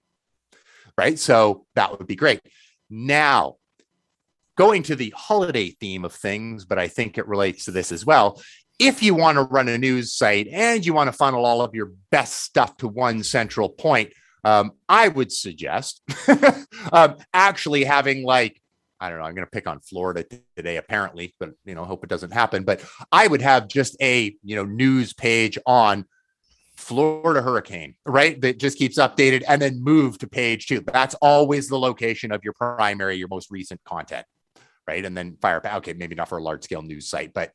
Right. 0.98 1.18
So 1.18 1.66
that 1.76 1.98
would 1.98 2.08
be 2.08 2.16
great. 2.16 2.42
Now, 2.90 3.56
going 4.62 4.84
to 4.84 4.96
the 4.96 5.12
holiday 5.18 5.72
theme 5.72 6.06
of 6.06 6.14
things, 6.14 6.66
but 6.66 6.78
I 6.78 6.88
think 6.88 7.18
it 7.18 7.28
relates 7.28 7.66
to 7.66 7.72
this 7.72 7.92
as 7.92 8.06
well. 8.06 8.40
If 8.78 9.02
you 9.02 9.16
want 9.16 9.40
to 9.40 9.44
run 9.46 9.68
a 9.68 9.76
news 9.76 10.14
site 10.14 10.48
and 10.50 10.86
you 10.86 10.94
want 10.94 11.08
to 11.08 11.18
funnel 11.18 11.48
all 11.48 11.64
of 11.64 11.74
your 11.74 11.94
best 12.12 12.44
stuff 12.44 12.78
to 12.78 12.88
one 12.88 13.24
central 13.24 13.70
point, 13.70 14.14
um, 14.44 14.74
I 14.88 15.08
would 15.08 15.32
suggest 15.32 16.04
um, 16.94 17.16
actually 17.34 17.86
having 17.86 18.24
like 18.24 18.62
I 19.00 19.10
don't 19.10 19.18
know. 19.18 19.26
I'm 19.26 19.34
going 19.34 19.48
to 19.48 19.52
pick 19.52 19.68
on 19.68 19.80
Florida 19.80 20.24
today, 20.56 20.78
apparently, 20.78 21.34
but 21.40 21.50
you 21.66 21.74
know, 21.74 21.84
hope 21.84 22.04
it 22.04 22.10
doesn't 22.12 22.32
happen. 22.32 22.64
But 22.64 22.86
I 23.12 23.26
would 23.26 23.42
have 23.42 23.68
just 23.68 23.98
a 24.00 24.36
you 24.44 24.56
know 24.56 24.64
news 24.64 25.12
page 25.12 25.58
on 25.66 26.06
Florida 26.76 27.42
hurricane, 27.42 27.96
right? 28.06 28.40
That 28.42 28.60
just 28.60 28.78
keeps 28.78 29.00
updated, 29.00 29.42
and 29.48 29.60
then 29.60 29.84
move 29.84 30.20
to 30.20 30.28
page 30.28 30.68
two. 30.68 30.82
That's 30.82 31.16
always 31.16 31.68
the 31.68 31.80
location 31.80 32.32
of 32.32 32.44
your 32.44 32.54
primary, 32.54 33.16
your 33.16 33.28
most 33.28 33.50
recent 33.50 33.84
content, 33.86 34.28
right? 34.88 35.04
And 35.04 35.18
then 35.18 35.38
fire. 35.42 35.62
Okay, 35.64 35.94
maybe 35.94 36.16
not 36.16 36.30
for 36.30 36.38
a 36.38 36.44
large 36.44 36.64
scale 36.64 36.82
news 36.82 37.08
site, 37.08 37.34
but 37.34 37.52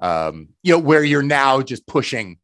um, 0.00 0.48
you 0.62 0.72
know, 0.72 0.78
where 0.78 1.02
you're 1.02 1.22
now 1.22 1.60
just 1.60 1.86
pushing 1.86 2.38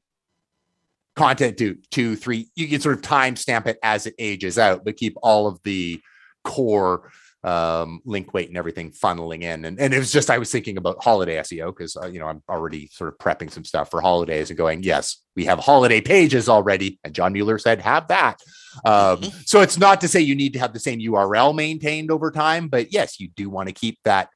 content 1.17 1.59
to 1.59 1.79
two, 1.91 2.17
three. 2.17 2.49
You 2.57 2.69
can 2.69 2.81
sort 2.81 2.97
of 2.97 3.03
timestamp 3.03 3.67
it 3.67 3.79
as 3.83 4.07
it 4.07 4.15
ages 4.19 4.59
out, 4.59 4.85
but 4.85 4.97
keep 4.97 5.17
all 5.23 5.47
of 5.47 5.61
the 5.63 6.01
core 6.43 7.11
um, 7.45 8.01
link 8.07 8.33
weight 8.33 8.49
and 8.49 8.57
everything 8.57 8.91
funneling 8.91 9.43
in. 9.43 9.67
And, 9.67 9.79
and 9.79 9.93
it 9.93 9.99
was 9.99 10.11
just, 10.11 10.31
I 10.31 10.39
was 10.39 10.51
thinking 10.51 10.79
about 10.79 11.03
holiday 11.05 11.37
SEO 11.37 11.67
because, 11.67 11.95
uh, 11.97 12.07
you 12.07 12.19
know, 12.19 12.27
I'm 12.27 12.43
already 12.49 12.89
sort 12.89 13.13
of 13.13 13.19
prepping 13.19 13.51
some 13.51 13.65
stuff 13.65 13.91
for 13.91 14.01
holidays 14.01 14.49
and 14.49 14.57
going, 14.57 14.83
yes, 14.83 15.19
we 15.37 15.45
have 15.45 15.59
holiday 15.59 16.01
pages 16.01 16.49
already. 16.49 16.99
And 17.05 17.15
John 17.15 17.35
Mueller 17.35 17.59
said, 17.59 17.83
have 17.83 18.09
that. 18.09 18.41
Um, 18.87 19.23
so 19.45 19.61
it's 19.61 19.79
not 19.79 20.01
to 20.01 20.09
say 20.09 20.21
you 20.21 20.35
need 20.35 20.55
to 20.55 20.59
have 20.59 20.73
the 20.73 20.81
same 20.81 21.01
URL 21.01 21.55
maintained 21.55 22.11
over 22.11 22.31
time, 22.31 22.69
but 22.69 22.93
yes, 22.93 23.21
you 23.21 23.29
do 23.29 23.51
want 23.51 23.69
to 23.69 23.75
keep 23.75 23.99
that 24.05 24.31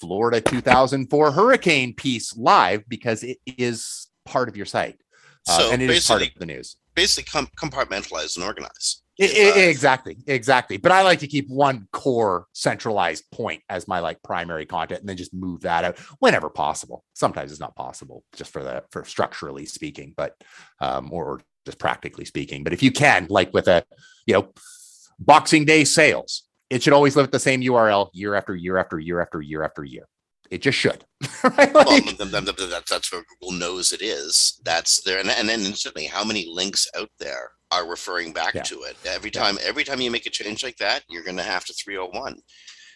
Florida 0.00 0.40
2004 0.40 1.30
hurricane 1.30 1.94
piece 1.94 2.36
live 2.36 2.82
because 2.88 3.22
it 3.22 3.38
is 3.46 4.08
part 4.24 4.48
of 4.48 4.56
your 4.56 4.66
site. 4.66 5.00
Uh, 5.48 5.58
So 5.58 5.72
and 5.72 5.80
it 5.80 5.88
is 5.88 6.06
part 6.06 6.22
of 6.22 6.28
the 6.36 6.46
news. 6.46 6.76
Basically, 6.96 7.30
com- 7.30 7.48
compartmentalize 7.56 8.36
and 8.36 8.44
organize. 8.44 9.02
I- 9.20 9.24
I- 9.24 9.50
Uh, 9.50 9.54
exactly, 9.70 10.18
exactly. 10.26 10.76
But 10.76 10.92
I 10.92 11.02
like 11.02 11.20
to 11.20 11.26
keep 11.26 11.48
one 11.48 11.88
core 11.92 12.46
centralized 12.52 13.24
point 13.30 13.62
as 13.68 13.88
my 13.88 14.00
like 14.00 14.22
primary 14.22 14.66
content, 14.66 15.00
and 15.00 15.08
then 15.08 15.16
just 15.16 15.32
move 15.32 15.62
that 15.62 15.84
out 15.84 15.98
whenever 16.18 16.50
possible. 16.50 17.04
Sometimes 17.14 17.50
it's 17.50 17.60
not 17.60 17.76
possible, 17.76 18.24
just 18.34 18.52
for 18.52 18.62
the 18.62 18.84
for 18.90 19.04
structurally 19.04 19.64
speaking, 19.66 20.12
but 20.16 20.36
um, 20.80 21.12
or 21.12 21.40
just 21.64 21.78
practically 21.78 22.24
speaking. 22.24 22.62
But 22.62 22.72
if 22.74 22.82
you 22.82 22.90
can, 22.92 23.26
like 23.30 23.52
with 23.54 23.68
a 23.68 23.84
you 24.26 24.34
know 24.34 24.52
Boxing 25.18 25.64
Day 25.64 25.84
sales, 25.84 26.42
it 26.68 26.82
should 26.82 26.92
always 26.92 27.16
live 27.16 27.24
at 27.24 27.32
the 27.32 27.38
same 27.40 27.62
URL 27.62 28.10
year 28.12 28.34
after 28.34 28.54
year 28.54 28.76
after 28.76 28.98
year 28.98 29.20
after 29.20 29.40
year 29.40 29.62
after 29.62 29.82
year. 29.84 30.06
It 30.50 30.58
just 30.62 30.78
should. 30.78 31.04
right? 31.42 31.74
Like- 31.74 32.04
th- 32.18 32.18
that's 32.70 32.90
that's 32.90 33.10
where 33.10 33.24
Google 33.40 33.58
knows 33.58 33.92
it 33.92 34.02
is. 34.02 34.60
That's 34.64 35.00
there, 35.02 35.18
and, 35.18 35.30
and 35.30 35.48
then 35.48 35.60
instantly, 35.60 36.04
how 36.04 36.22
many 36.22 36.46
links 36.48 36.86
out 36.94 37.10
there 37.18 37.50
are 37.70 37.86
referring 37.88 38.32
back 38.32 38.54
Yeah. 38.54 38.62
to 38.62 38.82
it? 38.82 38.96
Every 39.04 39.30
Yeah. 39.34 39.42
time, 39.42 39.58
every 39.62 39.84
time 39.84 40.00
you 40.00 40.10
make 40.10 40.26
a 40.26 40.30
change 40.30 40.62
like 40.62 40.76
that, 40.78 41.04
you're 41.08 41.24
going 41.24 41.36
to 41.38 41.42
have 41.42 41.64
to 41.66 41.72
301. 41.72 42.40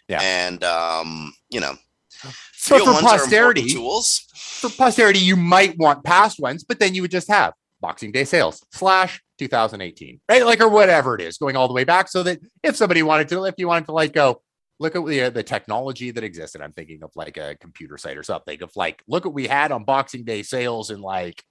Yeah. 0.09 0.21
and 0.23 0.65
um, 0.65 1.33
you 1.51 1.61
know, 1.61 1.77
But 2.23 2.33
for 2.53 2.75
301s 2.75 2.79
are 2.79 2.91
important 2.91 3.09
posterity, 3.09 3.71
tools. 3.73 4.27
for 4.35 4.71
posterity, 4.71 5.21
you 5.21 5.37
might 5.37 5.79
want 5.79 6.03
past 6.05 6.41
ones, 6.41 6.65
but 6.65 6.81
then 6.81 6.95
you 6.95 7.03
would 7.03 7.13
just 7.13 7.29
have 7.29 7.55
Boxing 7.81 8.11
Day 8.11 8.25
sales 8.25 8.65
slash 8.73 9.23
2018, 9.39 10.21
right? 10.29 10.45
Like, 10.45 10.61
or 10.61 10.69
whatever 10.69 11.15
it 11.15 11.21
is, 11.21 11.39
going 11.39 11.55
all 11.57 11.69
the 11.69 11.75
way 11.75 11.85
back, 11.85 12.09
so 12.09 12.23
that 12.25 12.41
if 12.65 12.75
somebody 12.77 13.03
wanted 13.05 13.29
to, 13.29 13.45
if 13.45 13.55
you 13.57 13.69
wanted 13.69 13.87
to, 13.87 13.93
like, 13.93 14.13
go 14.13 14.43
look 14.81 14.97
at 14.97 15.07
the, 15.07 15.29
the 15.29 15.43
technology 15.45 16.11
that 16.11 16.25
existed, 16.25 16.61
I'm 16.61 16.73
thinking 16.73 17.03
of 17.05 17.11
like 17.15 17.37
a 17.37 17.57
computer 17.61 17.97
site 17.99 18.17
or 18.17 18.23
something 18.25 18.61
of 18.63 18.71
like, 18.75 19.03
look 19.07 19.25
what 19.25 19.35
we 19.35 19.47
had 19.47 19.71
on 19.73 19.85
Boxing 19.85 20.25
Day 20.25 20.43
sales 20.43 20.91
in 20.91 21.01
like 21.01 21.43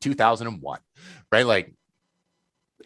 2001, 0.00 0.80
right? 1.30 1.46
Like, 1.46 1.72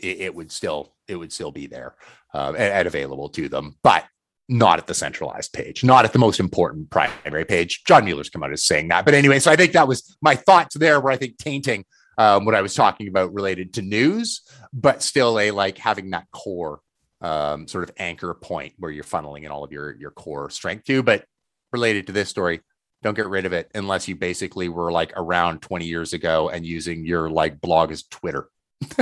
it, 0.01 0.21
it 0.21 0.35
would 0.35 0.51
still 0.51 0.95
it 1.09 1.17
would 1.17 1.33
still 1.33 1.53
be 1.53 1.67
there 1.67 1.95
uh, 2.33 2.53
and, 2.57 2.73
and 2.73 2.87
available 2.87 3.29
to 3.31 3.49
them, 3.49 3.77
but 3.83 4.05
not 4.49 4.79
at 4.79 4.87
the 4.87 4.95
centralized 4.95 5.53
page, 5.53 5.85
not 5.85 6.05
at 6.05 6.13
the 6.13 6.19
most 6.19 6.39
important 6.39 6.91
primary 6.91 7.45
page. 7.45 7.83
John 7.87 8.05
Mueller's 8.05 8.29
come 8.29 8.43
out 8.43 8.53
as 8.53 8.65
saying 8.65 8.89
that. 8.89 9.05
But 9.05 9.15
anyway, 9.15 9.39
so 9.39 9.51
I 9.51 9.57
think 9.57 9.73
that 9.73 9.89
was 9.89 10.17
my 10.21 10.35
thoughts 10.35 10.77
there 10.77 11.01
where 11.01 11.13
I 11.13 11.17
think 11.17 11.39
tainting 11.39 11.85
um, 12.19 12.45
what 12.45 12.55
I 12.55 12.63
was 12.63 12.75
talking 12.75 13.09
about 13.09 13.33
related 13.33 13.75
to 13.75 13.83
news, 13.83 14.43
but 14.73 15.03
still 15.03 15.39
a 15.39 15.51
like 15.51 15.79
having 15.79 16.11
that 16.11 16.27
core 16.31 16.81
um, 17.21 17.67
sort 17.67 17.85
of 17.85 17.95
anchor 17.97 18.35
point 18.35 18.75
where 18.79 18.91
you're 18.91 19.05
funneling 19.05 19.45
in 19.45 19.51
all 19.51 19.65
of 19.65 19.73
your 19.73 19.97
your 19.97 20.11
core 20.11 20.51
strength 20.51 20.85
to. 20.85 21.03
But 21.03 21.25
related 21.73 22.07
to 22.09 22.13
this 22.13 22.29
story, 22.29 22.61
Don't 23.03 23.15
get 23.15 23.29
rid 23.29 23.45
of 23.45 23.53
it 23.53 23.71
unless 23.75 24.09
you 24.09 24.17
basically 24.17 24.69
were 24.71 24.91
like 24.91 25.13
around 25.17 25.61
20 25.61 25.85
years 25.85 26.15
ago 26.15 26.49
and 26.49 26.65
using 26.65 27.05
your 27.05 27.29
like 27.29 27.61
blog 27.61 27.93
as 27.93 28.03
Twitter. 28.05 28.49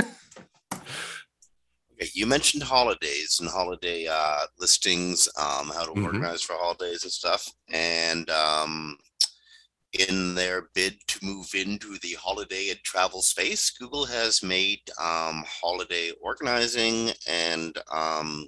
You 2.13 2.27
mentioned 2.27 2.63
holidays 2.63 3.39
and 3.39 3.49
holiday 3.49 4.07
uh, 4.07 4.45
listings, 4.59 5.27
um, 5.37 5.69
how 5.69 5.85
to 5.85 5.93
Mhm. 5.95 6.03
organize 6.03 6.41
for 6.41 6.55
holidays 6.55 7.03
and 7.03 7.11
stuff. 7.11 7.49
And 7.69 8.29
um, 8.29 8.97
in 9.93 10.35
their 10.35 10.69
bid 10.73 10.99
to 11.07 11.25
move 11.25 11.53
into 11.53 11.97
the 11.99 12.13
holiday 12.13 12.69
and 12.69 12.79
travel 12.83 13.21
space, 13.21 13.69
Google 13.71 14.05
has 14.05 14.41
made 14.43 14.81
um, 14.99 15.43
holiday 15.47 16.11
organizing 16.21 17.11
and 17.27 17.77
um, 17.91 18.47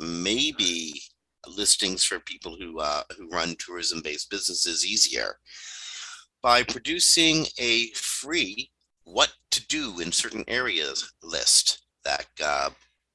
maybe 0.00 1.00
listings 1.46 2.04
for 2.04 2.20
people 2.20 2.56
who 2.56 2.80
uh, 2.80 3.02
who 3.16 3.28
run 3.28 3.56
tourism-based 3.58 4.30
businesses 4.30 4.84
easier 4.84 5.38
by 6.42 6.62
producing 6.62 7.46
a 7.58 7.90
free 7.92 8.70
what 9.04 9.32
to 9.50 9.66
do 9.66 10.00
in 10.00 10.10
certain 10.12 10.44
areas 10.48 11.12
list 11.22 11.83
that 12.04 12.26
uh, 12.42 12.70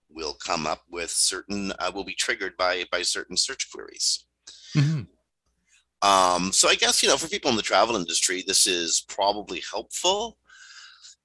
will 0.09 0.33
come 0.33 0.65
up 0.67 0.81
with 0.89 1.09
certain 1.09 1.71
uh, 1.79 1.91
will 1.93 2.03
be 2.03 2.15
triggered 2.15 2.55
by 2.57 2.85
by 2.91 3.01
certain 3.01 3.37
search 3.37 3.69
queries. 3.71 4.25
Um, 6.01 6.51
so 6.51 6.69
I 6.69 6.75
guess 6.75 7.03
you 7.03 7.09
know 7.09 7.17
for 7.17 7.27
people 7.27 7.49
in 7.51 7.57
the 7.57 7.61
travel 7.61 7.95
industry, 7.95 8.43
this 8.45 8.67
is 8.67 9.05
probably 9.07 9.61
helpful. 9.71 10.37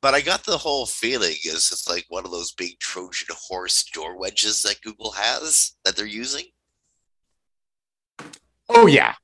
But 0.03 0.15
I 0.15 0.21
got 0.21 0.45
the 0.45 0.59
whole 0.59 0.85
feeling 0.85 1.37
is 1.45 1.71
it's 1.73 1.89
like 1.89 2.05
one 2.09 2.27
of 2.27 2.31
those 2.31 2.53
big 2.53 2.79
Trojan 2.79 3.35
horse 3.49 3.85
door 3.85 4.19
wedges 4.19 4.63
that 4.63 4.83
Google 4.83 5.13
has 5.13 5.77
that 5.85 5.97
they're 5.97 6.07
using. 6.07 6.45
Oh 8.69 8.87
yeah. 8.87 9.15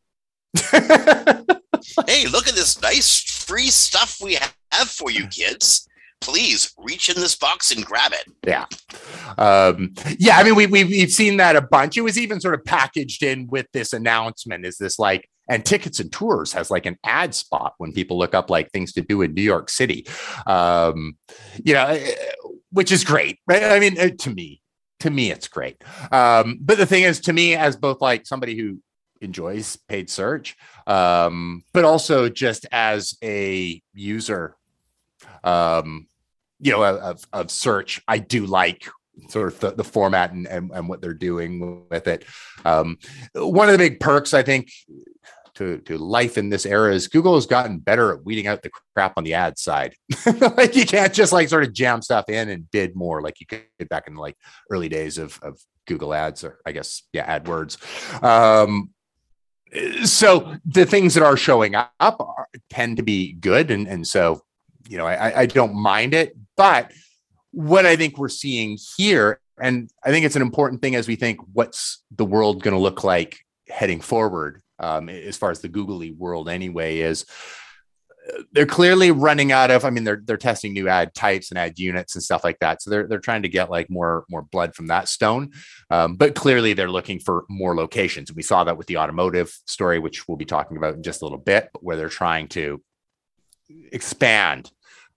Hey, 2.07 2.27
look 2.27 2.49
at 2.49 2.55
this 2.55 2.81
nice 2.83 3.21
free 3.21 3.71
stuff 3.71 4.19
we 4.23 4.35
have 4.35 4.89
for 4.89 5.11
you 5.11 5.27
kids. 5.29 5.89
Please 6.21 6.73
reach 6.77 7.09
in 7.09 7.17
this 7.17 7.37
box 7.37 7.71
and 7.71 7.85
grab 7.85 8.13
it. 8.13 8.31
Yeah. 8.47 8.67
Um, 9.39 9.95
yeah, 10.19 10.37
I 10.37 10.43
mean, 10.45 10.55
we, 10.55 10.67
we, 10.67 10.85
we've 10.85 11.11
seen 11.11 11.39
that 11.39 11.57
a 11.57 11.63
bunch. 11.63 11.97
It 11.97 12.03
was 12.03 12.19
even 12.19 12.41
sort 12.41 12.55
of 12.55 12.65
packaged 12.65 13.23
in 13.23 13.47
with 13.47 13.67
this 13.73 13.93
announcement 13.93 14.67
is 14.67 14.77
this 14.77 14.99
like, 14.99 15.29
and 15.49 15.65
tickets 15.65 15.99
and 15.99 16.13
tours 16.13 16.53
has 16.53 16.71
like 16.71 16.87
an 16.87 16.97
ad 17.05 17.35
spot 17.35 17.75
when 17.79 17.93
people 17.93 18.19
look 18.19 18.35
up 18.35 18.51
like 18.51 18.71
things 18.71 18.93
to 18.93 19.01
do 19.01 19.23
in 19.23 19.35
New 19.35 19.43
York 19.43 19.69
City, 19.69 20.07
um, 20.47 21.17
you 21.65 21.75
know, 21.75 21.87
eh, 21.87 22.15
which 22.71 22.93
is 22.93 23.03
great. 23.03 23.39
Right? 23.49 23.65
I 23.65 23.81
mean, 23.81 23.99
eh, 23.99 24.11
to 24.21 24.31
me, 24.31 24.63
to 25.01 25.11
me, 25.11 25.33
it's 25.33 25.49
great. 25.49 25.83
Um, 26.13 26.59
but 26.61 26.79
the 26.79 26.87
thing 26.87 27.03
is, 27.03 27.21
to 27.21 27.33
me, 27.33 27.57
as 27.57 27.77
both 27.77 28.01
like 28.01 28.27
somebody 28.27 28.57
who 28.57 28.79
enjoys 29.21 29.77
paid 29.89 30.09
search, 30.09 30.57
um, 30.87 31.65
but 31.73 31.85
also 31.85 32.29
just 32.29 32.67
as 32.71 33.17
a 33.23 33.83
user, 33.93 34.57
um, 35.43 36.07
you 36.61 36.73
know, 36.73 36.85
of, 36.85 37.25
of 37.33 37.51
search, 37.51 38.03
I 38.07 38.19
do 38.19 38.47
like 38.47 38.89
sort 39.29 39.53
of 39.53 39.61
the, 39.61 39.73
the 39.73 39.85
format 39.85 40.33
and, 40.33 40.47
and, 40.47 40.71
and 40.73 40.89
what 40.89 41.01
they're 41.01 41.15
doing 41.15 41.85
with 41.91 42.07
it. 42.07 42.25
Um, 42.65 42.99
one 43.35 43.69
of 43.69 43.73
the 43.73 43.79
big 43.79 44.01
perks, 44.01 44.35
I 44.35 44.43
think, 44.43 44.71
to, 45.55 45.79
to 45.81 45.99
life 45.99 46.39
in 46.39 46.49
this 46.49 46.65
era 46.65 46.95
is 46.95 47.09
Google 47.09 47.35
has 47.35 47.47
gotten 47.47 47.79
better 47.79 48.15
at 48.15 48.25
weeding 48.25 48.47
out 48.47 48.63
the 48.63 48.71
crap 48.95 49.15
on 49.17 49.25
the 49.25 49.35
ad 49.35 49.59
side. 49.59 49.95
like 50.57 50.75
you 50.75 50.87
can't 50.87 51.13
just 51.13 51.33
like 51.33 51.49
sort 51.49 51.65
of 51.65 51.73
jam 51.73 52.03
stuff 52.03 52.29
in 52.29 52.49
and 52.49 52.71
bid 52.71 52.97
more 52.97 53.21
like 53.21 53.41
you 53.41 53.47
could 53.47 53.89
back 53.89 54.09
in 54.09 54.15
like 54.15 54.37
early 54.71 54.89
days 54.89 55.19
of, 55.19 55.39
of 55.43 55.61
Google 55.87 56.15
ads 56.15 56.45
or 56.45 56.61
I 56.65 56.73
guess, 56.73 57.03
yeah, 57.13 57.39
AdWords. 57.39 58.23
Um, 58.23 58.91
so 60.05 60.57
the 60.65 60.87
things 60.87 61.15
that 61.15 61.23
are 61.23 61.37
showing 61.37 61.75
up 61.75 61.91
are, 62.01 62.49
tend 62.71 62.97
to 62.97 63.03
be 63.03 63.35
good. 63.35 63.71
And, 63.71 63.87
and 63.87 64.07
so, 64.07 64.43
you 64.89 64.97
know, 64.97 65.07
I, 65.07 65.41
I 65.41 65.47
don't 65.47 65.75
mind 65.75 66.15
it, 66.15 66.37
but 66.61 66.93
what 67.53 67.87
I 67.87 67.97
think 67.97 68.19
we're 68.19 68.29
seeing 68.29 68.77
here, 68.97 69.41
and 69.59 69.91
I 70.05 70.11
think 70.11 70.27
it's 70.27 70.37
an 70.37 70.43
important 70.43 70.83
thing 70.83 70.95
as 70.95 71.09
we 71.09 71.17
think 71.17 71.41
what's 71.55 72.03
the 72.15 72.27
world 72.27 72.63
going 72.63 72.75
to 72.75 72.81
look 72.81 73.03
like 73.03 73.39
heading 73.71 74.03
forward, 74.03 74.61
um, 74.79 75.09
as 75.09 75.39
far 75.39 75.51
as 75.51 75.61
the 75.61 75.69
googly 75.69 76.11
world 76.11 76.51
anyway, 76.51 76.99
is 76.99 77.25
uh, 78.29 78.43
they're 78.53 78.67
clearly 78.67 79.11
running 79.11 79.53
out 79.53 79.71
of. 79.71 79.87
I 79.87 79.91
mean, 79.91 80.05
they're 80.05 80.21
they're 80.23 80.37
testing 80.37 80.75
new 80.75 80.87
ad 80.87 81.15
types 81.15 81.51
and 81.51 81.59
ad 81.59 81.79
units 81.79 82.15
and 82.15 82.23
stuff 82.23 82.45
like 82.45 82.59
that. 82.59 82.83
So 82.83 82.91
they're 82.91 83.09
they're 83.09 83.21
trying 83.21 83.43
to 83.43 83.49
get 83.49 83.71
like 83.71 83.89
more 83.89 84.25
more 84.29 84.43
blood 84.43 84.75
from 84.75 84.89
that 84.89 85.09
stone. 85.09 85.53
Um, 85.91 86.17
but 86.17 86.35
clearly, 86.35 86.75
they're 86.75 86.91
looking 86.91 87.21
for 87.21 87.47
more 87.49 87.75
locations. 87.75 88.29
And 88.29 88.37
we 88.37 88.43
saw 88.43 88.65
that 88.65 88.77
with 88.77 88.87
the 88.87 88.99
automotive 88.99 89.51
story, 89.67 89.99
which 89.99 90.29
we'll 90.29 90.37
be 90.37 90.45
talking 90.45 90.77
about 90.77 90.95
in 90.95 91.03
just 91.03 91.23
a 91.23 91.25
little 91.25 91.39
bit, 91.39 91.71
where 91.81 91.97
they're 91.97 92.11
trying 92.11 92.49
to 92.49 92.83
expand 93.93 94.71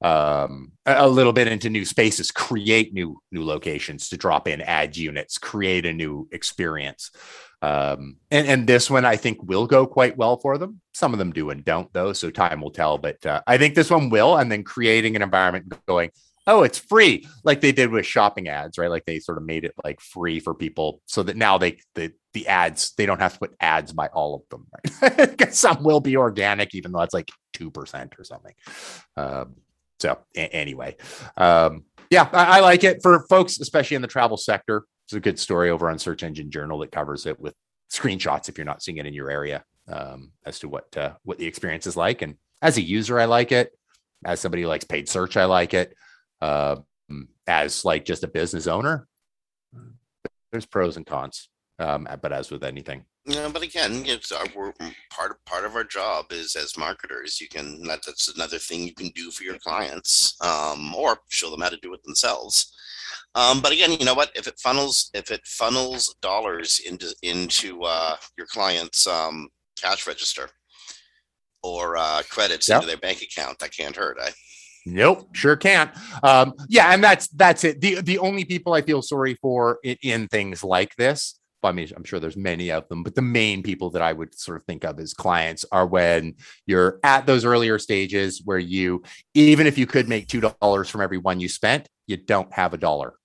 um, 0.03 0.73
a, 0.85 1.07
little 1.07 1.33
bit 1.33 1.47
into 1.47 1.69
new 1.69 1.85
spaces, 1.85 2.29
create 2.29 2.93
new 2.93 3.19
new 3.31 3.43
locations 3.43 4.09
to 4.09 4.17
drop 4.17 4.47
in 4.47 4.61
ad 4.61 4.97
units, 4.97 5.37
create 5.37 5.85
a 5.85 5.93
new 5.93 6.27
experience. 6.31 7.09
Um, 7.61 8.17
and, 8.29 8.45
and 8.45 8.67
this 8.67 8.89
one 8.89 9.05
I 9.05 9.15
think 9.15 9.41
will 9.41 9.65
go 9.65 9.87
quite 9.87 10.17
well 10.17 10.37
for 10.37 10.57
them. 10.57 10.81
Some 10.93 11.13
of 11.13 11.19
them 11.19 11.31
do 11.31 11.49
and 11.49 11.63
don't 11.63 11.91
though, 11.93 12.11
so 12.11 12.29
time 12.29 12.59
will 12.59 12.71
tell. 12.71 12.97
But 12.97 13.25
uh, 13.25 13.41
I 13.47 13.57
think 13.57 13.75
this 13.75 13.89
one 13.89 14.09
will. 14.09 14.35
And 14.35 14.51
then 14.51 14.63
creating 14.63 15.15
an 15.15 15.21
environment 15.21 15.73
going, 15.87 16.11
oh, 16.47 16.63
it's 16.63 16.77
free, 16.77 17.25
like 17.43 17.61
they 17.61 17.71
did 17.71 17.89
with 17.89 18.05
shopping 18.05 18.49
ads, 18.49 18.77
right? 18.77 18.89
Like 18.89 19.05
they 19.05 19.19
sort 19.19 19.37
of 19.37 19.45
made 19.45 19.63
it 19.63 19.73
like 19.83 20.01
free 20.01 20.39
for 20.39 20.53
people, 20.53 21.01
so 21.05 21.23
that 21.23 21.37
now 21.37 21.57
they 21.57 21.77
the 21.95 22.11
the 22.33 22.47
ads 22.47 22.93
they 22.97 23.05
don't 23.05 23.21
have 23.21 23.33
to 23.33 23.39
put 23.39 23.55
ads 23.59 23.93
by 23.93 24.07
all 24.07 24.35
of 24.35 24.41
them, 24.49 24.67
right? 25.01 25.17
Because 25.37 25.57
some 25.57 25.83
will 25.83 26.01
be 26.01 26.17
organic, 26.17 26.75
even 26.75 26.91
though 26.91 27.01
it's 27.01 27.13
like 27.13 27.31
two 27.53 27.71
percent 27.71 28.15
or 28.19 28.23
something. 28.23 28.53
Um, 29.15 29.55
so 29.99 30.19
a- 30.35 30.55
anyway, 30.55 30.95
um, 31.37 31.85
yeah, 32.09 32.29
I, 32.31 32.57
I 32.57 32.59
like 32.59 32.83
it 32.83 33.01
for 33.01 33.25
folks, 33.27 33.59
especially 33.59 33.95
in 33.95 34.01
the 34.01 34.07
travel 34.07 34.37
sector. 34.37 34.85
It's 35.05 35.13
a 35.13 35.19
good 35.19 35.39
story 35.39 35.69
over 35.69 35.89
on 35.89 35.99
Search 35.99 36.23
Engine 36.23 36.51
Journal 36.51 36.79
that 36.79 36.91
covers 36.91 37.25
it 37.25 37.39
with 37.39 37.55
screenshots 37.91 38.49
if 38.49 38.57
you're 38.57 38.65
not 38.65 38.81
seeing 38.81 38.97
it 38.97 39.05
in 39.05 39.13
your 39.13 39.29
area 39.29 39.63
um, 39.87 40.31
as 40.45 40.59
to 40.59 40.69
what 40.69 40.95
uh, 40.97 41.13
what 41.23 41.37
the 41.37 41.45
experience 41.45 41.87
is 41.87 41.97
like. 41.97 42.21
And 42.21 42.35
as 42.61 42.77
a 42.77 42.81
user, 42.81 43.19
I 43.19 43.25
like 43.25 43.51
it. 43.51 43.71
As 44.25 44.39
somebody 44.39 44.63
who 44.63 44.69
likes 44.69 44.85
paid 44.85 45.09
search, 45.09 45.35
I 45.37 45.45
like 45.45 45.73
it. 45.73 45.95
Uh, 46.41 46.77
as 47.47 47.83
like 47.83 48.05
just 48.05 48.23
a 48.23 48.27
business 48.27 48.67
owner, 48.67 49.07
there's 50.51 50.65
pros 50.65 50.97
and 50.97 51.05
cons. 51.05 51.49
Um, 51.79 52.07
but 52.21 52.31
as 52.31 52.51
with 52.51 52.63
anything, 52.63 53.05
Yeah, 53.25 53.49
but 53.53 53.61
again, 53.63 54.03
it's 54.05 54.31
our 54.33 54.45
we're, 54.53 54.73
part 55.09 55.31
of 55.31 55.45
part 55.45 55.63
of 55.63 55.75
our 55.75 55.85
job 55.85 56.25
is 56.31 56.55
as 56.57 56.77
marketers. 56.77 57.39
You 57.39 57.47
can 57.47 57.81
that, 57.83 58.03
that's 58.05 58.33
another 58.33 58.57
thing 58.57 58.83
you 58.83 58.93
can 58.93 59.09
do 59.09 59.31
for 59.31 59.43
your 59.43 59.57
clients, 59.59 60.35
um, 60.41 60.93
or 60.93 61.17
show 61.29 61.49
them 61.49 61.61
how 61.61 61.69
to 61.69 61.77
do 61.77 61.93
it 61.93 62.03
themselves. 62.03 62.73
Um, 63.35 63.61
but 63.61 63.71
again, 63.71 63.93
you 63.93 64.05
know 64.05 64.13
what? 64.13 64.31
If 64.35 64.47
it 64.47 64.59
funnels 64.59 65.09
if 65.13 65.31
it 65.31 65.45
funnels 65.45 66.13
dollars 66.21 66.81
into 66.85 67.15
into 67.21 67.83
uh, 67.83 68.17
your 68.37 68.47
client's 68.47 69.07
um, 69.07 69.47
cash 69.81 70.05
register 70.05 70.49
or 71.63 71.95
uh, 71.95 72.23
credits 72.29 72.67
Yep. 72.67 72.75
into 72.75 72.87
their 72.87 72.97
bank 72.97 73.21
account, 73.21 73.57
that 73.59 73.71
can't 73.75 73.95
hurt. 73.95 74.17
Eh? 74.21 74.31
Nope, 74.85 75.29
sure 75.33 75.55
can't. 75.55 75.91
Um, 76.23 76.53
yeah, 76.67 76.93
and 76.93 77.01
that's 77.01 77.29
that's 77.29 77.63
it. 77.63 77.79
The 77.79 78.01
the 78.01 78.19
only 78.19 78.43
people 78.43 78.73
I 78.73 78.81
feel 78.81 79.01
sorry 79.01 79.35
for 79.35 79.79
in, 79.81 79.95
in 80.03 80.27
things 80.27 80.61
like 80.61 80.93
this, 80.97 81.39
I 81.69 81.71
mean, 81.71 81.87
I'm 81.95 82.03
sure 82.03 82.19
there's 82.19 82.37
many 82.37 82.71
of 82.71 82.87
them, 82.87 83.03
but 83.03 83.15
the 83.15 83.21
main 83.21 83.63
people 83.63 83.89
that 83.91 84.01
I 84.01 84.13
would 84.13 84.37
sort 84.37 84.57
of 84.57 84.63
think 84.63 84.83
of 84.83 84.99
as 84.99 85.13
clients 85.13 85.65
are 85.71 85.85
when 85.85 86.35
you're 86.65 86.99
at 87.03 87.25
those 87.25 87.45
earlier 87.45 87.79
stages 87.79 88.41
where 88.43 88.59
you, 88.59 89.03
even 89.33 89.67
if 89.67 89.77
you 89.77 89.85
could 89.85 90.07
make 90.07 90.27
two 90.27 90.41
dollars 90.41 90.89
from 90.89 91.01
every 91.01 91.17
one 91.17 91.39
you 91.39 91.49
spent, 91.49 91.87
you 92.07 92.17
don't 92.17 92.51
have 92.53 92.73
a 92.73 92.77
dollar, 92.77 93.15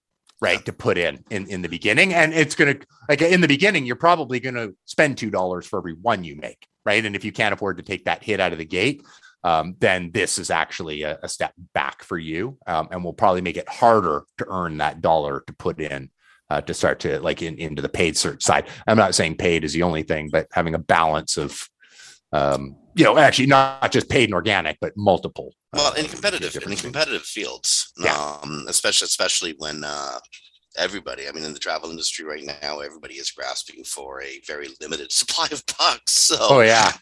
right, 0.41 0.65
to 0.67 0.73
put 0.73 0.99
in 0.99 1.25
in 1.31 1.47
in 1.49 1.63
the 1.63 1.69
beginning, 1.69 2.15
and 2.15 2.33
it's 2.33 2.55
gonna 2.55 2.77
like 3.09 3.23
in 3.23 3.41
the 3.41 3.49
beginning, 3.49 3.87
you're 3.87 3.97
probably 3.97 4.41
gonna 4.41 4.69
spend 4.85 5.19
two 5.19 5.31
dollars 5.31 5.67
for 5.67 5.79
every 5.79 5.95
one 5.95 6.25
you 6.25 6.37
make, 6.37 6.67
right, 6.85 7.05
and 7.05 7.17
if 7.17 7.25
you 7.25 7.33
can't 7.33 7.55
afford 7.55 7.77
to 7.79 7.83
take 7.83 8.05
that 8.05 8.23
hit 8.25 8.41
out 8.41 8.53
of 8.53 8.59
the 8.59 8.65
gate 8.65 9.03
um, 9.45 9.77
then 9.79 10.11
this 10.13 10.39
is 10.39 10.51
actually 10.51 11.03
a, 11.03 11.19
a 11.23 11.29
step 11.29 11.53
back 11.73 12.03
for 12.03 12.19
you 12.19 12.59
um, 12.67 12.89
and 12.91 13.05
will 13.05 13.13
probably 13.13 13.41
make 13.41 13.57
it 13.57 13.69
harder 13.69 14.25
to 14.39 14.47
earn 14.49 14.79
that 14.79 15.01
dollar 15.01 15.43
to 15.47 15.53
put 15.53 15.81
in 15.81 16.11
uh, 16.51 16.61
to 16.63 16.75
start 16.75 17.01
to 17.01 17.21
like 17.21 17.43
in, 17.43 17.57
into 17.59 17.83
the 17.83 17.89
paid 17.89 18.17
search 18.17 18.43
side. 18.43 18.69
I'm 18.87 18.97
not 18.97 19.15
saying 19.15 19.37
paid 19.37 19.65
is 19.65 19.73
the 19.73 19.83
only 19.83 20.03
thing, 20.03 20.29
but 20.31 20.47
having 20.53 20.75
a 20.75 20.79
balance 20.79 21.37
of, 21.37 21.69
um, 22.33 22.77
you 22.95 23.05
know, 23.05 23.19
actually 23.19 23.47
not 23.47 23.93
just 23.93 24.09
paid 24.09 24.25
and 24.25 24.35
organic, 24.35 24.79
but 24.81 24.93
multiple. 24.97 25.55
Well, 25.73 25.93
uh, 25.93 25.97
in 25.97 26.07
competitive 26.07 26.57
in 26.63 26.77
competitive 26.77 27.23
fields, 27.23 27.93
Yeah. 27.99 28.15
um, 28.43 28.65
especially 28.69 29.07
especially 29.07 29.55
when 29.59 29.85
uh, 29.85 30.19
everybody, 30.77 31.29
I 31.29 31.33
mean, 31.33 31.45
in 31.45 31.53
the 31.53 31.59
travel 31.59 31.91
industry 31.91 32.25
right 32.25 32.45
now, 32.63 32.81
everybody 32.81 33.15
is 33.15 33.31
grasping 33.31 33.85
for 33.85 34.23
a 34.23 34.41
very 34.47 34.69
limited 34.81 35.13
supply 35.21 35.47
of 35.53 35.63
bucks. 35.79 36.13
So, 36.13 36.37
Oh 36.41 36.61
yeah, 36.61 36.93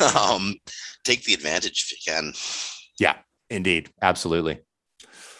um, 0.14 0.56
take 1.04 1.24
the 1.24 1.34
advantage 1.34 1.82
if 1.84 1.92
you 1.92 2.12
can. 2.12 2.32
Yeah, 2.98 3.16
indeed, 3.48 3.90
absolutely. 4.02 4.60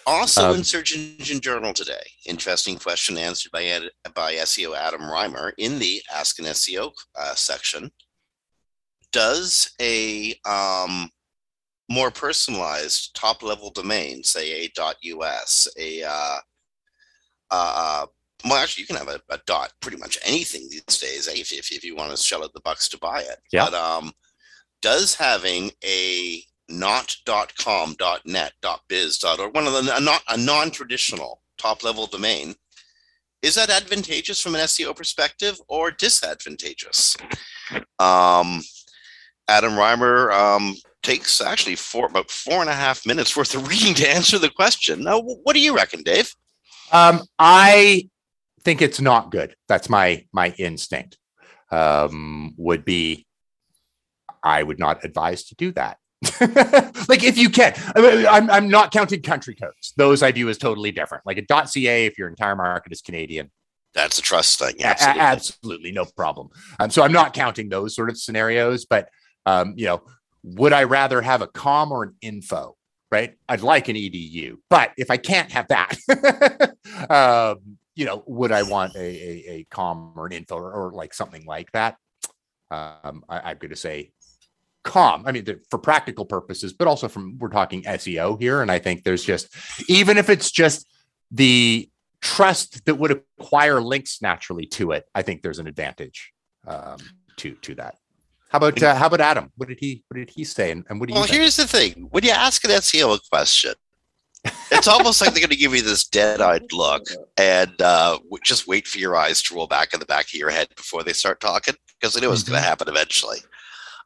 Also 0.07 0.51
Um, 0.51 0.57
in 0.57 0.65
Search 0.65 0.95
Engine 0.95 1.41
Journal 1.41 1.73
today, 1.73 2.03
interesting 2.27 2.79
question 2.79 3.19
answered 3.19 3.53
by 3.53 3.89
by 4.15 4.35
SEO 4.35 4.77
Adam 4.77 5.03
Riemer 5.03 5.53
in 5.59 5.79
the 5.79 6.03
Ask 6.13 6.39
an 6.39 6.47
SEO 6.47 6.93
uh, 7.17 7.35
section. 7.35 7.91
does 9.13 9.73
a 9.81 10.35
um, 10.45 11.11
more 11.89 12.11
personalized 12.13 13.15
top 13.15 13.43
level 13.43 13.71
domain, 13.71 14.23
say 14.23 14.65
a 14.65 14.71
.us, 14.81 15.67
a 15.77 16.05
uh, 16.05 16.39
uh, 17.51 18.07
well, 18.45 18.55
actually, 18.55 18.83
you 18.83 18.87
can 18.87 18.97
have 18.97 19.09
a, 19.09 19.21
a, 19.29 19.39
dot 19.47 19.73
pretty 19.81 19.99
much 19.99 20.19
anything 20.25 20.69
these 20.71 20.83
days 20.85 21.29
if, 21.29 21.53
if, 21.53 21.71
if 21.71 21.85
you 21.85 21.95
want 21.95 22.11
to 22.11 22.17
shell 22.17 22.43
out 22.43 22.53
the 22.55 22.61
bucks 22.61 22.89
to 22.89 22.99
buy 22.99 23.21
it. 23.21 23.39
Yeah. 23.53 23.67
But 23.67 23.75
um, 23.75 24.13
does 24.81 25.15
having 25.15 25.71
a 25.85 26.43
not 26.71 27.15
.com, 27.59 27.97
.net, 28.25 28.53
.biz, 28.89 29.23
.or 29.25 29.51
one 29.51 29.67
of 29.67 29.73
the 29.73 29.97
a 29.97 30.01
not 30.01 30.23
a 30.29 30.37
non-traditional 30.37 31.43
top 31.59 31.85
level 31.85 32.07
domain 32.07 32.55
is 33.43 33.55
that 33.55 33.71
advantageous 33.71 34.41
from 34.41 34.55
an 34.55 34.61
SEO 34.63 34.95
perspective 34.95 35.59
or 35.69 35.91
disadvantageous? 35.91 37.17
Um, 37.99 38.63
Adam 39.49 39.73
Riemer 39.73 40.31
um, 40.33 40.77
takes 41.03 41.41
actually 41.41 41.77
four 41.77 42.07
about 42.07 42.31
four 42.31 42.61
and 42.61 42.69
a 42.69 42.75
half 42.75 43.07
minutes 43.07 43.37
worth 43.37 43.55
of 43.55 43.67
reading 43.69 43.95
to 43.95 44.11
answer 44.11 44.39
the 44.39 44.51
question. 44.51 45.03
Now, 45.03 45.21
what 45.21 45.55
do 45.55 45.61
you 45.61 45.75
reckon, 45.75 46.03
Dave? 46.03 46.35
Um, 46.93 47.23
I 47.39 48.09
think 48.63 48.83
it's 48.83 49.01
not 49.01 49.31
good. 49.31 49.55
That's 49.69 49.89
my 49.89 50.27
my 50.33 50.55
instinct. 50.59 51.17
Um, 51.71 52.55
would 52.57 52.85
be, 52.85 53.27
I 54.43 54.63
would 54.63 54.81
not 54.81 55.05
advise 55.05 55.45
to 55.45 55.55
do 55.55 55.71
that. 55.73 55.99
like 57.09 57.25
if 57.25 57.39
you 57.39 57.49
can, 57.49 57.73
I 57.97 58.01
mean, 58.01 58.27
I'm 58.27 58.51
I'm 58.51 58.69
not 58.69 58.93
counting 58.93 59.23
country 59.23 59.55
codes. 59.55 59.95
Those 59.97 60.23
I 60.23 60.33
view 60.33 60.51
as 60.51 60.59
totally 60.59 60.93
different. 60.93 61.25
Like 61.25 61.39
a 61.39 61.67
.ca, 61.67 62.07
if 62.07 62.19
your 62.19 62.29
entire 62.29 62.55
market 62.55 62.93
is 62.93 63.01
Canadian, 63.01 63.51
that's 63.95 64.19
a 64.19 64.23
trust 64.23 64.59
thing. 64.59 64.75
Absolutely, 64.85 65.21
absolutely 65.21 65.93
no 65.93 66.05
problem. 66.05 66.51
Um, 66.79 66.91
so 66.91 67.03
I'm 67.03 67.13
not 67.13 67.33
counting 67.33 67.71
those 67.71 67.95
sort 67.95 68.11
of 68.11 68.19
scenarios, 68.19 68.85
but 68.85 69.09
um, 69.47 69.75
you 69.77 69.87
know, 69.87 70.03
would 70.43 70.75
I 70.75 70.85
rather 70.85 71.23
have 71.23 71.41
a 71.41 71.47
com 71.47 71.91
or 71.91 72.03
an 72.05 72.15
info? 72.21 72.77
Right, 73.11 73.35
I'd 73.49 73.63
like 73.63 73.89
an 73.89 73.97
edu, 73.97 74.59
but 74.69 74.93
if 74.97 75.11
I 75.11 75.17
can't 75.17 75.51
have 75.51 75.67
that, 75.69 76.77
um, 77.11 77.79
you 77.97 78.05
know, 78.05 78.23
would 78.27 78.53
I 78.53 78.63
want 78.63 78.95
a, 78.95 79.01
a, 79.01 79.51
a 79.51 79.67
com 79.71 80.13
or 80.17 80.27
an 80.27 80.33
info 80.33 80.57
or, 80.57 80.73
or 80.73 80.93
like 80.93 81.13
something 81.13 81.45
like 81.45 81.73
that? 81.73 81.97
Um, 82.71 83.25
I, 83.29 83.51
am 83.51 83.59
going 83.59 83.71
to 83.71 83.77
say 83.77 84.13
com. 84.85 85.25
I 85.27 85.33
mean, 85.33 85.47
for 85.71 85.79
practical 85.79 86.25
purposes, 86.25 86.73
but 86.73 86.89
also 86.89 87.09
from 87.09 87.39
we're 87.39 87.49
talking 87.49 87.83
SEO 87.83 88.41
here, 88.41 88.63
and 88.63 88.71
I 88.71 88.79
think 88.79 89.05
there's 89.05 89.25
just 89.25 89.55
even 89.89 90.19
if 90.19 90.29
it's 90.29 90.51
just 90.51 90.87
the 91.31 91.89
trust 92.21 92.85
that 92.85 92.97
would 92.97 93.23
acquire 93.39 93.81
links 93.81 94.21
naturally 94.21 94.67
to 94.67 94.93
it, 94.93 95.07
I 95.15 95.23
think 95.23 95.43
there's 95.43 95.59
an 95.59 95.67
advantage 95.67 96.33
um, 96.67 96.99
to 97.37 97.55
to 97.55 97.75
that. 97.77 97.97
How 98.51 98.59
about 98.59 98.83
uh, 98.83 98.95
how 98.95 99.07
about 99.07 99.21
Adam? 99.21 99.53
What 99.57 99.69
did 99.69 99.79
he 99.79 100.03
what 100.09 100.17
did 100.17 100.31
he 100.31 100.45
say? 100.45 100.71
And, 100.71 100.85
and 100.89 100.99
what 100.99 101.09
do 101.09 101.15
you? 101.15 101.21
Well, 101.21 101.29
here's 101.29 101.57
the 101.57 101.67
thing: 101.67 102.09
when 102.11 102.25
you 102.25 102.31
ask 102.31 102.65
an 102.65 102.71
SEO 102.71 103.17
a 103.17 103.21
question, 103.31 103.75
it's 104.73 104.89
almost 104.89 105.21
like 105.21 105.31
they're 105.33 105.41
going 105.41 105.51
to 105.51 105.57
give 105.57 105.75
you 105.75 105.83
this 105.83 106.07
dead-eyed 106.07 106.73
look 106.73 107.07
and 107.37 107.81
uh, 107.81 108.19
just 108.43 108.67
wait 108.67 108.89
for 108.89 108.99
your 108.99 109.17
eyes 109.17 109.43
to 109.43 109.55
roll 109.55 109.67
back 109.67 109.93
in 109.95 110.01
the 110.01 110.07
back 110.07 110.27
of 110.27 110.35
your 110.35 110.51
head 110.51 110.69
before 110.77 111.03
they 111.03 111.13
start 111.13 111.41
talking 111.41 111.75
because 112.01 112.15
they 112.15 112.21
know 112.21 112.33
it's 112.33 112.43
mm-hmm. 112.43 112.53
going 112.53 112.63
to 112.63 112.69
happen 112.69 112.89
eventually. 112.89 113.39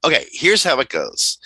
Okay, 0.04 0.26
here's 0.32 0.62
how 0.62 0.78
it 0.80 0.90
goes. 0.90 1.38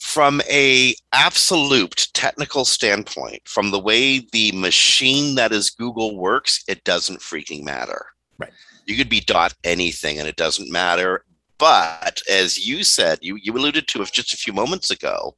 From 0.00 0.40
a 0.50 0.94
absolute 1.12 2.08
technical 2.14 2.64
standpoint, 2.64 3.42
from 3.46 3.70
the 3.70 3.78
way 3.78 4.26
the 4.32 4.52
machine 4.52 5.34
that 5.34 5.52
is 5.52 5.70
Google 5.70 6.16
works, 6.16 6.62
it 6.68 6.84
doesn't 6.84 7.20
freaking 7.20 7.64
matter. 7.64 8.06
Right. 8.38 8.52
You 8.86 8.96
could 8.96 9.08
be 9.08 9.20
dot 9.20 9.54
anything 9.64 10.18
and 10.18 10.28
it 10.28 10.36
doesn't 10.36 10.70
matter. 10.70 11.24
But 11.58 12.20
as 12.30 12.66
you 12.66 12.84
said, 12.84 13.18
you, 13.20 13.36
you 13.42 13.52
alluded 13.52 13.88
to 13.88 14.02
it 14.02 14.12
just 14.12 14.32
a 14.32 14.36
few 14.36 14.52
moments 14.52 14.90
ago, 14.90 15.34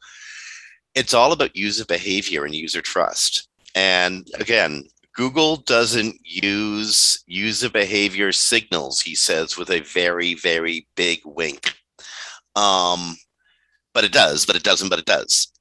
it's 0.94 1.14
all 1.14 1.32
about 1.32 1.56
user 1.56 1.84
behavior 1.84 2.44
and 2.44 2.54
user 2.54 2.82
trust. 2.82 3.48
And 3.74 4.28
again, 4.38 4.84
Google 5.14 5.56
doesn't 5.56 6.16
use 6.24 7.22
user 7.26 7.70
behavior 7.70 8.32
signals, 8.32 9.00
he 9.00 9.14
says, 9.14 9.56
with 9.56 9.70
a 9.70 9.80
very, 9.80 10.34
very 10.34 10.86
big 10.94 11.20
wink. 11.24 11.74
Um, 12.58 13.16
but 13.94 14.04
it 14.04 14.12
does, 14.12 14.46
but 14.46 14.56
it 14.56 14.62
doesn't, 14.64 14.88
but 14.88 14.98
it 14.98 15.06
does. 15.06 15.52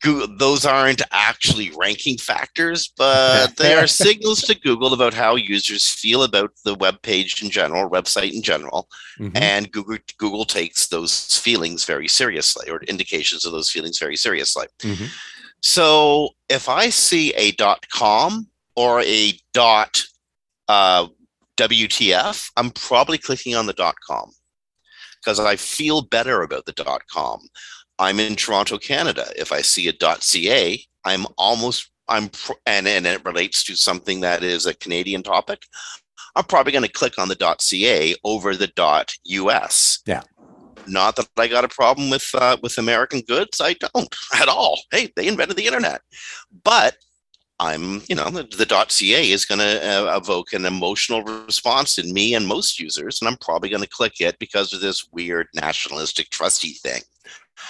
Google, 0.00 0.36
those 0.36 0.64
aren't 0.64 1.02
actually 1.10 1.72
ranking 1.76 2.18
factors, 2.18 2.92
but 2.96 3.56
they 3.56 3.74
are 3.74 3.86
signals 4.04 4.42
to 4.42 4.54
Google 4.54 4.94
about 4.94 5.12
how 5.12 5.34
users 5.34 5.88
feel 5.88 6.22
about 6.22 6.52
the 6.64 6.74
web 6.76 7.02
page 7.02 7.42
in 7.42 7.50
general, 7.50 7.90
website 7.90 8.32
in 8.32 8.42
general, 8.42 8.88
mm-hmm. 9.18 9.36
and 9.36 9.72
Google 9.72 9.98
Google 10.18 10.44
takes 10.44 10.86
those 10.86 11.38
feelings 11.38 11.84
very 11.84 12.06
seriously, 12.06 12.70
or 12.70 12.80
indications 12.82 13.44
of 13.44 13.52
those 13.52 13.70
feelings 13.70 13.98
very 13.98 14.16
seriously. 14.16 14.66
Mm-hmm. 14.80 15.06
So 15.62 16.30
if 16.48 16.68
I 16.68 16.90
see 16.90 17.32
a 17.34 17.50
dot 17.52 17.84
.com 17.90 18.46
or 18.76 19.00
a 19.00 19.32
dot 19.52 20.00
uh, 20.68 21.08
WTF, 21.56 22.52
I'm 22.56 22.70
probably 22.70 23.18
clicking 23.18 23.56
on 23.56 23.66
the 23.66 23.72
dot 23.72 23.96
.com 24.06 24.30
because 25.28 25.40
I 25.40 25.56
feel 25.56 26.00
better 26.00 26.40
about 26.40 26.64
the 26.64 26.72
dot 26.72 27.02
.com. 27.12 27.40
I'm 27.98 28.18
in 28.18 28.34
Toronto, 28.34 28.78
Canada. 28.78 29.26
If 29.36 29.52
I 29.52 29.60
see 29.60 29.86
a 29.86 29.92
dot 29.92 30.22
.ca, 30.22 30.82
I'm 31.04 31.26
almost 31.36 31.90
I'm 32.08 32.30
and 32.64 32.88
and 32.88 33.06
it 33.06 33.22
relates 33.26 33.62
to 33.64 33.76
something 33.76 34.20
that 34.20 34.42
is 34.42 34.64
a 34.64 34.72
Canadian 34.72 35.22
topic. 35.22 35.64
I'm 36.34 36.44
probably 36.44 36.72
going 36.72 36.86
to 36.86 36.90
click 36.90 37.18
on 37.18 37.28
the 37.28 37.56
.ca 37.60 38.14
over 38.24 38.56
the 38.56 38.72
.us. 38.78 39.98
Yeah. 40.06 40.22
Not 40.86 41.16
that 41.16 41.28
I 41.36 41.46
got 41.46 41.66
a 41.66 41.68
problem 41.68 42.08
with 42.08 42.30
uh, 42.32 42.56
with 42.62 42.78
American 42.78 43.20
goods. 43.20 43.60
I 43.60 43.74
don't 43.74 44.14
at 44.40 44.48
all. 44.48 44.80
Hey, 44.90 45.12
they 45.14 45.28
invented 45.28 45.58
the 45.58 45.66
internet, 45.66 46.00
but 46.64 46.96
I'm, 47.60 48.02
you 48.08 48.14
know, 48.14 48.30
the, 48.30 48.44
the 48.44 48.86
.ca 48.88 49.30
is 49.30 49.44
going 49.44 49.58
to 49.58 49.84
uh, 49.84 50.16
evoke 50.16 50.52
an 50.52 50.64
emotional 50.64 51.22
response 51.22 51.98
in 51.98 52.12
me 52.12 52.34
and 52.34 52.46
most 52.46 52.78
users, 52.78 53.20
and 53.20 53.28
I'm 53.28 53.36
probably 53.38 53.68
going 53.68 53.82
to 53.82 53.88
click 53.88 54.20
it 54.20 54.38
because 54.38 54.72
of 54.72 54.80
this 54.80 55.08
weird 55.12 55.48
nationalistic 55.54 56.30
trusty 56.30 56.74
thing. 56.74 57.02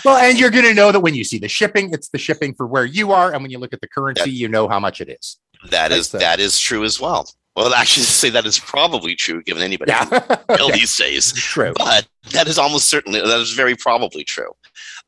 Well, 0.05 0.19
and 0.19 0.39
you're 0.39 0.51
going 0.51 0.67
to 0.67 0.75
know 0.75 0.93
that 0.93 1.01
when 1.01 1.15
you 1.15 1.25
see 1.25 1.39
the 1.39 1.49
shipping, 1.49 1.93
it's 1.93 2.11
the 2.11 2.19
shipping 2.19 2.55
for 2.55 2.67
where 2.67 2.85
you 2.85 3.13
are, 3.13 3.33
and 3.33 3.43
when 3.43 3.51
you 3.51 3.59
look 3.59 3.73
at 3.73 3.81
the 3.81 3.89
currency, 3.89 4.23
that, 4.23 4.31
you 4.31 4.47
know 4.47 4.69
how 4.69 4.79
much 4.79 5.01
it 5.01 5.09
is. 5.09 5.39
That 5.71 5.91
is, 5.91 6.11
the, 6.11 6.19
that 6.19 6.39
is 6.39 6.61
true 6.61 6.85
as 6.85 7.01
well. 7.01 7.29
Well, 7.59 7.75
actually, 7.75 8.05
say 8.05 8.31
that 8.31 8.47
is 8.47 8.57
probably 8.57 9.17
true 9.17 9.43
given 9.43 9.65
anybody 9.65 9.91
yeah. 9.91 10.07
yeah. 10.49 10.71
these 10.73 10.97
days. 10.97 11.33
True, 11.33 11.73
but 11.77 12.07
that 12.31 12.47
is 12.47 12.57
almost 12.57 12.89
certainly 12.89 13.21
that 13.21 13.41
is 13.41 13.53
very 13.53 13.75
probably 13.75 14.23
true. 14.23 14.53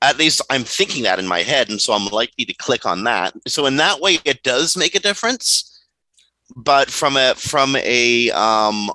At 0.03 0.18
least 0.18 0.42
I'm 0.51 0.64
thinking 0.64 1.05
that 1.05 1.20
in 1.20 1.28
my 1.28 1.42
head, 1.42 1.70
and 1.70 1.80
so 1.80 1.92
I'm 1.92 2.07
likely 2.07 2.44
to 2.44 2.53
click 2.55 2.86
on 2.86 3.05
that. 3.05 3.34
So 3.46 3.66
in 3.66 3.76
that 3.76 4.01
way, 4.01 4.18
it 4.24 4.42
does 4.42 4.76
make 4.76 4.96
a 4.96 4.98
difference. 4.98 5.80
But 6.57 6.90
from 6.90 7.16
a 7.16 7.36
from 7.36 7.76
a 7.76 8.32
um, 8.32 8.90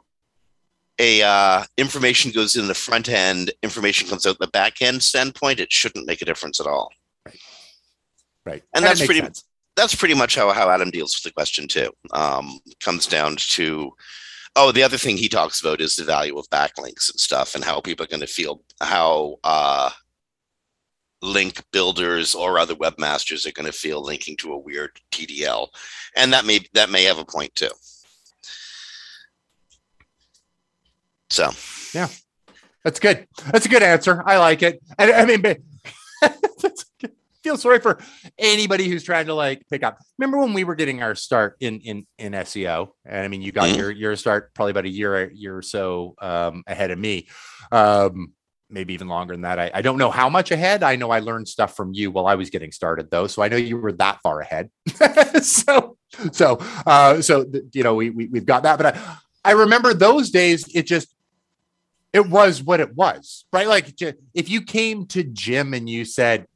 a 1.00 1.22
uh, 1.22 1.64
information 1.78 2.32
goes 2.32 2.58
in 2.58 2.68
the 2.68 2.74
front 2.74 3.08
end, 3.08 3.52
information 3.64 4.10
comes 4.10 4.26
out 4.26 4.38
the 4.38 4.48
back 4.48 4.82
end 4.82 5.02
standpoint, 5.02 5.62
it 5.62 5.72
shouldn't 5.72 6.08
make 6.08 6.22
a 6.22 6.26
difference 6.26 6.60
at 6.60 6.68
all. 6.68 6.92
Right. 7.26 7.40
Right. 8.46 8.64
And 8.74 8.84
that 8.84 8.90
that's 8.90 9.06
pretty 9.06 9.22
sense. 9.22 9.46
That's 9.76 9.96
pretty 9.96 10.14
much 10.14 10.36
how, 10.36 10.52
how 10.52 10.70
Adam 10.70 10.90
deals 10.90 11.16
with 11.16 11.24
the 11.24 11.34
question 11.34 11.68
too. 11.68 11.92
Um, 12.14 12.60
comes 12.80 13.08
down 13.08 13.36
to 13.38 13.92
oh, 14.56 14.72
the 14.72 14.84
other 14.84 14.98
thing 14.98 15.18
he 15.18 15.28
talks 15.28 15.60
about 15.62 15.82
is 15.82 15.96
the 15.96 16.04
value 16.04 16.38
of 16.38 16.50
backlinks 16.50 17.12
and 17.12 17.20
stuff 17.20 17.56
and 17.56 17.64
how 17.64 17.82
people 17.82 18.06
are 18.06 18.10
going 18.10 18.22
to 18.22 18.28
feel 18.28 18.62
how 18.82 19.36
uh, 19.44 19.90
link 21.22 21.62
builders 21.72 22.36
or 22.36 22.58
other 22.58 22.76
webmasters 22.76 23.46
are 23.46 23.52
going 23.52 23.66
to 23.66 23.78
feel 23.78 24.02
linking 24.02 24.38
to 24.38 24.54
a 24.54 24.58
weird 24.58 24.92
TDL. 25.12 25.68
And 26.16 26.32
that 26.34 26.46
may 26.46 26.62
that 26.74 26.90
may 26.90 27.04
have 27.04 27.20
a 27.20 27.26
point 27.26 27.54
too. 27.56 27.72
So 31.30 31.50
yeah, 31.94 32.08
that's 32.84 33.00
good. 33.00 33.28
That's 33.52 33.66
a 33.66 33.70
good 33.70 33.84
answer. 33.84 34.24
I 34.26 34.38
like 34.38 34.64
it. 34.64 34.82
I, 34.98 35.12
I 35.12 35.26
mean, 35.26 35.44
feel 37.46 37.58
sorry 37.58 37.80
for 37.80 38.00
anybody 38.40 38.90
who's 38.90 39.04
trying 39.04 39.28
to 39.28 39.36
like 39.36 39.64
pick 39.70 39.84
up. 39.84 40.00
Remember 40.18 40.40
when 40.40 40.54
we 40.54 40.64
were 40.64 40.74
getting 40.74 41.04
our 41.04 41.14
start 41.14 41.56
in 41.60 41.80
in 41.82 42.08
in 42.18 42.34
SEO? 42.34 42.90
And 43.06 43.24
I 43.24 43.28
mean, 43.28 43.44
you 43.44 43.52
got 43.52 43.70
mm-hmm. 43.70 43.80
your 43.80 43.92
your 43.92 44.16
start 44.16 44.54
probably 44.56 44.72
about 44.72 44.86
a 44.86 44.90
year 44.90 45.30
year 45.32 45.56
or 45.56 45.62
so 45.62 46.16
um, 46.20 46.64
ahead 46.66 46.90
of 46.90 46.98
me. 46.98 47.28
Um, 47.72 48.34
maybe 48.68 48.96
even 48.96 49.08
longer 49.08 49.36
than 49.36 49.44
that. 49.44 49.60
I, 49.60 49.70
I 49.76 49.82
don't 49.84 50.00
know 50.00 50.10
how 50.10 50.28
much 50.28 50.50
ahead. 50.50 50.82
I 50.82 50.96
know 50.96 51.12
I 51.12 51.20
learned 51.20 51.48
stuff 51.48 51.76
from 51.76 51.94
you 51.94 52.10
while 52.10 52.26
I 52.26 52.34
was 52.34 52.50
getting 52.50 52.72
started, 52.72 53.12
though. 53.12 53.28
So 53.28 53.44
I 53.44 53.48
know 53.48 53.58
you 53.58 53.78
were 53.78 53.92
that 53.94 54.20
far 54.24 54.42
ahead. 54.42 54.72
so 55.44 55.98
so 56.32 56.58
uh, 56.88 57.22
so 57.22 57.46
you 57.74 57.84
know 57.84 57.94
we, 57.94 58.10
we 58.10 58.26
we've 58.26 58.46
got 58.48 58.64
that. 58.64 58.78
But 58.78 58.96
I, 58.96 59.18
I 59.46 59.52
remember 59.52 59.94
those 59.94 60.32
days. 60.32 60.68
It 60.74 60.88
just 60.88 61.14
it 62.12 62.28
was 62.28 62.64
what 62.64 62.80
it 62.80 62.96
was, 62.96 63.46
right? 63.54 63.68
Like 63.68 63.94
if 64.34 64.50
you 64.50 64.62
came 64.62 65.06
to 65.08 65.24
Jim 65.24 65.76
and 65.76 65.88
you 65.88 66.06
said, 66.06 66.48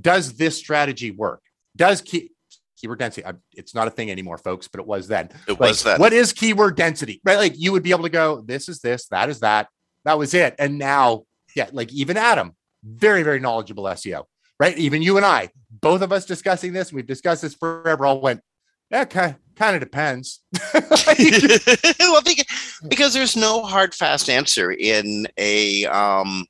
"Does 0.00 0.34
this 0.34 0.56
strategy 0.56 1.10
work? 1.10 1.42
Does 1.76 2.00
key, 2.00 2.30
keyword 2.78 2.98
density? 2.98 3.26
It's 3.52 3.74
not 3.74 3.88
a 3.88 3.90
thing 3.90 4.10
anymore, 4.10 4.38
folks, 4.38 4.68
but 4.68 4.80
it 4.80 4.86
was 4.86 5.08
then. 5.08 5.30
It 5.46 5.52
like, 5.52 5.60
was 5.60 5.82
then. 5.82 6.00
What 6.00 6.12
is 6.12 6.32
keyword 6.32 6.76
density? 6.76 7.20
Right? 7.24 7.38
Like 7.38 7.54
you 7.56 7.72
would 7.72 7.82
be 7.82 7.90
able 7.90 8.04
to 8.04 8.10
go, 8.10 8.42
"This 8.42 8.68
is 8.68 8.80
this, 8.80 9.08
that 9.08 9.28
is 9.28 9.40
that." 9.40 9.68
That 10.04 10.18
was 10.18 10.34
it. 10.34 10.56
And 10.58 10.78
now 10.78 11.26
yeah, 11.54 11.68
like 11.72 11.92
even 11.92 12.16
Adam, 12.16 12.54
very, 12.84 13.22
very 13.22 13.40
knowledgeable 13.40 13.84
SEO, 13.84 14.24
right? 14.58 14.76
Even 14.78 15.02
you 15.02 15.16
and 15.16 15.26
I, 15.26 15.50
both 15.70 16.02
of 16.02 16.12
us 16.12 16.24
discussing 16.24 16.72
this, 16.72 16.92
we've 16.92 17.06
discussed 17.06 17.42
this 17.42 17.54
forever, 17.54 18.06
all 18.06 18.20
went, 18.20 18.40
yeah, 18.90 19.04
kind, 19.04 19.36
kind 19.56 19.74
of 19.74 19.80
depends. 19.80 20.42
well, 20.74 22.22
because, 22.22 22.80
because 22.88 23.14
there's 23.14 23.36
no 23.36 23.62
hard, 23.62 23.94
fast 23.94 24.28
answer 24.28 24.72
in 24.72 25.26
a 25.38 25.86
um, 25.86 26.46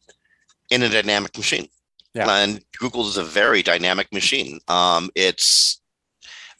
in 0.70 0.82
a 0.82 0.88
dynamic 0.88 1.36
machine. 1.36 1.68
Yeah. 2.14 2.28
And 2.28 2.62
Google 2.78 3.08
is 3.08 3.16
a 3.16 3.24
very 3.24 3.62
dynamic 3.62 4.12
machine. 4.12 4.60
Um, 4.68 5.10
it's 5.14 5.80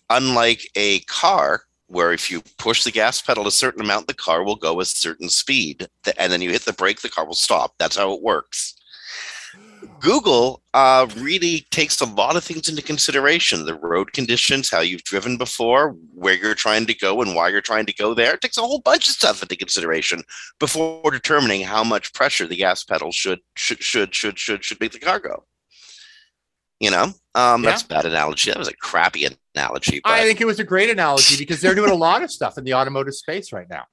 unlike 0.09 0.63
a 0.77 1.01
car 1.01 1.65
where 1.89 2.13
if 2.13 2.31
you 2.31 2.43
push 2.57 2.85
the 2.85 2.91
gas 2.91 3.21
pedal 3.21 3.47
a 3.47 3.53
certain 3.53 3.83
amount, 3.83 4.07
the 4.07 4.15
car 4.15 4.45
will 4.45 4.57
go 4.57 4.81
a 4.81 4.85
certain 4.85 5.29
speed. 5.29 5.89
And 6.19 6.33
then 6.33 6.41
you 6.41 6.51
hit 6.51 6.63
the 6.63 6.73
brake, 6.73 7.03
the 7.03 7.11
car 7.11 7.27
will 7.27 7.35
stop. 7.35 7.75
That's 7.79 7.97
how 7.97 8.13
it 8.15 8.23
works. 8.23 8.75
Google 10.03 10.65
uh, 10.75 11.07
really 11.17 11.65
takes 11.71 12.01
a 12.01 12.05
lot 12.05 12.35
of 12.35 12.43
things 12.43 12.69
into 12.69 12.83
consideration 12.83 13.65
the 13.65 13.77
road 13.77 14.13
conditions, 14.13 14.69
how 14.69 14.81
you've 14.81 15.05
driven 15.05 15.37
before, 15.37 15.91
where 16.13 16.35
you're 16.35 16.57
trying 16.57 16.87
to 16.87 16.95
go, 16.95 17.23
and 17.23 17.37
why 17.37 17.49
you're 17.49 17.61
trying 17.61 17.87
to 17.87 17.95
go 17.95 18.13
there. 18.13 18.35
It 18.35 18.41
takes 18.41 18.59
a 18.59 18.63
whole 18.63 18.81
bunch 18.81 19.09
of 19.09 19.15
stuff 19.15 19.43
into 19.43 19.55
consideration 19.55 20.23
before 20.59 21.09
determining 21.13 21.63
how 21.63 21.85
much 21.85 22.13
pressure 22.15 22.49
the 22.49 22.57
gas 22.57 22.83
pedal 22.83 23.13
should 23.13 23.39
should 23.55 23.81
should 23.81 24.13
should 24.13 24.41
should, 24.41 24.65
should 24.65 24.81
make 24.81 24.91
the 24.91 24.99
car 24.99 25.21
go. 25.21 25.45
You 26.81 26.91
know, 26.91 27.13
um, 27.37 27.63
that's 27.63 27.83
a 27.83 27.87
bad 27.87 28.05
analogy. 28.05 28.51
That 28.51 28.59
was 28.59 28.67
a 28.67 28.77
crappy 28.77 29.29
analogy. 29.55 30.01
But... 30.03 30.11
I 30.11 30.25
think 30.25 30.41
it 30.41 30.47
was 30.47 30.59
a 30.59 30.65
great 30.65 30.91
analogy 30.91 31.37
because 31.37 31.61
they're 31.61 31.77
doing 31.77 31.93
a 31.93 31.95
lot 31.95 32.25
of 32.25 32.33
stuff 32.33 32.59
in 32.59 32.65
the 32.65 32.75
automotive 32.75 33.15
space 33.15 33.53
right 33.53 33.69
now. 33.71 33.85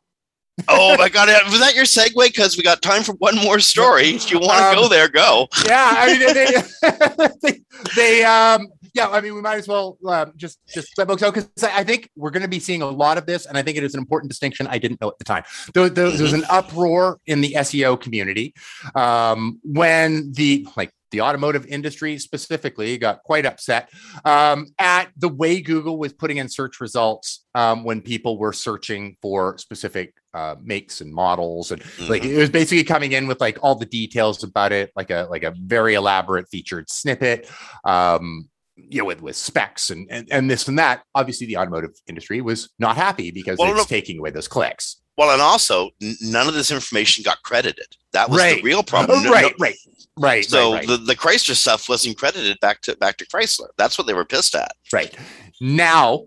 Oh 0.67 0.97
my 0.97 1.09
god, 1.09 1.29
was 1.49 1.59
that 1.59 1.75
your 1.75 1.85
segue? 1.85 2.13
Because 2.15 2.57
we 2.57 2.63
got 2.63 2.81
time 2.81 3.03
for 3.03 3.13
one 3.13 3.35
more 3.37 3.59
story. 3.59 4.09
If 4.09 4.31
you 4.31 4.39
want 4.39 4.59
to 4.59 4.65
um, 4.65 4.75
go 4.75 4.89
there, 4.89 5.07
go. 5.07 5.47
Yeah, 5.65 5.93
I 5.97 6.07
mean, 6.07 6.33
they, 6.33 7.33
they, 7.41 7.59
they 7.95 8.23
um, 8.23 8.67
yeah, 8.93 9.09
I 9.09 9.21
mean, 9.21 9.35
we 9.35 9.41
might 9.41 9.57
as 9.57 9.67
well 9.67 9.97
um, 10.07 10.33
just 10.35 10.59
just 10.67 10.97
let 10.97 11.07
folks 11.07 11.23
out 11.23 11.33
because 11.33 11.49
I 11.63 11.83
think 11.83 12.09
we're 12.15 12.31
going 12.31 12.43
to 12.43 12.49
be 12.49 12.59
seeing 12.59 12.81
a 12.81 12.89
lot 12.89 13.17
of 13.17 13.25
this, 13.25 13.45
and 13.45 13.57
I 13.57 13.61
think 13.61 13.77
it 13.77 13.83
is 13.83 13.93
an 13.93 13.99
important 13.99 14.29
distinction 14.29 14.67
I 14.67 14.77
didn't 14.77 15.01
know 15.01 15.09
at 15.09 15.17
the 15.17 15.25
time. 15.25 15.43
There, 15.73 15.89
there, 15.89 16.09
there 16.09 16.23
was 16.23 16.33
an 16.33 16.45
uproar 16.49 17.19
in 17.25 17.41
the 17.41 17.53
SEO 17.53 17.99
community 17.99 18.53
um, 18.95 19.59
when 19.63 20.31
the 20.33 20.67
like 20.75 20.91
the 21.11 21.21
automotive 21.21 21.65
industry 21.65 22.17
specifically 22.17 22.97
got 22.97 23.23
quite 23.23 23.45
upset 23.45 23.89
um, 24.25 24.67
at 24.77 25.09
the 25.17 25.29
way 25.29 25.61
Google 25.61 25.97
was 25.97 26.13
putting 26.13 26.37
in 26.37 26.49
search 26.49 26.79
results 26.79 27.45
um, 27.55 27.83
when 27.83 28.01
people 28.01 28.37
were 28.37 28.53
searching 28.53 29.17
for 29.21 29.57
specific 29.57 30.13
uh, 30.33 30.55
makes 30.61 31.01
and 31.01 31.13
models, 31.13 31.71
and 31.71 31.81
mm-hmm. 31.81 32.11
like 32.11 32.23
it 32.23 32.37
was 32.37 32.49
basically 32.49 32.83
coming 32.83 33.13
in 33.13 33.27
with 33.27 33.41
like 33.41 33.57
all 33.63 33.75
the 33.75 33.85
details 33.85 34.43
about 34.43 34.71
it, 34.71 34.91
like 34.95 35.09
a 35.09 35.27
like 35.29 35.43
a 35.43 35.53
very 35.57 35.95
elaborate 35.95 36.47
featured 36.49 36.89
snippet. 36.89 37.49
Um, 37.83 38.49
you 38.75 38.99
know, 38.99 39.05
with, 39.05 39.21
with 39.21 39.35
specs 39.35 39.89
and, 39.89 40.07
and 40.09 40.27
and 40.31 40.49
this 40.49 40.67
and 40.67 40.79
that. 40.79 41.03
Obviously, 41.13 41.47
the 41.47 41.57
automotive 41.57 41.91
industry 42.07 42.41
was 42.41 42.69
not 42.79 42.95
happy 42.95 43.31
because 43.31 43.57
well, 43.57 43.71
it's 43.71 43.77
no. 43.77 43.83
taking 43.83 44.19
away 44.19 44.29
those 44.29 44.47
clicks. 44.47 44.98
Well, 45.19 45.31
and 45.31 45.41
also 45.41 45.89
none 46.21 46.47
of 46.47 46.53
this 46.53 46.71
information 46.71 47.25
got 47.25 47.43
credited. 47.43 47.87
That 48.13 48.29
was 48.29 48.39
right. 48.39 48.55
the 48.55 48.61
real 48.61 48.83
problem. 48.83 49.21
right, 49.25 49.53
no, 49.59 49.65
right. 49.65 49.75
Right. 50.17 50.45
So 50.45 50.71
right, 50.71 50.77
right. 50.77 50.87
the, 50.87 50.95
the 50.95 51.15
Chrysler 51.15 51.55
stuff 51.55 51.89
wasn't 51.89 52.17
credited 52.17 52.57
back 52.61 52.79
to 52.83 52.95
back 52.95 53.17
to 53.17 53.25
Chrysler. 53.25 53.67
That's 53.77 53.97
what 53.97 54.07
they 54.07 54.13
were 54.13 54.23
pissed 54.23 54.55
at. 54.55 54.71
Right. 54.93 55.13
Now 55.59 56.23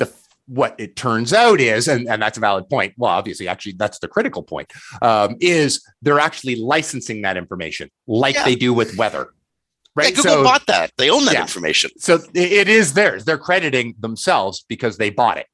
the 0.00 0.12
what 0.48 0.74
it 0.78 0.96
turns 0.96 1.32
out 1.32 1.60
is, 1.60 1.86
and, 1.86 2.08
and 2.08 2.20
that's 2.20 2.36
a 2.36 2.40
valid 2.40 2.68
point. 2.68 2.94
Well, 2.96 3.12
obviously, 3.12 3.46
actually, 3.46 3.74
that's 3.78 4.00
the 4.00 4.08
critical 4.08 4.42
point, 4.42 4.72
um, 5.00 5.36
is 5.38 5.86
they're 6.02 6.18
actually 6.18 6.56
licensing 6.56 7.22
that 7.22 7.36
information 7.36 7.88
like 8.08 8.34
yeah. 8.34 8.44
they 8.46 8.56
do 8.56 8.74
with 8.74 8.98
weather. 8.98 9.28
Right. 9.94 10.10
Yeah, 10.10 10.16
Google 10.16 10.32
so, 10.32 10.42
bought 10.42 10.66
that. 10.66 10.90
They 10.98 11.08
own 11.08 11.24
that 11.26 11.34
yeah. 11.34 11.42
information. 11.42 11.92
So 11.98 12.18
it 12.34 12.68
is 12.68 12.94
theirs. 12.94 13.26
They're 13.26 13.38
crediting 13.38 13.94
themselves 14.00 14.64
because 14.68 14.98
they 14.98 15.10
bought 15.10 15.38
it. 15.38 15.46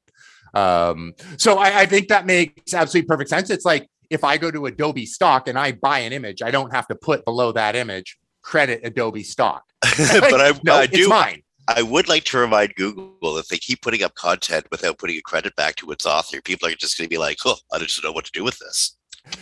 Um, 0.53 1.13
so 1.37 1.57
I, 1.57 1.81
I 1.81 1.85
think 1.85 2.07
that 2.09 2.25
makes 2.25 2.73
absolutely 2.73 3.07
perfect 3.07 3.29
sense. 3.29 3.49
It's 3.49 3.65
like 3.65 3.87
if 4.09 4.23
I 4.23 4.37
go 4.37 4.51
to 4.51 4.65
Adobe 4.65 5.05
stock 5.05 5.47
and 5.47 5.57
I 5.57 5.71
buy 5.71 5.99
an 5.99 6.13
image, 6.13 6.41
I 6.41 6.51
don't 6.51 6.73
have 6.73 6.87
to 6.87 6.95
put 6.95 7.23
below 7.25 7.51
that 7.53 7.75
image 7.75 8.17
credit 8.41 8.81
Adobe 8.83 9.23
stock. 9.23 9.63
but 9.81 10.41
I, 10.41 10.53
no, 10.63 10.75
I 10.75 10.87
do. 10.87 11.07
mine. 11.07 11.43
I 11.67 11.81
would 11.81 12.09
like 12.09 12.23
to 12.25 12.37
remind 12.37 12.75
Google 12.75 13.37
if 13.37 13.47
they 13.47 13.57
keep 13.57 13.81
putting 13.81 14.03
up 14.03 14.15
content 14.15 14.67
without 14.71 14.97
putting 14.97 15.17
a 15.17 15.21
credit 15.21 15.55
back 15.55 15.75
to 15.77 15.91
its 15.91 16.05
author, 16.05 16.41
people 16.41 16.67
are 16.67 16.73
just 16.73 16.97
going 16.97 17.05
to 17.05 17.09
be 17.09 17.17
like, 17.17 17.37
"Oh, 17.45 17.57
I 17.71 17.79
just 17.79 18.01
don't 18.01 18.09
know 18.09 18.13
what 18.13 18.25
to 18.25 18.31
do 18.31 18.43
with 18.43 18.57
this." 18.59 18.97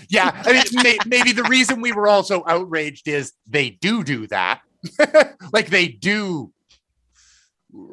Yeah, 0.09 0.31
I 0.45 0.53
mean, 0.53 0.83
may, 0.83 0.97
maybe 1.05 1.31
the 1.31 1.43
reason 1.43 1.81
we 1.81 1.93
were 1.93 2.07
also 2.07 2.43
outraged 2.45 3.07
is 3.07 3.33
they 3.47 3.71
do 3.71 4.03
do 4.03 4.27
that, 4.27 4.61
like 5.53 5.69
they 5.69 5.87
do 5.87 6.51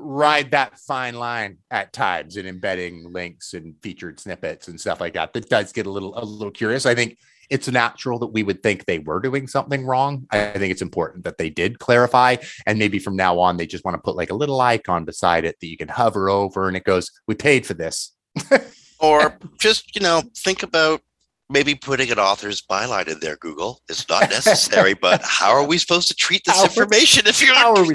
ride 0.06 0.52
that 0.52 0.78
fine 0.78 1.14
line 1.14 1.58
at 1.70 1.92
times 1.92 2.36
in 2.36 2.46
embedding 2.46 3.12
links 3.12 3.54
and 3.54 3.74
featured 3.82 4.20
snippets 4.20 4.68
and 4.68 4.80
stuff 4.80 5.00
like 5.00 5.14
that. 5.14 5.32
That 5.32 5.48
does 5.48 5.72
get 5.72 5.86
a 5.86 5.90
little 5.90 6.16
a 6.18 6.24
little 6.24 6.52
curious. 6.52 6.86
I 6.86 6.94
think 6.94 7.18
it's 7.50 7.68
natural 7.68 8.18
that 8.20 8.28
we 8.28 8.42
would 8.42 8.62
think 8.62 8.84
they 8.84 8.98
were 8.98 9.20
doing 9.20 9.46
something 9.46 9.86
wrong. 9.86 10.26
I 10.30 10.50
think 10.50 10.72
it's 10.72 10.82
important 10.82 11.24
that 11.24 11.38
they 11.38 11.50
did 11.50 11.78
clarify, 11.78 12.36
and 12.66 12.78
maybe 12.78 12.98
from 12.98 13.16
now 13.16 13.38
on 13.38 13.56
they 13.56 13.66
just 13.66 13.84
want 13.84 13.96
to 13.96 14.02
put 14.02 14.16
like 14.16 14.30
a 14.30 14.34
little 14.34 14.60
icon 14.60 15.04
beside 15.04 15.44
it 15.44 15.56
that 15.60 15.66
you 15.66 15.76
can 15.76 15.88
hover 15.88 16.28
over, 16.28 16.68
and 16.68 16.76
it 16.76 16.84
goes, 16.84 17.10
"We 17.26 17.34
paid 17.34 17.66
for 17.66 17.74
this." 17.74 18.12
or 19.00 19.38
just 19.58 19.94
you 19.94 20.00
know 20.00 20.22
think 20.36 20.62
about 20.62 21.00
maybe 21.48 21.74
putting 21.74 22.10
an 22.10 22.18
author's 22.18 22.62
byline 22.62 23.08
in 23.08 23.20
there 23.20 23.36
google 23.36 23.80
it's 23.88 24.08
not 24.08 24.22
necessary 24.30 24.94
but 24.94 25.20
how 25.22 25.50
are 25.50 25.66
we 25.66 25.78
supposed 25.78 26.08
to 26.08 26.14
treat 26.14 26.42
this 26.44 26.56
how, 26.56 26.64
information 26.64 27.26
if 27.26 27.42
you're 27.42 27.54
how 27.54 27.74
are 27.74 27.86
we 27.86 27.94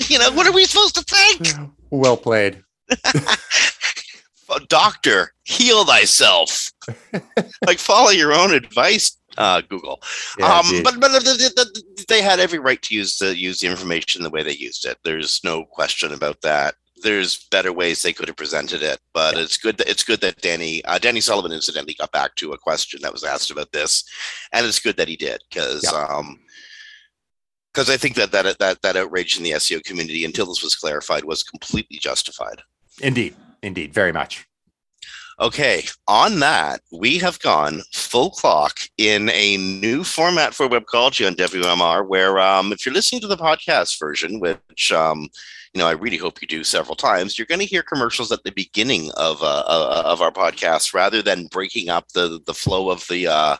you 0.08 0.18
know, 0.18 0.30
what 0.32 0.46
are 0.46 0.52
we 0.52 0.64
supposed 0.64 0.94
to 0.96 1.02
think? 1.02 1.70
Well 1.90 2.16
played. 2.16 2.62
Doctor, 4.68 5.32
heal 5.44 5.84
thyself. 5.84 6.70
like 7.66 7.78
follow 7.78 8.10
your 8.10 8.32
own 8.32 8.52
advice, 8.52 9.16
uh, 9.38 9.62
Google. 9.62 10.00
Yeah, 10.38 10.58
um, 10.58 10.82
but 10.82 11.00
but 11.00 11.10
they 12.08 12.22
had 12.22 12.40
every 12.40 12.58
right 12.58 12.80
to 12.82 12.94
use 12.94 13.18
the 13.18 13.36
use 13.36 13.60
the 13.60 13.68
information 13.68 14.22
the 14.22 14.30
way 14.30 14.42
they 14.42 14.54
used 14.54 14.84
it. 14.84 14.98
There's 15.02 15.40
no 15.44 15.64
question 15.64 16.12
about 16.12 16.40
that. 16.42 16.74
There's 17.02 17.46
better 17.50 17.72
ways 17.72 18.02
they 18.02 18.12
could 18.12 18.28
have 18.28 18.36
presented 18.36 18.82
it, 18.82 18.98
but 19.12 19.34
yeah. 19.34 19.42
it's 19.42 19.56
good 19.56 19.78
that 19.78 19.88
it's 19.88 20.04
good 20.04 20.20
that 20.20 20.40
Danny 20.40 20.84
uh, 20.84 20.98
Danny 20.98 21.20
Sullivan 21.20 21.52
incidentally 21.52 21.94
got 21.94 22.12
back 22.12 22.34
to 22.36 22.52
a 22.52 22.58
question 22.58 23.00
that 23.02 23.12
was 23.12 23.24
asked 23.24 23.50
about 23.50 23.72
this, 23.72 24.04
and 24.52 24.66
it's 24.66 24.80
good 24.80 24.96
that 24.98 25.08
he 25.08 25.16
did 25.16 25.42
because 25.50 25.82
yeah. 25.82 26.06
um, 26.06 26.38
because 27.74 27.90
I 27.90 27.96
think 27.96 28.14
that 28.14 28.30
that 28.32 28.58
that 28.58 28.82
that 28.82 28.96
outrage 28.96 29.36
in 29.36 29.42
the 29.42 29.52
SEO 29.52 29.82
community 29.82 30.24
until 30.24 30.46
this 30.46 30.62
was 30.62 30.76
clarified 30.76 31.24
was 31.24 31.42
completely 31.42 31.98
justified. 31.98 32.62
Indeed, 33.00 33.34
indeed, 33.62 33.92
very 33.92 34.12
much. 34.12 34.46
Okay, 35.40 35.82
on 36.06 36.38
that, 36.38 36.80
we 36.92 37.18
have 37.18 37.40
gone 37.40 37.82
full 37.92 38.30
clock 38.30 38.78
in 38.98 39.28
a 39.30 39.56
new 39.56 40.04
format 40.04 40.54
for 40.54 40.68
Webcology 40.68 41.26
on 41.26 41.34
WMR, 41.34 42.06
where 42.06 42.38
um, 42.38 42.72
if 42.72 42.86
you're 42.86 42.94
listening 42.94 43.20
to 43.22 43.26
the 43.26 43.36
podcast 43.36 43.98
version, 43.98 44.38
which 44.38 44.92
um, 44.92 45.28
you 45.72 45.80
know 45.80 45.88
I 45.88 45.92
really 45.92 46.18
hope 46.18 46.40
you 46.40 46.46
do 46.46 46.62
several 46.62 46.94
times, 46.94 47.36
you're 47.36 47.46
going 47.46 47.60
to 47.60 47.66
hear 47.66 47.82
commercials 47.82 48.30
at 48.30 48.44
the 48.44 48.52
beginning 48.52 49.10
of 49.16 49.42
uh, 49.42 49.64
uh, 49.66 50.02
of 50.04 50.22
our 50.22 50.30
podcast 50.30 50.94
rather 50.94 51.20
than 51.20 51.46
breaking 51.46 51.88
up 51.88 52.06
the 52.12 52.40
the 52.46 52.54
flow 52.54 52.90
of 52.90 53.04
the 53.08 53.26
uh, 53.26 53.56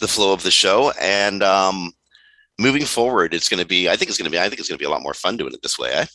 the 0.00 0.08
flow 0.08 0.32
of 0.32 0.42
the 0.42 0.50
show. 0.50 0.90
And 1.00 1.44
um, 1.44 1.92
moving 2.58 2.84
forward, 2.84 3.34
it's 3.34 3.48
going 3.48 3.60
to 3.60 3.66
be. 3.66 3.88
I 3.88 3.96
think 3.96 4.08
it's 4.08 4.18
going 4.18 4.30
to 4.30 4.30
be. 4.30 4.38
I 4.38 4.48
think 4.48 4.60
it's 4.60 4.68
going 4.68 4.78
to 4.78 4.82
be 4.82 4.86
a 4.86 4.90
lot 4.90 5.02
more 5.02 5.14
fun 5.14 5.36
doing 5.36 5.52
it 5.52 5.62
this 5.62 5.78
way. 5.78 5.90
Eh? 5.92 6.06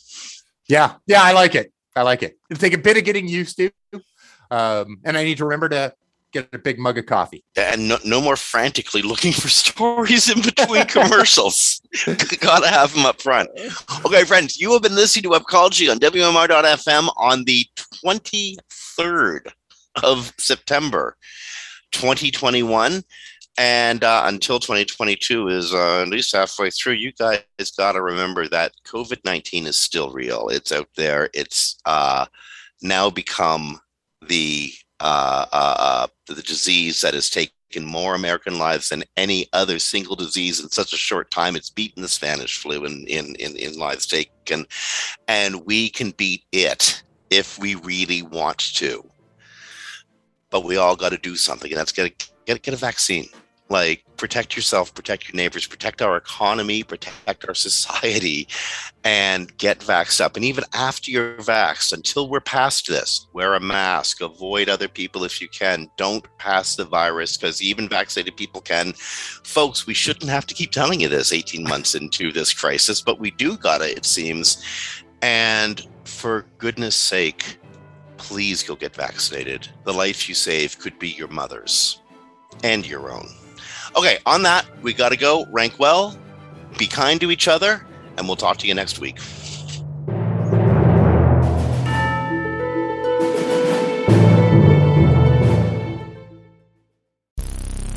Yeah, 0.68 0.94
yeah, 1.06 1.22
I 1.22 1.32
like 1.32 1.54
it. 1.54 1.72
I 1.96 2.02
like 2.02 2.22
it. 2.22 2.38
It'll 2.50 2.60
take 2.60 2.74
a 2.74 2.78
bit 2.78 2.96
of 2.96 3.04
getting 3.04 3.26
used 3.26 3.56
to, 3.56 3.70
um, 4.50 4.98
and 5.04 5.16
I 5.16 5.24
need 5.24 5.38
to 5.38 5.44
remember 5.44 5.68
to 5.70 5.94
get 6.32 6.48
a 6.52 6.58
big 6.58 6.78
mug 6.78 6.98
of 6.98 7.06
coffee. 7.06 7.44
And 7.56 7.88
no, 7.88 7.98
no 8.04 8.20
more 8.20 8.36
frantically 8.36 9.02
looking 9.02 9.32
for 9.32 9.48
stories 9.48 10.30
in 10.30 10.42
between 10.42 10.84
commercials. 10.86 11.80
Gotta 12.40 12.68
have 12.68 12.94
them 12.94 13.06
up 13.06 13.20
front. 13.20 13.50
Okay, 14.04 14.24
friends, 14.24 14.60
you 14.60 14.72
have 14.72 14.82
been 14.82 14.94
listening 14.94 15.24
to 15.24 15.38
Webcology 15.38 15.90
on 15.90 15.98
WMR.fm 15.98 17.08
on 17.16 17.44
the 17.44 17.66
23rd 18.04 19.50
of 20.02 20.32
September, 20.38 21.16
2021 21.92 23.02
and 23.58 24.04
uh, 24.04 24.22
until 24.26 24.60
2022 24.60 25.48
is 25.48 25.74
uh, 25.74 26.02
at 26.02 26.08
least 26.08 26.34
halfway 26.34 26.70
through 26.70 26.92
you 26.92 27.12
guys 27.12 27.42
got 27.76 27.92
to 27.92 28.00
remember 28.00 28.46
that 28.48 28.72
covid-19 28.86 29.66
is 29.66 29.76
still 29.76 30.10
real. 30.12 30.48
It's 30.48 30.70
out 30.70 30.88
there. 30.96 31.28
It's 31.34 31.76
uh, 31.84 32.26
now 32.80 33.10
become 33.10 33.80
the 34.26 34.72
uh, 35.00 35.46
uh, 35.52 35.76
uh, 35.78 36.06
the 36.28 36.42
disease 36.42 37.00
that 37.00 37.14
has 37.14 37.30
taken 37.30 37.84
more 37.84 38.14
american 38.14 38.58
lives 38.58 38.88
than 38.88 39.04
any 39.16 39.46
other 39.52 39.78
single 39.78 40.16
disease 40.16 40.60
in 40.60 40.70
such 40.70 40.92
a 40.92 40.96
short 40.96 41.30
time. 41.30 41.56
It's 41.56 41.70
beaten 41.70 42.02
the 42.02 42.08
spanish 42.08 42.58
flu 42.58 42.84
in 42.84 43.06
in 43.08 43.34
in, 43.36 43.56
in 43.56 43.78
lives 43.78 44.06
taken. 44.06 44.66
And 45.26 45.66
we 45.66 45.90
can 45.90 46.12
beat 46.12 46.44
it 46.52 47.02
if 47.30 47.58
we 47.58 47.74
really 47.74 48.22
want 48.22 48.58
to. 48.76 49.04
But 50.50 50.64
we 50.64 50.76
all 50.76 50.96
got 50.96 51.10
to 51.10 51.18
do 51.18 51.34
something 51.36 51.70
and 51.70 51.78
that's 51.78 51.92
get 51.92 52.06
a, 52.06 52.26
get, 52.46 52.62
get 52.62 52.74
a 52.74 52.78
vaccine 52.78 53.28
like 53.68 54.04
protect 54.16 54.56
yourself 54.56 54.94
protect 54.94 55.28
your 55.28 55.36
neighbors 55.36 55.66
protect 55.66 56.02
our 56.02 56.16
economy 56.16 56.82
protect 56.82 57.46
our 57.46 57.54
society 57.54 58.48
and 59.04 59.56
get 59.58 59.78
vaxxed 59.78 60.20
up. 60.20 60.36
And 60.36 60.44
even 60.44 60.64
after 60.74 61.10
you're 61.10 61.36
vaxxed 61.36 61.92
until 61.92 62.28
we're 62.28 62.40
past 62.40 62.88
this 62.88 63.26
wear 63.32 63.54
a 63.54 63.60
mask 63.60 64.20
avoid 64.20 64.68
other 64.68 64.88
people 64.88 65.24
if 65.24 65.40
you 65.40 65.48
can. 65.48 65.88
Don't 65.96 66.26
pass 66.38 66.76
the 66.76 66.84
virus 66.84 67.36
because 67.36 67.62
even 67.62 67.88
vaccinated 67.88 68.36
people 68.36 68.60
can. 68.60 68.92
Folks 68.92 69.86
we 69.86 69.94
shouldn't 69.94 70.30
have 70.30 70.46
to 70.46 70.54
keep 70.54 70.72
telling 70.72 71.00
you 71.00 71.08
this 71.08 71.32
18 71.32 71.64
months 71.64 71.94
into 71.94 72.32
this 72.32 72.52
crisis 72.52 73.00
but 73.00 73.20
we 73.20 73.30
do 73.30 73.56
gotta 73.56 73.96
it 73.96 74.04
seems. 74.04 74.62
And 75.22 75.86
for 76.04 76.46
goodness 76.58 76.96
sake 76.96 77.58
please 78.16 78.62
go 78.62 78.74
get 78.74 78.94
vaccinated. 78.94 79.68
The 79.84 79.92
life 79.92 80.28
you 80.28 80.34
save 80.34 80.78
could 80.78 80.98
be 80.98 81.10
your 81.10 81.28
mother's 81.28 82.02
and 82.64 82.86
your 82.86 83.10
own 83.12 83.28
Okay, 83.96 84.18
on 84.26 84.42
that, 84.42 84.66
we 84.82 84.92
got 84.92 85.10
to 85.10 85.16
go. 85.16 85.46
Rank 85.50 85.78
well, 85.78 86.16
be 86.78 86.86
kind 86.86 87.20
to 87.20 87.30
each 87.30 87.48
other, 87.48 87.84
and 88.16 88.26
we'll 88.26 88.36
talk 88.36 88.58
to 88.58 88.66
you 88.66 88.74
next 88.74 89.00
week. 89.00 89.18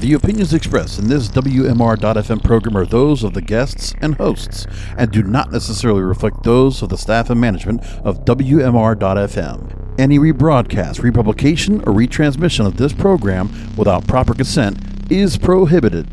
The 0.02 0.14
opinions 0.14 0.56
expressed 0.56 0.98
in 0.98 1.08
this 1.08 1.30
WMR.FM 1.30 2.44
program 2.44 2.76
are 2.76 2.88
those 2.88 3.24
of 3.24 3.36
the 3.36 3.42
guests 3.42 3.94
and 4.02 4.16
hosts 4.16 4.66
and 4.98 5.12
do 5.12 5.22
not 5.22 5.52
necessarily 5.52 6.02
reflect 6.02 6.42
those 6.42 6.82
of 6.82 6.89
the 6.89 6.98
staff 6.98 7.30
and 7.30 7.39
management 7.39 7.84
of 8.04 8.26
WMR.FM. 8.26 10.00
Any 10.00 10.18
rebroadcast, 10.18 11.04
republication, 11.04 11.82
or 11.82 11.94
retransmission 11.94 12.66
of 12.66 12.78
this 12.78 12.94
program 12.94 13.52
without 13.78 14.08
proper 14.08 14.34
consent 14.34 14.80
is 15.12 15.38
prohibited. 15.38 16.07